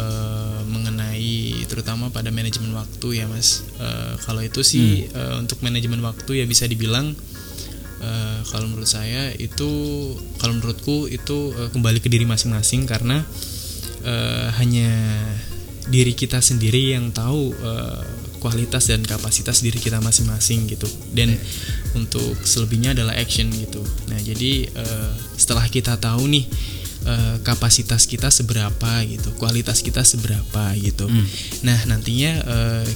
eh, 0.00 0.60
mengenai 0.64 1.68
terutama 1.68 2.08
pada 2.08 2.32
manajemen 2.32 2.72
waktu 2.72 3.20
ya 3.20 3.28
mas. 3.28 3.68
Eh, 3.76 4.14
kalau 4.24 4.40
itu 4.40 4.64
sih 4.64 5.04
eh, 5.12 5.34
untuk 5.36 5.60
manajemen 5.60 6.00
waktu 6.00 6.40
ya 6.40 6.44
bisa 6.48 6.64
dibilang 6.64 7.12
eh, 8.00 8.38
kalau 8.48 8.66
menurut 8.72 8.88
saya 8.88 9.28
itu 9.36 9.68
kalau 10.40 10.56
menurutku 10.56 11.04
itu 11.12 11.52
eh, 11.52 11.68
kembali 11.68 12.00
ke 12.00 12.08
diri 12.08 12.24
masing-masing 12.24 12.88
karena 12.88 13.20
eh, 14.02 14.48
hanya 14.56 14.90
diri 15.90 16.14
kita 16.14 16.40
sendiri 16.40 16.96
yang 16.96 17.12
tahu 17.12 17.52
eh, 17.52 18.02
kualitas 18.40 18.88
dan 18.88 19.04
kapasitas 19.04 19.60
diri 19.60 19.76
kita 19.76 20.00
masing-masing 20.00 20.64
gitu. 20.70 20.88
Dan 21.12 21.36
untuk 21.92 22.40
selebihnya 22.40 22.96
adalah 22.96 23.12
action 23.20 23.52
gitu. 23.52 23.84
Nah 24.08 24.16
jadi 24.22 24.70
eh, 24.70 25.12
setelah 25.36 25.68
kita 25.68 26.00
tahu 26.00 26.24
nih 26.30 26.44
eh, 27.04 27.36
kapasitas 27.40 28.04
kita 28.04 28.28
seberapa 28.28 28.92
gitu 29.06 29.32
kualitas 29.36 29.80
kita 29.80 30.02
seberapa 30.02 30.74
gitu 30.76 31.06
Hmm. 31.06 31.26
nah 31.62 31.78
nantinya 31.88 32.32
eh, 32.40 32.86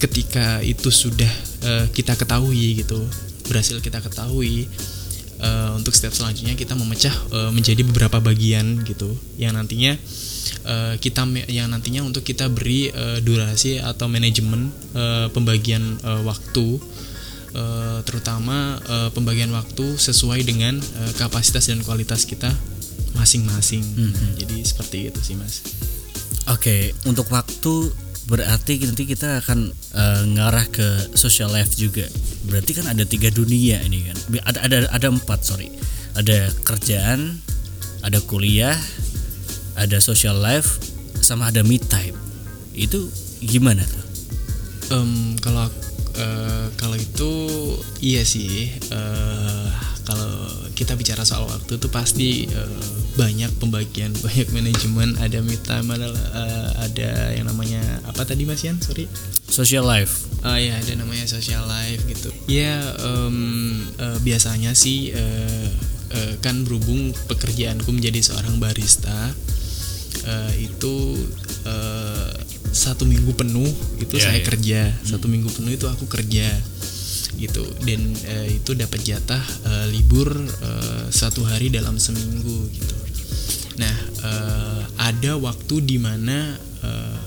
ketika 0.00 0.64
itu 0.64 0.88
sudah 0.88 1.32
eh, 1.62 1.86
kita 1.92 2.16
ketahui 2.16 2.80
gitu 2.80 3.00
berhasil 3.48 3.76
kita 3.82 4.00
ketahui 4.00 4.64
eh, 5.38 5.70
untuk 5.76 5.92
step 5.92 6.12
selanjutnya 6.12 6.56
kita 6.56 6.72
memecah 6.72 7.12
eh, 7.12 7.50
menjadi 7.52 7.84
beberapa 7.84 8.16
bagian 8.20 8.80
gitu 8.84 9.12
yang 9.36 9.56
nantinya 9.56 9.92
eh, 10.64 10.94
kita 10.96 11.28
yang 11.52 11.68
nantinya 11.68 12.00
untuk 12.00 12.24
kita 12.24 12.48
beri 12.48 12.88
eh, 12.88 13.18
durasi 13.20 13.76
atau 13.80 14.08
manajemen 14.08 14.72
eh, 14.96 15.28
pembagian 15.32 16.00
eh, 16.00 16.22
waktu 16.24 16.80
eh, 17.52 17.98
terutama 18.06 18.80
eh, 18.88 19.10
pembagian 19.12 19.52
waktu 19.52 20.00
sesuai 20.00 20.40
dengan 20.48 20.80
eh, 20.80 21.12
kapasitas 21.18 21.68
dan 21.68 21.84
kualitas 21.84 22.24
kita 22.24 22.48
masing-masing 23.14 23.82
Mhm. 23.82 24.38
jadi 24.38 24.56
seperti 24.62 25.10
itu 25.10 25.20
sih 25.22 25.36
mas 25.36 25.62
Oke, 26.48 26.96
untuk 27.06 27.30
waktu 27.30 27.94
berarti 28.26 28.82
nanti 28.82 29.06
kita 29.06 29.38
akan 29.38 29.70
eh, 29.70 30.22
ngarah 30.34 30.66
ke 30.66 31.14
social 31.14 31.46
life 31.52 31.78
juga. 31.78 32.02
Berarti 32.50 32.74
kan 32.74 32.90
ada 32.90 33.06
tiga 33.06 33.30
dunia 33.30 33.78
ini 33.86 34.10
kan. 34.10 34.16
Ada 34.50 34.58
ada 34.66 34.76
ada 34.90 35.06
empat 35.14 35.46
sorry. 35.46 35.70
Ada 36.18 36.50
kerjaan, 36.66 37.38
ada 38.02 38.18
kuliah, 38.24 38.74
ada 39.78 40.02
social 40.02 40.42
life, 40.42 40.82
sama 41.22 41.54
ada 41.54 41.62
me 41.62 41.78
time. 41.78 42.18
Itu 42.74 43.06
gimana 43.38 43.86
tuh? 43.86 44.04
Em, 44.90 45.38
kalau 45.38 45.70
eh, 46.18 46.66
kalau 46.74 46.98
itu 46.98 47.30
iya 48.02 48.26
sih 48.26 48.74
eh, 48.74 49.66
kalau 50.02 50.30
kita 50.72 50.94
bicara 50.94 51.22
soal 51.22 51.44
waktu 51.44 51.76
itu 51.76 51.88
pasti 51.88 52.28
eh, 52.46 52.72
banyak 53.14 53.52
pembagian 53.56 54.10
banyak 54.24 54.48
manajemen 54.50 55.14
ada 55.18 55.38
me 55.40 55.56
time 55.60 55.88
ada 55.90 56.08
eh, 56.08 56.68
ada 56.80 57.10
yang 57.32 57.46
namanya 57.46 57.80
apa 58.04 58.24
tadi 58.24 58.42
Mas 58.44 58.62
Yan 58.62 58.80
sorry 58.80 59.06
Social 59.50 59.82
life. 59.82 60.30
Ah 60.46 60.56
ya 60.56 60.78
ada 60.78 60.94
namanya 60.94 61.26
social 61.26 61.66
life 61.66 62.06
gitu. 62.06 62.30
Ya 62.46 62.78
em, 63.02 63.36
eh, 63.98 64.18
biasanya 64.22 64.72
sih 64.72 65.10
eh, 65.10 65.68
eh, 66.10 66.34
kan 66.38 66.62
berhubung 66.62 67.10
pekerjaanku 67.26 67.90
menjadi 67.90 68.22
seorang 68.22 68.62
barista 68.62 69.34
eh, 70.22 70.52
itu 70.70 71.18
eh, 71.66 72.30
satu 72.70 73.02
minggu 73.02 73.34
penuh 73.34 73.66
itu 73.98 74.14
Ya, 74.16 74.30
saya 74.30 74.38
ya. 74.38 74.46
kerja 74.46 74.80
satu 75.02 75.26
minggu 75.26 75.50
penuh 75.50 75.74
itu 75.74 75.90
aku 75.90 76.06
kerja 76.06 76.46
gitu 77.40 77.64
dan 77.82 78.00
eh, 78.26 78.54
itu 78.54 78.72
dapat 78.72 79.00
jatah 79.00 79.40
eh, 79.64 79.86
libur 79.88 80.28
eh, 80.36 81.04
satu 81.08 81.42
hari 81.42 81.68
dalam 81.68 81.96
seminggu 81.96 82.68
gitu. 82.70 82.96
Nah 83.76 83.96
eh, 84.20 84.80
ada 85.00 85.34
waktu 85.36 85.80
di 85.80 85.96
mana 85.96 86.54
eh, 86.84 87.18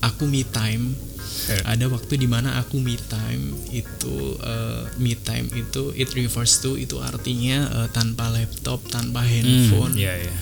aku 0.00 0.24
me 0.24 0.42
time 0.42 0.96
Eh. 1.44 1.60
ada 1.68 1.92
waktu 1.92 2.16
di 2.16 2.24
mana 2.24 2.56
aku 2.56 2.80
me 2.80 2.96
time 2.96 3.52
itu 3.68 4.16
eh, 4.40 4.88
me 4.96 5.12
time 5.14 5.44
itu 5.52 5.92
it 5.92 6.08
refers 6.16 6.56
to 6.56 6.72
itu 6.74 6.96
artinya 6.98 7.68
eh, 7.68 7.88
tanpa 7.92 8.32
laptop 8.32 8.80
tanpa 8.88 9.20
handphone 9.20 9.92
ya 9.92 10.16
ya. 10.16 10.32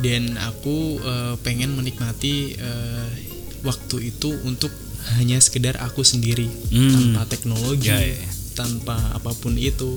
dan 0.00 0.32
aku 0.40 0.96
eh, 0.96 1.34
pengen 1.44 1.76
menikmati 1.76 2.56
eh, 2.56 3.06
waktu 3.64 4.08
itu 4.08 4.32
untuk 4.48 4.72
hanya 5.20 5.36
sekedar 5.38 5.76
aku 5.76 6.00
sendiri 6.00 6.48
Hmm. 6.72 6.88
tanpa 7.12 7.28
teknologi 7.28 7.92
Ya, 7.92 8.00
ya, 8.00 8.16
ya. 8.16 8.30
Tanpa 8.56 8.96
apa 9.12 9.30
pun 9.36 9.54
itu 9.60 9.92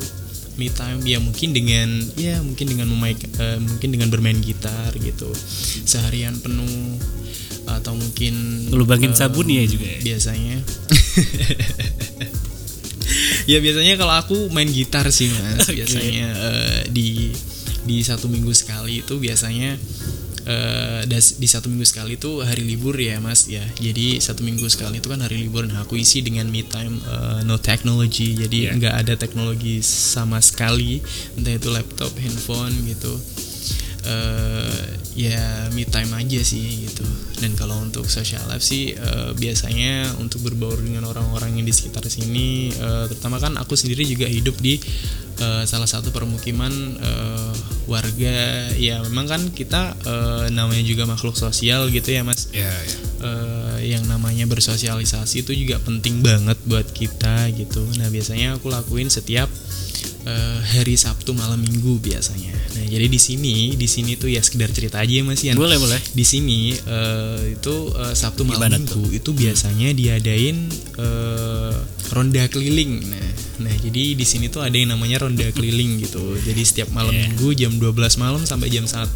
me 0.60 0.68
time 0.68 1.00
ya 1.08 1.24
mungkin 1.24 1.56
dengan 1.56 1.88
ya 2.20 2.44
mungkin 2.44 2.68
dengan 2.68 2.92
memain 2.92 3.16
eh, 3.16 3.60
mungkin 3.64 3.90
dengan 3.96 4.12
bermain 4.12 4.38
gitar 4.44 4.92
gitu. 5.00 5.32
Seharian 5.88 6.36
penuh 6.44 7.00
atau 7.70 7.96
mungkin 7.96 8.68
Ngelubangin 8.68 9.16
eh, 9.16 9.18
sabun 9.18 9.48
ya 9.48 9.64
juga 9.64 9.88
ya? 9.88 10.00
biasanya. 10.04 10.58
Ya 13.50 13.58
biasanya 13.58 13.98
kalau 13.98 14.14
aku 14.14 14.38
main 14.54 14.70
gitar 14.70 15.10
sih 15.10 15.34
mas 15.34 15.66
biasanya 15.78 16.28
eh, 16.38 16.82
di 16.94 17.34
di 17.82 18.06
satu 18.06 18.30
minggu 18.30 18.54
sekali 18.54 19.02
itu 19.02 19.18
biasanya 19.18 19.74
das- 21.06 21.38
di 21.38 21.46
satu 21.46 21.68
minggu 21.68 21.86
sekali 21.86 22.16
itu 22.16 22.42
hari 22.42 22.64
libur 22.64 22.96
ya 22.96 23.18
mas 23.20 23.46
ya. 23.46 23.62
Jadi 23.78 24.18
satu 24.18 24.42
minggu 24.42 24.66
sekali 24.66 24.98
itu 24.98 25.08
kan 25.08 25.22
hari 25.22 25.38
libur. 25.40 25.66
Nah 25.66 25.84
aku 25.84 25.96
isi 25.96 26.22
dengan 26.22 26.48
me 26.48 26.64
time 26.64 26.98
eh, 27.00 27.40
no 27.44 27.58
technology. 27.58 28.34
Jadi 28.34 28.66
Iya. 28.66 28.76
nggak 28.76 28.96
ada 29.00 29.14
teknologi 29.14 29.80
sama 29.82 30.40
sekali. 30.40 31.00
Entah 31.36 31.54
itu 31.54 31.70
laptop 31.70 32.12
handphone 32.18 32.74
gitu. 32.86 33.14
Eh 34.06 34.84
ya 35.20 35.68
me 35.76 35.84
time 35.84 36.16
aja 36.16 36.40
sih 36.40 36.88
gitu. 36.88 37.04
Dan 37.40 37.56
kalau 37.56 37.76
untuk 37.80 38.08
social 38.08 38.40
life 38.48 38.64
sih 38.64 38.96
eh, 38.96 39.32
biasanya 39.36 40.16
untuk 40.18 40.44
berbaur 40.44 40.80
dengan 40.80 41.04
orang-orang 41.06 41.60
yang 41.60 41.66
di 41.68 41.76
sekitar 41.76 42.08
sini 42.08 42.72
eh, 42.72 43.06
terutama 43.06 43.38
kan 43.38 43.54
aku 43.56 43.76
sendiri 43.76 44.02
juga 44.04 44.26
hidup 44.26 44.56
di 44.58 44.80
eh, 45.40 45.64
salah 45.68 45.88
satu 45.88 46.10
permukiman 46.10 46.72
eh, 46.98 47.54
warga 47.90 48.38
ya 48.78 49.02
memang 49.04 49.26
kan 49.26 49.42
kita 49.50 49.98
eh, 50.06 50.46
namanya 50.50 50.86
juga 50.86 51.04
makhluk 51.04 51.34
sosial 51.34 51.90
gitu 51.90 52.14
ya 52.14 52.22
mas 52.22 52.48
Ya 52.54 52.70
ya. 52.70 52.98
eh, 53.26 53.78
yang 53.90 54.06
namanya 54.06 54.46
bersosialisasi 54.46 55.42
itu 55.42 55.52
juga 55.58 55.82
penting 55.82 56.22
banget 56.22 56.56
buat 56.64 56.86
kita 56.90 57.50
gitu. 57.58 57.82
Nah 57.98 58.08
biasanya 58.08 58.56
aku 58.56 58.70
lakuin 58.70 59.10
setiap 59.10 59.50
eh, 60.24 60.60
hari 60.72 60.94
Sabtu 60.94 61.34
malam 61.34 61.58
Minggu 61.58 61.98
biasanya. 61.98 62.54
Nah 62.78 62.86
jadi 62.86 63.08
di 63.08 63.18
sini 63.18 63.74
di 63.74 63.88
sini 63.90 64.14
tuh 64.14 64.30
ya 64.30 64.40
sekedar 64.40 64.70
cerita 64.70 65.02
aja 65.02 65.10
ya 65.10 65.24
Mas 65.26 65.42
Yan. 65.42 65.58
Boleh 65.58 65.76
boleh. 65.76 65.98
Di 66.14 66.24
sini 66.24 66.76
eh, 66.76 67.58
itu 67.58 67.76
eh, 67.98 68.14
Sabtu 68.14 68.46
malam 68.46 68.70
Gimana 68.70 68.78
Minggu 68.78 69.10
itu 69.12 69.34
biasanya 69.34 69.90
diadain 69.92 70.70
eh, 71.00 71.74
ronda 72.10 72.44
keliling. 72.48 73.06
Nah, 73.06 73.29
nah 73.60 73.72
jadi 73.74 74.14
di 74.14 74.24
sini 74.24 74.48
tuh 74.48 74.60
ada 74.60 74.74
yang 74.74 74.90
namanya 74.90 75.22
ronda 75.22 75.44
keliling 75.50 76.00
gitu. 76.00 76.20
Jadi 76.38 76.62
setiap 76.62 76.90
malam 76.90 77.12
Yeah. 77.12 77.28
Minggu 77.28 77.50
jam 77.54 77.74
12 77.76 77.92
malam 78.16 78.42
sampai 78.42 78.68
jam 78.68 78.84
1. 78.84 79.12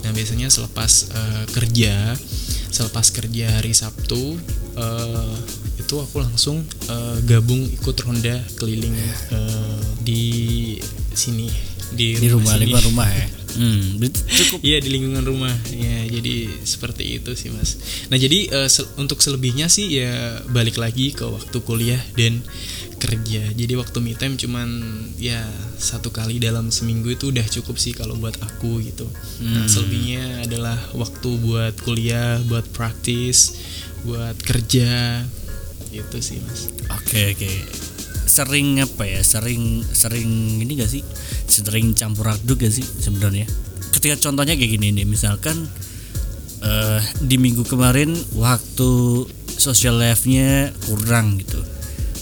Nah, 0.00 0.10
biasanya 0.10 0.48
selepas 0.48 0.90
eh, 1.08 1.44
kerja, 1.48 2.18
selepas 2.68 3.06
kerja 3.08 3.46
hari 3.54 3.70
Sabtu 3.70 4.34
eh, 4.74 5.34
itu 5.76 5.94
aku 5.96 6.18
langsung 6.18 6.60
eh, 6.86 7.16
gabung 7.24 7.62
ikut 7.62 7.96
ronda 8.00 8.36
keliling 8.54 8.94
eh, 9.30 9.78
di 10.00 10.22
sini 11.12 11.46
di, 11.90 12.14
Di 12.14 12.28
rumah 12.28 12.54
sini. 12.54 12.60
lingkungan 12.64 12.86
rumah 12.86 13.08
ya. 13.08 13.28
Hmm, 13.50 13.98
cukup 14.14 14.62
Iya 14.62 14.78
di 14.78 14.94
lingkungan 14.94 15.26
rumah 15.26 15.50
ya 15.68 16.06
jadi 16.06 16.46
seperti 16.62 17.18
itu 17.18 17.34
sih 17.34 17.50
mas. 17.50 17.82
Nah 18.06 18.14
jadi 18.14 18.46
eh, 18.46 18.70
sel- 18.70 18.86
untuk 18.94 19.18
selebihnya 19.18 19.66
sih 19.66 19.90
ya 19.90 20.38
balik 20.46 20.78
lagi 20.78 21.10
ke 21.10 21.26
waktu 21.26 21.58
kuliah 21.60 21.98
dan 22.14 22.46
kerja. 23.00 23.48
Jadi 23.50 23.72
waktu 23.80 23.98
me 24.04 24.12
time 24.12 24.36
cuman 24.36 24.68
ya 25.16 25.40
satu 25.80 26.12
kali 26.12 26.36
dalam 26.36 26.68
seminggu 26.68 27.16
itu 27.16 27.32
udah 27.32 27.42
cukup 27.48 27.80
sih 27.80 27.96
kalau 27.96 28.14
buat 28.20 28.36
aku 28.38 28.84
gitu. 28.84 29.08
Nah 29.40 29.64
Hmm. 29.64 29.68
selebihnya 29.68 30.44
adalah 30.44 30.76
waktu 30.92 31.28
buat 31.40 31.74
kuliah, 31.80 32.36
buat 32.44 32.68
praktis, 32.76 33.56
buat 34.04 34.36
kerja 34.36 35.24
itu 35.90 36.16
sih 36.20 36.38
mas. 36.44 36.68
Oke 36.92 37.34
oke. 37.34 37.50
Sering 38.30 38.78
apa 38.84 39.08
ya? 39.08 39.24
Sering 39.24 39.82
sering 39.90 40.60
ini 40.60 40.78
gak 40.78 40.92
sih? 40.92 41.02
Sering 41.50 41.96
campur 41.98 42.30
aduk 42.30 42.62
gak 42.62 42.70
sih 42.70 42.84
sebenarnya? 42.84 43.48
Ketika 43.90 44.30
contohnya 44.30 44.54
kayak 44.54 44.78
gini 44.78 44.94
nih, 44.94 45.08
misalkan 45.08 45.66
eh 46.60 47.02
di 47.24 47.40
minggu 47.40 47.64
kemarin 47.66 48.12
waktu 48.36 49.24
social 49.50 49.98
life-nya 49.98 50.70
kurang 50.86 51.40
gitu. 51.40 51.58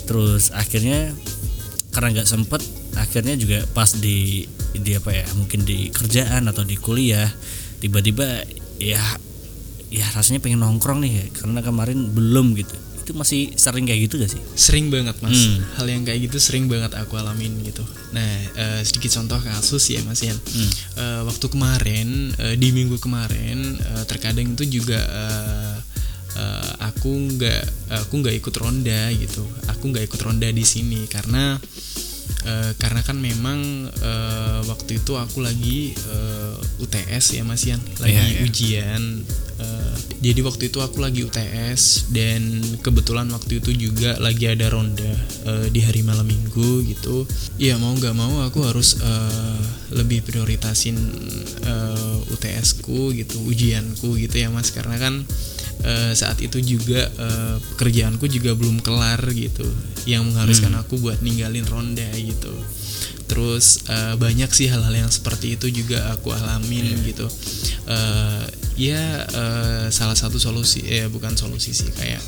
Terus 0.09 0.51
akhirnya 0.51 1.13
karena 1.93 2.09
nggak 2.15 2.29
sempet, 2.29 2.65
akhirnya 2.95 3.37
juga 3.37 3.63
pas 3.71 3.93
di 3.93 4.49
di 4.73 4.93
apa 4.93 5.13
ya? 5.13 5.27
Mungkin 5.37 5.63
di 5.63 5.89
kerjaan 5.89 6.49
atau 6.49 6.65
di 6.65 6.75
kuliah 6.75 7.29
tiba-tiba 7.79 8.43
ya 8.79 9.01
ya 9.89 10.07
rasanya 10.13 10.39
pengen 10.39 10.61
nongkrong 10.61 11.01
nih 11.01 11.13
ya 11.15 11.25
karena 11.33 11.61
kemarin 11.61 12.11
belum 12.11 12.53
gitu 12.55 12.75
itu 13.01 13.17
masih 13.17 13.57
sering 13.57 13.89
kayak 13.89 14.05
gitu 14.05 14.21
gak 14.21 14.29
sih 14.29 14.43
sering 14.53 14.93
banget 14.93 15.17
mas 15.25 15.33
Hmm. 15.33 15.65
hal 15.81 15.89
yang 15.89 16.05
kayak 16.05 16.29
gitu 16.29 16.37
sering 16.37 16.69
banget 16.69 16.93
aku 16.93 17.17
alamin 17.17 17.57
gitu 17.65 17.81
nah 18.13 18.21
eh, 18.53 18.85
sedikit 18.85 19.17
contoh 19.17 19.41
kasus 19.41 19.81
ya 19.89 20.05
mas 20.05 20.21
Yan 20.21 20.37
Hmm. 20.37 20.69
Eh, 20.95 21.21
waktu 21.25 21.47
kemarin 21.49 22.09
eh, 22.37 22.55
di 22.55 22.69
minggu 22.69 23.01
kemarin 23.01 23.81
eh, 23.81 24.05
terkadang 24.05 24.53
itu 24.53 24.69
juga 24.69 25.01
eh, 25.01 25.75
eh, 26.39 26.70
aku 26.86 27.11
nggak 27.34 27.62
aku 28.07 28.14
nggak 28.22 28.36
ikut 28.39 28.55
ronda 28.55 29.11
gitu. 29.12 29.43
Aku 29.74 29.91
nggak 29.91 30.07
ikut 30.07 30.20
ronda 30.22 30.49
di 30.49 30.62
sini 30.62 31.05
karena 31.11 31.59
eh, 32.47 32.72
karena 32.78 33.03
kan 33.03 33.18
memang 33.18 33.91
eh, 33.91 34.61
waktu 34.70 35.03
itu 35.03 35.18
aku 35.18 35.43
lagi 35.43 35.93
eh, 35.93 36.55
UTS 36.78 37.34
ya 37.34 37.43
Mas 37.43 37.66
Yan 37.66 37.82
lagi 37.99 38.14
Iya, 38.14 38.24
iya. 38.24 38.41
ujian 38.47 39.03
Eh, 39.59 39.95
jadi 40.22 40.47
waktu 40.47 40.70
itu 40.70 40.78
aku 40.78 41.03
lagi 41.03 41.26
UTS 41.26 42.14
dan 42.14 42.62
kebetulan 42.78 43.26
waktu 43.34 43.59
itu 43.59 43.74
juga 43.74 44.14
lagi 44.22 44.47
ada 44.47 44.70
ronda 44.70 45.11
eh, 45.51 45.66
di 45.74 45.82
hari 45.82 46.07
malam 46.07 46.30
minggu 46.30 46.86
gitu. 46.86 47.26
Ya 47.59 47.74
mau 47.74 47.91
nggak 47.91 48.14
mau 48.14 48.47
aku 48.47 48.62
harus 48.62 49.03
eh, 49.03 49.59
lebih 49.91 50.22
prioritasin 50.22 50.95
eh, 51.66 52.30
UTS 52.30 52.78
ku 52.86 53.11
gitu 53.11 53.43
ujianku 53.51 54.14
gitu 54.14 54.39
ya 54.39 54.47
mas. 54.47 54.70
Karena 54.70 54.95
kan 54.95 55.26
eh, 55.85 56.12
saat 56.14 56.39
itu 56.43 56.59
juga 56.62 57.07
eh, 57.07 57.57
pekerjaanku 57.74 58.26
juga 58.31 58.55
belum 58.55 58.81
kelar 58.83 59.20
gitu. 59.35 59.66
Yang 60.09 60.33
mengharuskan 60.33 60.72
aku 60.81 60.99
buat 60.99 61.20
ninggalin 61.20 61.66
ronda 61.68 62.09
gitu. 62.16 62.55
Terus 63.29 63.85
eh, 63.93 64.14
banyak 64.16 64.51
sih 64.51 64.72
hal-hal 64.72 64.95
yang 64.95 65.11
seperti 65.12 65.61
itu 65.61 65.68
juga 65.85 66.14
aku 66.16 66.33
alamin 66.33 66.97
gitu. 67.05 67.29
Eh, 67.89 68.45
ya 68.79 69.03
eh, 69.29 69.87
salah 69.93 70.16
satu 70.16 70.39
solusi 70.41 70.87
eh 70.87 71.11
bukan 71.11 71.35
solusi 71.35 71.74
sih 71.74 71.91
kayak 71.93 72.22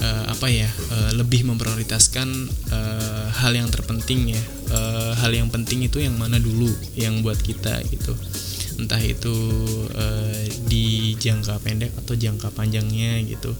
eh, 0.00 0.24
apa 0.30 0.46
ya 0.48 0.68
eh, 0.68 1.10
lebih 1.18 1.44
memprioritaskan 1.46 2.28
eh, 2.72 3.26
hal 3.36 3.52
yang 3.52 3.68
terpenting 3.68 4.32
ya. 4.32 4.42
Eh, 4.72 5.12
hal 5.20 5.36
yang 5.36 5.52
penting 5.52 5.84
itu 5.84 6.00
yang 6.00 6.16
mana 6.16 6.40
dulu 6.40 6.72
yang 6.96 7.20
buat 7.20 7.36
kita 7.36 7.84
gitu 7.92 8.16
entah 8.78 9.00
itu 9.00 9.34
eh, 9.92 10.48
di 10.68 11.16
jangka 11.18 11.60
pendek 11.60 11.92
atau 11.98 12.14
jangka 12.16 12.52
panjangnya 12.54 13.20
gitu. 13.24 13.52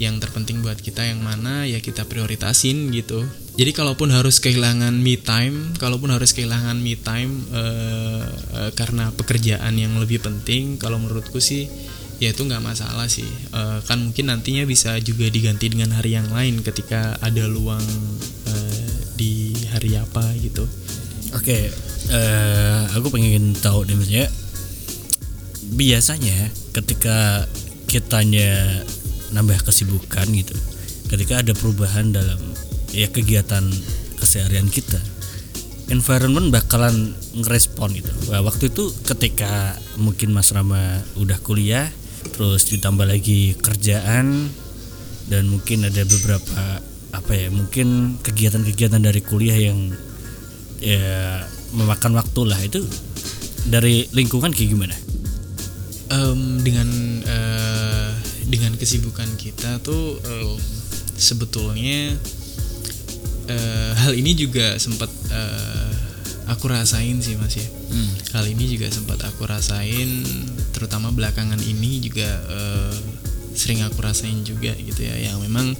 Yang 0.00 0.26
terpenting 0.26 0.64
buat 0.64 0.80
kita 0.80 1.04
yang 1.04 1.20
mana 1.20 1.68
ya 1.68 1.80
kita 1.80 2.08
prioritasin 2.08 2.92
gitu. 2.92 3.24
Jadi 3.56 3.70
kalaupun 3.76 4.08
harus 4.12 4.40
kehilangan 4.40 4.96
me 4.96 5.20
time 5.20 5.76
kalaupun 5.76 6.12
harus 6.12 6.32
kehilangan 6.32 6.80
me 6.80 6.96
time 6.96 7.44
eh, 7.52 8.24
eh, 8.56 8.70
karena 8.76 9.12
pekerjaan 9.12 9.76
yang 9.76 9.96
lebih 10.00 10.24
penting 10.24 10.80
kalau 10.80 10.96
menurutku 10.96 11.38
sih 11.38 11.68
ya 12.20 12.36
itu 12.36 12.44
nggak 12.44 12.62
masalah 12.62 13.08
sih. 13.08 13.26
Eh, 13.26 13.78
kan 13.88 13.98
mungkin 14.00 14.28
nantinya 14.28 14.68
bisa 14.68 15.00
juga 15.00 15.26
diganti 15.32 15.72
dengan 15.72 15.96
hari 15.96 16.14
yang 16.14 16.28
lain 16.28 16.60
ketika 16.60 17.16
ada 17.24 17.48
luang 17.48 17.84
eh, 18.46 18.88
di 19.16 19.52
hari 19.72 19.96
apa 19.96 20.24
gitu. 20.40 20.64
Oke, 21.30 21.70
eh, 22.10 22.82
aku 22.90 23.06
pengen 23.08 23.54
tahu 23.54 23.86
maksudnya 23.86 24.26
biasanya 25.74 26.50
ketika 26.74 27.46
kitanya 27.86 28.82
nambah 29.30 29.62
kesibukan 29.66 30.26
gitu, 30.34 30.54
ketika 31.10 31.42
ada 31.42 31.54
perubahan 31.54 32.10
dalam 32.10 32.38
ya 32.90 33.06
kegiatan 33.10 33.66
keseharian 34.18 34.66
kita, 34.70 34.98
environment 35.90 36.50
bakalan 36.54 37.14
ngerespon 37.34 37.94
gitu. 37.94 38.10
Wah, 38.30 38.42
waktu 38.46 38.70
itu 38.70 38.90
ketika 39.06 39.78
mungkin 39.98 40.34
Mas 40.34 40.50
Rama 40.54 41.02
udah 41.18 41.38
kuliah, 41.42 41.90
terus 42.34 42.66
ditambah 42.70 43.06
lagi 43.06 43.58
kerjaan 43.58 44.50
dan 45.30 45.42
mungkin 45.46 45.86
ada 45.86 46.02
beberapa 46.06 46.82
apa 47.10 47.32
ya 47.34 47.50
mungkin 47.50 48.18
kegiatan-kegiatan 48.22 49.02
dari 49.02 49.18
kuliah 49.18 49.58
yang 49.58 49.90
ya 50.78 51.42
memakan 51.74 52.14
waktu 52.18 52.40
lah 52.46 52.58
itu 52.62 52.82
dari 53.66 54.06
lingkungan 54.14 54.54
kayak 54.54 54.70
gimana? 54.74 54.96
Em, 56.10 56.58
dengan 56.66 56.90
eh, 57.22 58.10
dengan 58.50 58.74
kesibukan 58.74 59.30
kita 59.38 59.78
tuh 59.78 60.18
em, 60.26 60.58
sebetulnya 61.14 62.18
eh, 63.46 63.92
hal 63.94 64.18
ini 64.18 64.34
juga 64.34 64.74
sempat 64.82 65.06
eh, 65.30 65.94
aku 66.50 66.66
rasain 66.66 67.22
sih 67.22 67.38
mas 67.38 67.54
ya. 67.54 67.68
Hal 68.34 68.46
ini 68.50 68.74
juga 68.74 68.90
sempat 68.90 69.22
aku 69.22 69.46
rasain 69.46 70.26
terutama 70.74 71.14
belakangan 71.14 71.62
ini 71.62 72.02
juga 72.02 72.26
eh, 72.26 72.94
sering 73.54 73.86
aku 73.86 74.02
rasain 74.02 74.42
juga 74.42 74.74
gitu 74.82 75.06
ya. 75.06 75.14
Yang 75.14 75.46
memang 75.46 75.78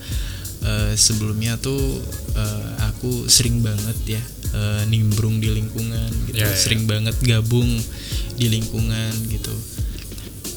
eh, 0.63 0.95
sebelumnya 0.95 1.59
tuh 1.59 1.99
eh, 2.39 2.71
aku 2.87 3.27
sering 3.27 3.67
banget 3.67 3.99
ya 4.07 4.23
eh, 4.55 4.83
nimbrung 4.87 5.43
di 5.43 5.51
lingkungan 5.51 6.11
gitu. 6.31 6.39
Ya, 6.39 6.47
ya. 6.47 6.55
sering 6.55 6.87
banget 6.87 7.19
gabung 7.27 7.67
di 8.39 8.47
lingkungan 8.47 9.11
gitu 9.27 9.80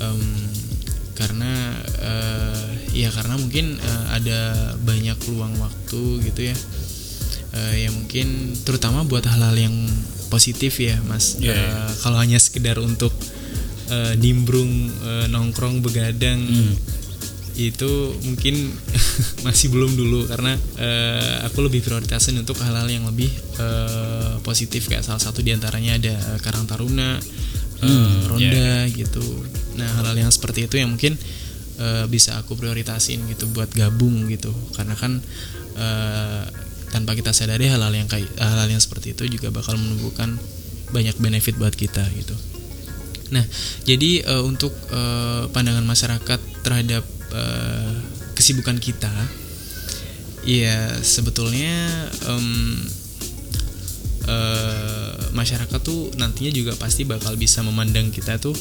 Em, 0.03 0.21
karena 1.13 1.51
eh, 2.01 2.65
ya 2.91 3.09
karena 3.09 3.37
mungkin 3.37 3.77
eh, 3.77 4.05
ada 4.11 4.39
banyak 4.77 5.17
luang 5.29 5.55
waktu 5.57 6.01
gitu 6.25 6.41
ya 6.49 6.57
Eh, 7.53 7.85
ya 7.85 7.93
mungkin 7.93 8.57
terutama 8.65 9.05
buat 9.05 9.29
hal-hal 9.29 9.53
yang 9.53 9.77
positif 10.27 10.81
ya 10.81 10.97
mas 11.05 11.37
Ya, 11.37 11.53
ya. 11.53 11.53
Eh, 11.53 11.91
kalau 12.01 12.17
hanya 12.17 12.41
sekedar 12.41 12.81
untuk 12.81 13.13
eh, 13.87 14.17
nimbrung 14.17 14.89
eh, 14.89 15.25
nongkrong 15.29 15.79
begadang 15.79 16.41
Hmm. 16.41 16.73
itu 17.53 17.85
mungkin 18.25 18.73
masih 19.45 19.69
belum 19.69 19.93
dulu 19.93 20.25
karena 20.25 20.57
eh, 20.75 21.45
aku 21.45 21.61
lebih 21.61 21.85
prioritasin 21.85 22.33
untuk 22.35 22.57
hal-hal 22.57 22.89
yang 22.89 23.05
lebih 23.05 23.29
eh, 23.61 24.41
positif 24.41 24.89
kayak 24.89 25.05
salah 25.05 25.21
satu 25.21 25.45
di 25.45 25.53
antaranya 25.53 25.93
ada 25.93 26.15
Karang 26.41 26.65
Taruna, 26.65 27.21
Hmm, 27.77 28.25
Ronda 28.25 28.89
gitu. 28.89 29.21
Nah 29.79 29.89
hal-hal 29.99 30.27
yang 30.27 30.31
seperti 30.31 30.65
itu 30.69 30.77
yang 30.79 30.93
mungkin 30.93 31.17
eh, 31.79 32.05
bisa 32.09 32.37
aku 32.39 32.57
prioritasin 32.57 33.25
gitu 33.29 33.49
buat 33.51 33.69
gabung 33.73 34.29
gitu 34.29 34.53
karena 34.77 34.93
kan 34.97 35.19
eh, 35.77 36.43
tanpa 36.93 37.17
kita 37.17 37.33
sadari 37.33 37.65
hal-hal 37.65 37.89
yang 37.89 38.05
kayak 38.05 38.29
hal-hal 38.37 38.69
yang 38.69 38.81
seperti 38.81 39.17
itu 39.17 39.25
juga 39.25 39.49
bakal 39.49 39.73
menumbuhkan 39.81 40.37
banyak 40.93 41.17
benefit 41.17 41.57
buat 41.57 41.73
kita 41.73 42.05
gitu. 42.13 42.37
Nah, 43.33 43.41
jadi 43.89 44.21
eh, 44.21 44.43
untuk 44.45 44.69
eh, 44.93 45.49
pandangan 45.49 45.81
masyarakat 45.81 46.39
terhadap 46.61 47.01
eh, 47.33 47.93
kesibukan 48.37 48.77
kita, 48.77 49.09
ya 50.45 50.93
sebetulnya 51.01 52.05
em, 52.29 52.45
eh, 54.29 55.13
masyarakat 55.33 55.79
tuh 55.81 56.13
nantinya 56.21 56.53
juga 56.53 56.77
pasti 56.77 57.09
bakal 57.09 57.33
bisa 57.41 57.65
memandang 57.65 58.13
kita 58.13 58.37
tuh 58.37 58.53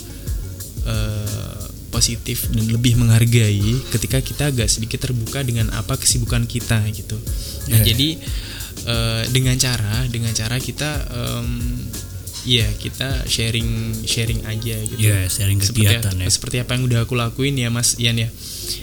eh, 0.84 1.62
positif 1.92 2.48
dan 2.48 2.64
lebih 2.72 2.96
menghargai 2.96 3.76
ketika 3.92 4.18
kita 4.24 4.48
agak 4.48 4.66
sedikit 4.66 5.04
terbuka 5.04 5.44
dengan 5.44 5.68
apa 5.76 6.00
kesibukan 6.00 6.48
kita 6.48 6.80
gitu. 6.90 7.20
Nah, 7.68 7.84
ya. 7.84 7.92
jadi 7.92 8.08
eh, 8.88 9.22
dengan 9.28 9.56
cara 9.60 10.08
dengan 10.08 10.32
cara 10.32 10.56
kita 10.56 10.90
em, 11.12 11.48
ya 12.42 12.66
kita 12.74 13.28
sharing 13.28 14.02
sharing 14.02 14.42
aja 14.48 14.76
gitu 14.82 14.98
Ya, 14.98 15.28
sharing 15.30 15.62
seperti, 15.62 15.86
kegiatan 15.86 16.16
ya. 16.18 16.26
seperti 16.26 16.56
apa 16.58 16.74
yang 16.74 16.90
udah 16.90 17.06
aku 17.06 17.14
lakuin 17.14 17.54
ya 17.54 17.70
Mas 17.70 17.94
Ian 18.00 18.18
ya. 18.18 18.28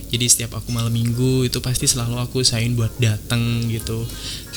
Jadi 0.09 0.25
setiap 0.25 0.57
aku 0.57 0.73
malam 0.73 0.89
minggu 0.89 1.45
itu 1.45 1.59
pasti 1.59 1.85
selalu 1.85 2.17
aku 2.17 2.41
usahain 2.41 2.73
buat 2.73 2.89
datang 2.97 3.67
gitu 3.67 4.01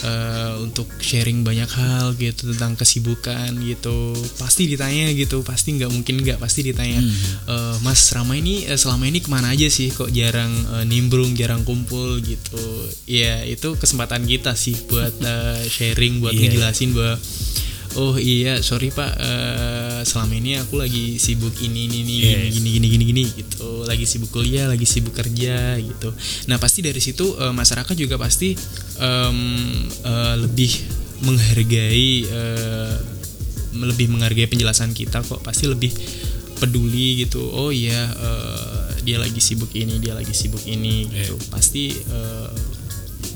eh, 0.02 0.52
untuk 0.58 0.88
sharing 0.98 1.44
banyak 1.44 1.68
hal 1.68 2.16
gitu 2.16 2.50
tentang 2.56 2.74
kesibukan 2.74 3.52
gitu. 3.60 4.16
Pasti 4.36 4.64
ditanya 4.66 5.12
gitu, 5.12 5.44
pasti 5.44 5.76
nggak 5.76 5.92
mungkin 5.92 6.24
nggak 6.24 6.40
pasti 6.40 6.64
ditanya. 6.64 6.98
Hmm. 6.98 7.12
"Eh, 7.46 7.76
Mas 7.84 8.00
selama 8.00 8.34
ini 8.34 8.64
eh, 8.64 8.74
selama 8.74 9.04
ini 9.04 9.20
ke 9.20 9.28
mana 9.28 9.52
aja 9.52 9.68
sih 9.68 9.90
kok 9.90 10.08
jarang 10.08 10.50
eh, 10.80 10.84
nimbrung, 10.84 11.36
jarang 11.36 11.62
kumpul 11.62 12.18
gitu. 12.20 12.62
Ya 13.04 13.44
itu 13.44 13.76
kesempatan 13.76 14.24
kita 14.24 14.54
sih 14.54 14.74
buat 14.88 15.12
eh, 15.20 15.62
sharing, 15.68 16.18
buat 16.18 16.32
Iya. 16.32 16.48
ngejelasin 16.48 16.90
bahwa 16.92 17.20
oh 17.94 18.16
iya 18.16 18.60
sorry 18.60 18.88
pak 18.88 19.12
eh, 19.20 20.00
selama 20.02 20.32
ini 20.34 20.56
aku 20.56 20.80
lagi 20.80 21.20
sibuk 21.20 21.52
ini 21.60 21.86
ini 21.86 21.98
ini 22.02 22.14
Yes. 22.22 22.54
gini 22.56 22.68
gini 22.78 22.86
gini 22.88 23.04
gini 23.04 23.24
gitu. 23.36 23.84
Lagi 23.84 24.08
sibuk 24.08 24.32
kuliah 24.32 24.66
lagi 24.66 24.86
sibuk 24.88 25.12
kerja 25.12 25.76
gitu. 25.76 26.10
Nah 26.48 26.56
pasti 26.56 26.80
dari 26.80 26.98
situ 26.98 27.36
eh, 27.36 27.52
masyarakat 27.52 27.94
juga 27.94 28.16
pasti 28.16 28.56
em, 28.98 29.38
eh, 30.04 30.34
lebih 30.40 30.72
menghargai 31.22 32.10
eh, 32.26 32.94
lebih 33.72 34.06
menghargai 34.12 34.48
penjelasan 34.48 34.96
kita 34.96 35.20
kok. 35.22 35.44
Pasti 35.44 35.68
lebih 35.68 35.92
peduli 36.58 37.26
gitu. 37.26 37.42
Oh 37.52 37.68
iya 37.68 38.08
eh, 38.08 38.88
dia 39.02 39.18
lagi 39.18 39.42
sibuk 39.42 39.70
ini 39.74 39.98
dia 39.98 40.14
lagi 40.16 40.32
sibuk 40.32 40.62
ini 40.64 41.06
gitu. 41.10 41.36
Pasti 41.50 41.92
eh, 41.92 42.48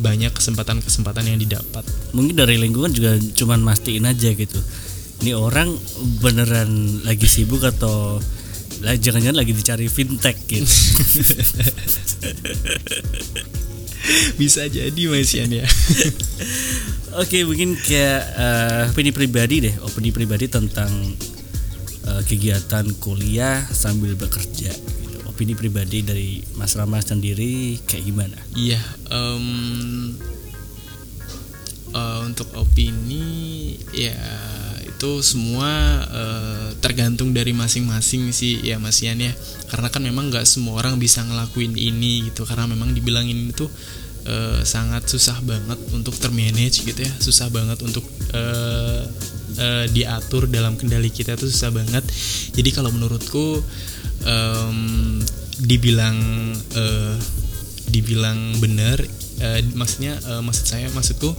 banyak 0.00 0.32
kesempatan-kesempatan 0.32 1.24
yang 1.26 1.38
didapat 1.40 1.84
Mungkin 2.12 2.36
dari 2.36 2.56
lingkungan 2.56 2.92
juga 2.92 3.16
cuman 3.16 3.60
mastiin 3.60 4.08
aja 4.08 4.32
gitu. 4.32 4.60
Ini 5.24 5.32
orang 5.32 5.72
beneran 6.20 7.02
lagi 7.04 7.24
sibuk 7.24 7.64
atau 7.64 8.20
jangan-jangan 8.76 9.40
lagi 9.40 9.56
dicari 9.56 9.88
fintech 9.88 10.36
gitu 10.44 10.68
bisa 14.36 14.68
jadi 14.68 15.02
Mas 15.08 15.32
Ian 15.32 15.50
ya 15.50 15.66
Oke 17.16 17.48
mungkin 17.48 17.80
kayak 17.80 18.22
uh, 18.36 18.92
opini 18.92 19.08
pribadi 19.08 19.64
deh 19.64 19.74
opini 19.80 20.12
pribadi 20.12 20.52
tentang 20.52 20.92
uh, 22.04 22.22
kegiatan 22.28 22.84
kuliah 23.00 23.64
sambil 23.72 24.12
bekerja. 24.12 24.68
Opini 25.36 25.52
pribadi 25.52 26.00
dari 26.00 26.40
Mas 26.56 26.72
Rama 26.80 26.96
sendiri 26.96 27.76
kayak 27.84 28.04
gimana? 28.08 28.40
Iya 28.56 28.80
um, 29.12 30.16
uh, 31.92 32.24
untuk 32.24 32.48
opini 32.56 33.76
ya 33.92 34.16
itu 34.96 35.20
semua 35.20 35.68
uh, 36.08 36.72
tergantung 36.80 37.36
dari 37.36 37.52
masing-masing 37.52 38.32
sih 38.32 38.64
ya 38.64 38.80
Mas 38.80 39.04
Ian 39.04 39.20
ya. 39.20 39.36
Karena 39.68 39.92
kan 39.92 40.00
memang 40.00 40.32
nggak 40.32 40.48
semua 40.48 40.80
orang 40.80 40.96
bisa 40.96 41.20
ngelakuin 41.20 41.76
ini 41.76 42.32
gitu. 42.32 42.48
Karena 42.48 42.64
memang 42.64 42.96
dibilangin 42.96 43.52
itu 43.52 43.68
uh, 44.24 44.64
sangat 44.64 45.04
susah 45.04 45.36
banget 45.44 45.76
untuk 45.92 46.16
termanage 46.16 46.80
gitu 46.80 46.96
ya. 46.96 47.12
Susah 47.20 47.52
banget 47.52 47.76
untuk 47.84 48.08
uh, 48.32 49.04
uh, 49.60 49.84
diatur 49.92 50.48
dalam 50.48 50.80
kendali 50.80 51.12
kita 51.12 51.36
itu 51.36 51.52
susah 51.52 51.68
banget. 51.68 52.08
Jadi 52.56 52.72
kalau 52.72 52.88
menurutku 52.88 53.60
um, 54.24 55.20
dibilang 55.58 56.16
uh, 56.76 57.16
dibilang 57.88 58.60
benar 58.60 58.98
uh, 59.40 59.60
maksudnya 59.72 60.16
uh, 60.28 60.42
maksud 60.44 60.64
saya 60.68 60.86
maksudku 60.92 61.32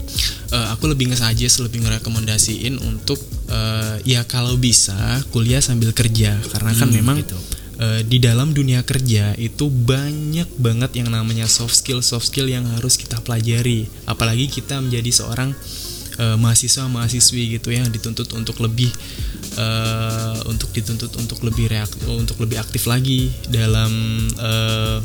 uh, 0.53 0.67
aku 0.73 0.89
lebih 0.89 1.11
nge-suggest 1.13 1.61
lebih 1.61 1.85
ngerekomendasiin 1.85 2.81
untuk 2.81 3.19
uh, 3.51 3.99
ya 4.07 4.25
kalau 4.25 4.57
bisa 4.57 5.21
kuliah 5.29 5.61
sambil 5.61 5.91
kerja 5.93 6.37
karena 6.53 6.71
kan 6.73 6.87
Hmm, 6.89 6.97
memang 6.97 7.17
gitu. 7.21 7.37
uh, 7.77 8.01
di 8.01 8.17
dalam 8.17 8.55
dunia 8.55 8.81
kerja 8.81 9.35
itu 9.37 9.67
banyak 9.69 10.47
banget 10.57 10.97
yang 10.97 11.11
namanya 11.13 11.45
soft 11.45 11.75
skill 11.77 12.01
soft 12.01 12.31
skill 12.31 12.47
yang 12.49 12.65
harus 12.79 12.95
kita 12.97 13.19
pelajari 13.21 13.85
apalagi 14.07 14.47
kita 14.49 14.79
menjadi 14.81 15.11
seorang 15.13 15.51
uh, 15.53 15.86
mahasiswa 16.17 16.89
mahasiswi 16.89 17.57
gitu 17.59 17.69
ya 17.69 17.85
dituntut 17.85 18.33
untuk 18.33 18.57
lebih 18.63 18.89
uh, 19.61 20.37
untuk 20.49 20.73
dituntut 20.73 21.13
untuk 21.17 21.39
lebih 21.45 21.69
reak 21.69 21.91
untuk 22.09 22.41
lebih 22.41 22.57
aktif 22.57 22.89
lagi 22.89 23.29
dalam 23.49 23.91
uh, 24.41 24.97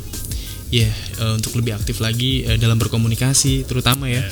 ya 0.73 0.89
eh, 1.21 1.33
untuk 1.37 1.53
lebih 1.61 1.77
aktif 1.77 2.01
lagi 2.01 2.49
eh, 2.49 2.57
dalam 2.57 2.81
berkomunikasi 2.81 3.69
terutama 3.69 4.09
ya 4.09 4.25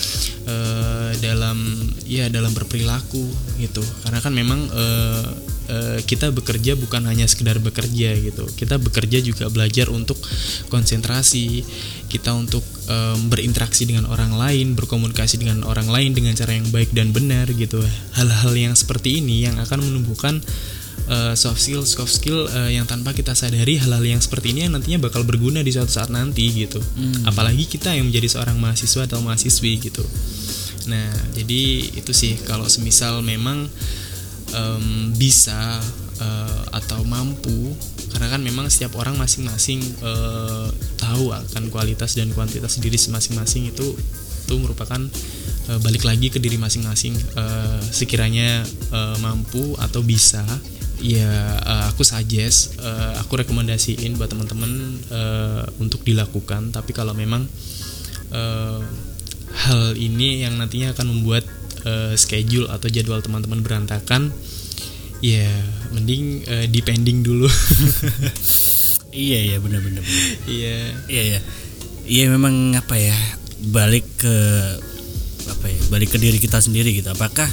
eh, 0.48 1.12
dalam 1.20 1.76
ya 2.08 2.32
dalam 2.32 2.56
berperilaku 2.56 3.28
gitu. 3.60 3.84
Karena 4.08 4.24
kan 4.24 4.32
memang 4.32 4.64
eh, 4.72 5.24
eh, 5.68 5.98
kita 6.02 6.32
bekerja 6.32 6.80
bukan 6.80 7.04
hanya 7.06 7.28
sekedar 7.28 7.60
bekerja 7.60 8.16
gitu 8.18 8.48
kita 8.56 8.80
bekerja 8.80 9.20
juga 9.20 9.52
belajar 9.52 9.92
untuk 9.92 10.16
konsentrasi 10.72 11.62
kita 12.10 12.34
untuk 12.34 12.66
em, 12.90 13.30
berinteraksi 13.30 13.86
dengan 13.86 14.10
orang 14.10 14.34
lain 14.34 14.74
berkomunikasi 14.74 15.38
dengan 15.38 15.62
orang 15.62 15.86
lain 15.86 16.10
dengan 16.10 16.34
cara 16.34 16.52
yang 16.58 16.66
baik 16.74 16.90
dan 16.90 17.14
benar 17.14 17.46
gitu. 17.54 17.78
Hal-hal 18.18 18.52
yang 18.58 18.74
seperti 18.74 19.22
ini 19.22 19.46
yang 19.46 19.56
akan 19.62 19.78
menumbuhkan 19.86 20.42
uh, 21.06 21.32
soft 21.38 21.62
skill 21.62 21.86
soft 21.86 22.10
skill 22.10 22.50
uh, 22.50 22.70
yang 22.70 22.84
tanpa 22.84 23.14
kita 23.14 23.32
sadari 23.32 23.78
hal-hal 23.78 24.02
yang 24.02 24.18
seperti 24.18 24.52
ini 24.52 24.66
yang 24.66 24.74
nantinya 24.74 25.06
bakal 25.06 25.22
berguna 25.22 25.62
di 25.62 25.70
suatu 25.70 25.90
saat 25.90 26.10
nanti 26.10 26.50
gitu. 26.50 26.82
Apalagi 27.24 27.70
kita 27.70 27.94
yang 27.94 28.10
menjadi 28.10 28.38
seorang 28.38 28.58
mahasiswa 28.58 29.06
atau 29.06 29.22
mahasiswi 29.22 29.78
gitu. 29.78 30.02
Nah 30.90 31.14
jadi 31.34 31.94
itu 31.94 32.10
sih 32.10 32.34
kalau 32.42 32.66
semisal 32.66 33.22
memang 33.22 33.70
em, 34.50 35.14
bisa 35.14 35.78
uh, 36.20 36.62
atau 36.74 37.02
mampu 37.06 37.74
karena 38.10 38.26
kan 38.30 38.42
memang 38.42 38.66
setiap 38.66 38.98
orang 38.98 39.14
masing-masing 39.16 39.80
uh, 40.02 40.68
tahu 40.98 41.30
akan 41.30 41.70
kualitas 41.70 42.18
dan 42.18 42.30
kuantitas 42.34 42.78
diri 42.82 42.98
masing-masing 42.98 43.70
itu 43.70 43.94
itu 44.50 44.54
merupakan 44.58 44.98
uh, 45.70 45.78
balik 45.86 46.02
lagi 46.02 46.26
ke 46.26 46.42
diri 46.42 46.58
masing-masing. 46.58 47.14
Uh, 47.38 47.78
sekiranya 47.94 48.66
uh, 48.90 49.14
mampu 49.22 49.78
atau 49.78 50.02
bisa 50.02 50.42
ya 51.00 51.30
uh, 51.64 51.88
aku 51.88 52.04
suggest 52.04 52.76
uh, 52.82 53.16
aku 53.24 53.40
rekomendasiin 53.40 54.18
buat 54.20 54.28
teman-teman 54.28 54.98
uh, 55.14 55.62
untuk 55.78 56.02
dilakukan. 56.02 56.74
Tapi 56.74 56.90
kalau 56.90 57.14
memang 57.14 57.46
uh, 58.34 58.82
hal 59.54 59.94
ini 59.94 60.42
yang 60.42 60.58
nantinya 60.58 60.92
akan 60.98 61.06
membuat 61.14 61.46
uh, 61.86 62.14
schedule 62.18 62.66
atau 62.68 62.90
jadwal 62.90 63.22
teman-teman 63.22 63.62
berantakan 63.62 64.34
ya 65.20 65.48
mending 65.90 66.46
uh, 66.46 66.66
depending 66.70 67.22
dulu 67.22 67.50
Iya 69.10 69.38
iya 69.42 69.56
benar-benar. 69.58 70.06
iya 70.46 70.94
Iya 71.10 71.22
ya. 71.36 71.40
Iya 72.06 72.24
memang 72.30 72.74
apa 72.78 72.94
ya 72.94 73.14
balik 73.74 74.06
ke 74.18 74.36
apa 75.50 75.66
ya 75.66 75.80
balik 75.90 76.14
ke 76.14 76.18
diri 76.22 76.38
kita 76.38 76.62
sendiri 76.62 76.94
gitu. 76.94 77.10
Apakah 77.10 77.46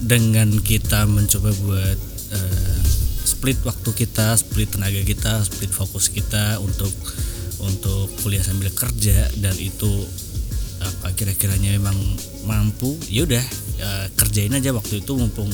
dengan 0.00 0.48
kita 0.64 1.04
mencoba 1.04 1.52
buat 1.60 1.98
eh, 2.32 2.80
split 3.28 3.60
waktu 3.68 3.90
kita, 3.92 4.32
split 4.40 4.72
tenaga 4.72 5.00
kita, 5.04 5.44
split 5.44 5.68
fokus 5.68 6.08
kita 6.08 6.56
untuk 6.64 6.92
untuk 7.60 8.08
kuliah 8.24 8.40
sambil 8.40 8.72
kerja 8.72 9.28
dan 9.36 9.52
itu 9.60 9.92
apa 10.80 11.12
kira-kiranya 11.12 11.76
memang 11.76 11.96
mampu 12.48 12.96
ya 13.12 13.28
udah 13.28 13.44
eh, 13.84 14.06
kerjain 14.16 14.56
aja 14.56 14.72
waktu 14.72 15.04
itu 15.04 15.12
mumpung 15.12 15.52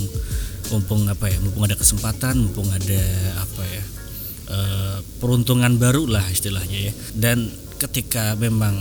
mumpung 0.72 1.06
apa 1.06 1.30
ya 1.30 1.38
mumpung 1.42 1.64
ada 1.64 1.78
kesempatan 1.78 2.34
mumpung 2.38 2.66
ada 2.72 3.02
apa 3.38 3.62
ya 3.62 3.82
eh, 4.50 4.98
peruntungan 5.18 5.76
baru 5.78 6.06
lah 6.06 6.24
istilahnya 6.30 6.90
ya. 6.90 6.92
Dan 7.14 7.50
ketika 7.76 8.38
memang 8.38 8.74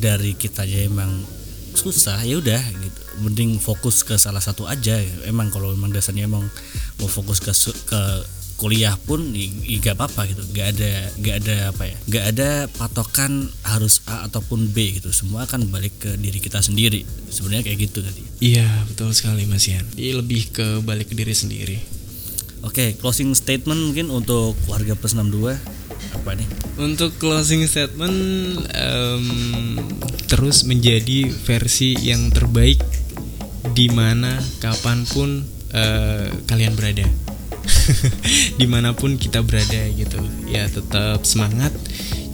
dari 0.00 0.34
kita 0.34 0.66
aja 0.66 0.86
emang 0.86 1.10
susah 1.76 2.18
ya 2.26 2.40
udah 2.40 2.60
gitu. 2.60 3.00
Mending 3.20 3.60
fokus 3.60 4.02
ke 4.02 4.16
salah 4.16 4.40
satu 4.40 4.64
aja. 4.66 4.96
Emang 5.28 5.52
kalau 5.52 5.70
memang 5.76 5.92
dasarnya 5.92 6.26
emang 6.26 6.44
mau 6.98 7.08
fokus 7.08 7.38
ke 7.38 7.52
ke 7.86 8.02
kuliah 8.60 8.92
pun 9.00 9.32
ya, 9.32 9.48
ya 9.64 9.76
gak 9.80 9.96
apa-apa 9.96 10.28
gitu. 10.28 10.44
Gak 10.52 10.76
ada 10.76 10.92
gak 11.16 11.36
ada 11.40 11.56
apa 11.72 11.82
ya 11.88 11.96
gak 12.12 12.24
ada 12.36 12.50
patokan 12.76 13.48
harus 13.64 14.04
A 14.04 14.28
ataupun 14.28 14.68
B 14.68 15.00
gitu. 15.00 15.08
Semua 15.16 15.48
akan 15.48 15.72
balik 15.72 15.96
ke 16.04 16.20
diri 16.20 16.36
kita 16.36 16.60
sendiri. 16.60 17.08
Sebenarnya 17.32 17.64
kayak 17.72 17.78
gitu 17.88 18.04
tadi. 18.04 18.22
Iya 18.44 18.68
betul 18.84 19.16
sekali 19.16 19.48
Mas 19.48 19.64
Ian. 19.64 19.88
Ini 19.96 20.20
lebih 20.20 20.52
ke 20.52 20.84
balik 20.84 21.08
ke 21.08 21.14
diri 21.16 21.32
sendiri. 21.32 21.80
Oke 22.60 22.92
closing 23.00 23.32
statement 23.32 23.80
mungkin 23.80 24.12
untuk 24.12 24.52
warga 24.68 24.92
plus 24.92 25.16
62 25.16 25.56
apa 26.20 26.36
nih? 26.36 26.48
Untuk 26.76 27.16
closing 27.16 27.64
statement 27.64 28.18
em, 28.76 29.24
terus 30.28 30.68
menjadi 30.68 31.32
versi 31.32 31.96
yang 31.96 32.28
terbaik 32.28 32.80
di 33.72 33.86
mana 33.92 34.40
kapan 34.58 35.04
pun 35.06 35.44
eh, 35.72 36.26
kalian 36.48 36.74
berada, 36.74 37.06
di 38.60 38.66
mana 38.66 38.92
pun 38.94 39.16
kita 39.16 39.42
berada 39.44 39.82
gitu. 39.92 40.20
Ya 40.46 40.66
tetap 40.66 41.24
semangat, 41.26 41.72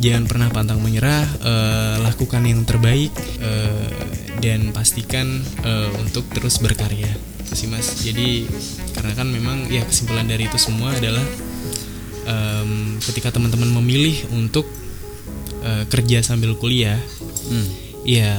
jangan 0.00 0.24
pernah 0.28 0.48
pantang 0.52 0.80
menyerah, 0.82 1.26
eh, 1.42 1.96
lakukan 2.02 2.42
yang 2.44 2.62
terbaik 2.64 3.12
eh, 3.40 3.88
dan 4.40 4.70
pastikan 4.72 5.42
eh, 5.64 5.90
untuk 6.00 6.26
terus 6.32 6.60
berkarya, 6.60 7.10
sih 7.50 7.68
mas. 7.70 8.04
Jadi 8.04 8.46
karena 8.96 9.12
kan 9.16 9.28
memang 9.28 9.68
ya 9.68 9.84
kesimpulan 9.84 10.28
dari 10.28 10.48
itu 10.48 10.58
semua 10.60 10.92
adalah 10.92 11.24
em, 12.26 12.98
ketika 13.00 13.32
teman-teman 13.32 13.70
memilih 13.82 14.16
untuk 14.34 14.66
eh, 15.64 15.84
kerja 15.88 16.20
sambil 16.24 16.56
kuliah, 16.58 16.98
hmm. 17.48 17.68
ya 18.04 18.34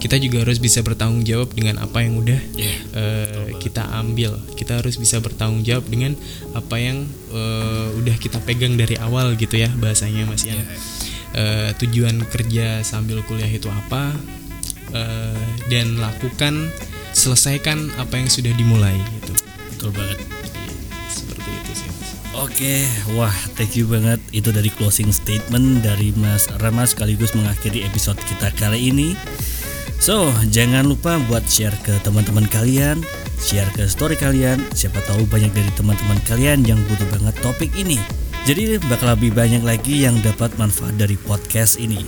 kita 0.00 0.16
juga 0.16 0.42
harus 0.42 0.56
bisa 0.56 0.80
bertanggung 0.80 1.22
jawab 1.28 1.52
dengan 1.52 1.76
apa 1.84 2.00
yang 2.00 2.16
udah 2.18 2.40
Iya, 2.56 2.74
eh, 2.96 3.48
kita 3.60 3.84
ambil. 4.00 4.40
Kita 4.56 4.80
harus 4.80 4.96
bisa 4.96 5.20
bertanggung 5.20 5.60
jawab 5.62 5.86
dengan 5.92 6.16
apa 6.56 6.80
yang 6.80 7.04
eh, 7.30 7.88
udah 8.00 8.16
kita 8.16 8.40
pegang 8.42 8.80
dari 8.80 8.96
awal 8.96 9.36
gitu 9.36 9.60
ya 9.60 9.68
bahasanya 9.76 10.24
Mas 10.24 10.48
Ian. 10.48 10.64
Eh, 11.36 11.70
tujuan 11.78 12.24
kerja 12.26 12.80
sambil 12.82 13.20
kuliah 13.28 13.46
itu 13.46 13.68
apa? 13.68 14.16
Eh, 14.90 15.44
dan 15.70 16.00
lakukan 16.00 16.72
selesaikan 17.14 17.92
apa 18.00 18.18
yang 18.18 18.26
sudah 18.26 18.50
dimulai 18.56 18.94
gitu. 19.20 19.32
betul 19.70 19.90
banget 19.94 20.18
Seperti 21.06 21.50
itu 21.50 21.72
sih. 21.76 21.90
Oke, 22.34 22.86
wah 23.14 23.34
thank 23.54 23.78
you 23.78 23.86
banget 23.86 24.18
itu 24.34 24.50
dari 24.50 24.70
closing 24.74 25.14
statement 25.14 25.86
dari 25.86 26.10
Mas 26.18 26.50
Rama 26.58 26.86
sekaligus 26.88 27.36
mengakhiri 27.38 27.86
episode 27.86 28.18
kita 28.26 28.50
kali 28.58 28.90
ini. 28.90 29.14
So, 30.00 30.32
jangan 30.48 30.88
lupa 30.88 31.20
buat 31.28 31.44
share 31.44 31.76
ke 31.84 31.92
teman-teman 32.00 32.48
kalian, 32.48 33.04
share 33.36 33.68
ke 33.76 33.84
story 33.84 34.16
kalian. 34.16 34.64
Siapa 34.72 34.96
tahu 35.04 35.28
banyak 35.28 35.52
dari 35.52 35.68
teman-teman 35.76 36.16
kalian 36.24 36.64
yang 36.64 36.80
butuh 36.88 37.04
banget 37.12 37.36
topik 37.44 37.68
ini. 37.76 38.00
Jadi 38.48 38.80
bakal 38.88 39.12
lebih 39.12 39.36
banyak 39.36 39.60
lagi 39.60 40.08
yang 40.08 40.16
dapat 40.24 40.56
manfaat 40.56 40.96
dari 40.96 41.20
podcast 41.20 41.76
ini. 41.76 42.00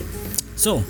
So, 0.57 0.81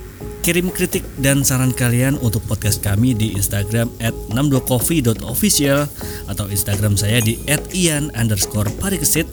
Kirim 0.42 0.74
kritik 0.74 1.06
dan 1.22 1.46
saran 1.46 1.70
kalian 1.70 2.18
untuk 2.18 2.42
podcast 2.50 2.82
kami 2.82 3.14
di 3.14 3.30
Instagram 3.38 3.86
at 4.02 4.10
62coffee.official 4.34 5.86
atau 6.26 6.50
Instagram 6.50 6.98
saya 6.98 7.22
di 7.22 7.38
at 7.46 7.62
ian 7.70 8.10
underscore 8.18 8.66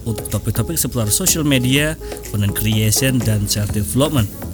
untuk 0.05 0.29
topik-topik 0.29 0.77
seputar 0.77 1.09
social 1.09 1.41
media, 1.41 1.97
content 2.29 2.53
creation, 2.53 3.17
dan 3.17 3.49
self 3.49 3.73
development. 3.73 4.48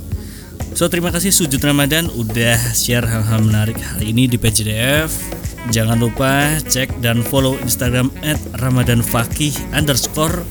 So 0.76 0.91
terima 0.91 1.07
kasih 1.07 1.32
Sujud 1.32 1.63
Ramadan 1.63 2.11
udah 2.11 2.59
share 2.76 3.07
hal-hal 3.07 3.47
menarik 3.47 3.80
hari 3.80 4.11
ini 4.11 4.28
di 4.28 4.36
PJDF. 4.36 5.07
Jangan 5.71 5.95
lupa 5.95 6.59
cek 6.67 6.99
dan 6.99 7.23
follow 7.23 7.55
Instagram 7.63 8.11
at 8.28 8.36
ramadanfakih 8.59 9.55
underscore 9.71 10.43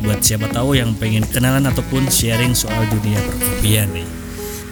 buat 0.00 0.24
siapa 0.24 0.48
tahu 0.48 0.80
yang 0.80 0.96
pengen 0.96 1.28
kenalan 1.28 1.68
ataupun 1.68 2.08
sharing 2.08 2.56
soal 2.56 2.88
dunia 2.88 3.20
perkopian 3.20 3.92
nih. 3.92 4.08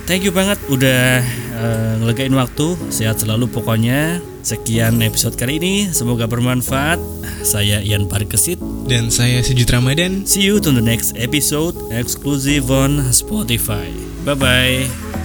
Thank 0.09 0.24
you 0.24 0.32
banget 0.32 0.57
udah 0.72 1.20
uh, 1.52 1.92
ngelegain 2.00 2.32
waktu. 2.32 2.72
Sehat 2.88 3.20
selalu 3.20 3.52
pokoknya. 3.52 4.24
Sekian 4.40 5.05
episode 5.05 5.36
kali 5.36 5.61
ini. 5.61 5.92
Semoga 5.92 6.24
bermanfaat. 6.24 6.96
Saya 7.44 7.84
Ian 7.84 8.09
Parikesit. 8.09 8.57
Dan 8.88 9.12
saya 9.12 9.44
Sujud 9.44 9.68
Ramadan. 9.68 10.24
See 10.24 10.48
you 10.48 10.64
to 10.64 10.72
the 10.72 10.84
next 10.84 11.12
episode 11.20 11.76
exclusive 11.92 12.72
on 12.72 13.12
Spotify. 13.12 14.13
Bye 14.25 14.35
bye. 14.35 15.24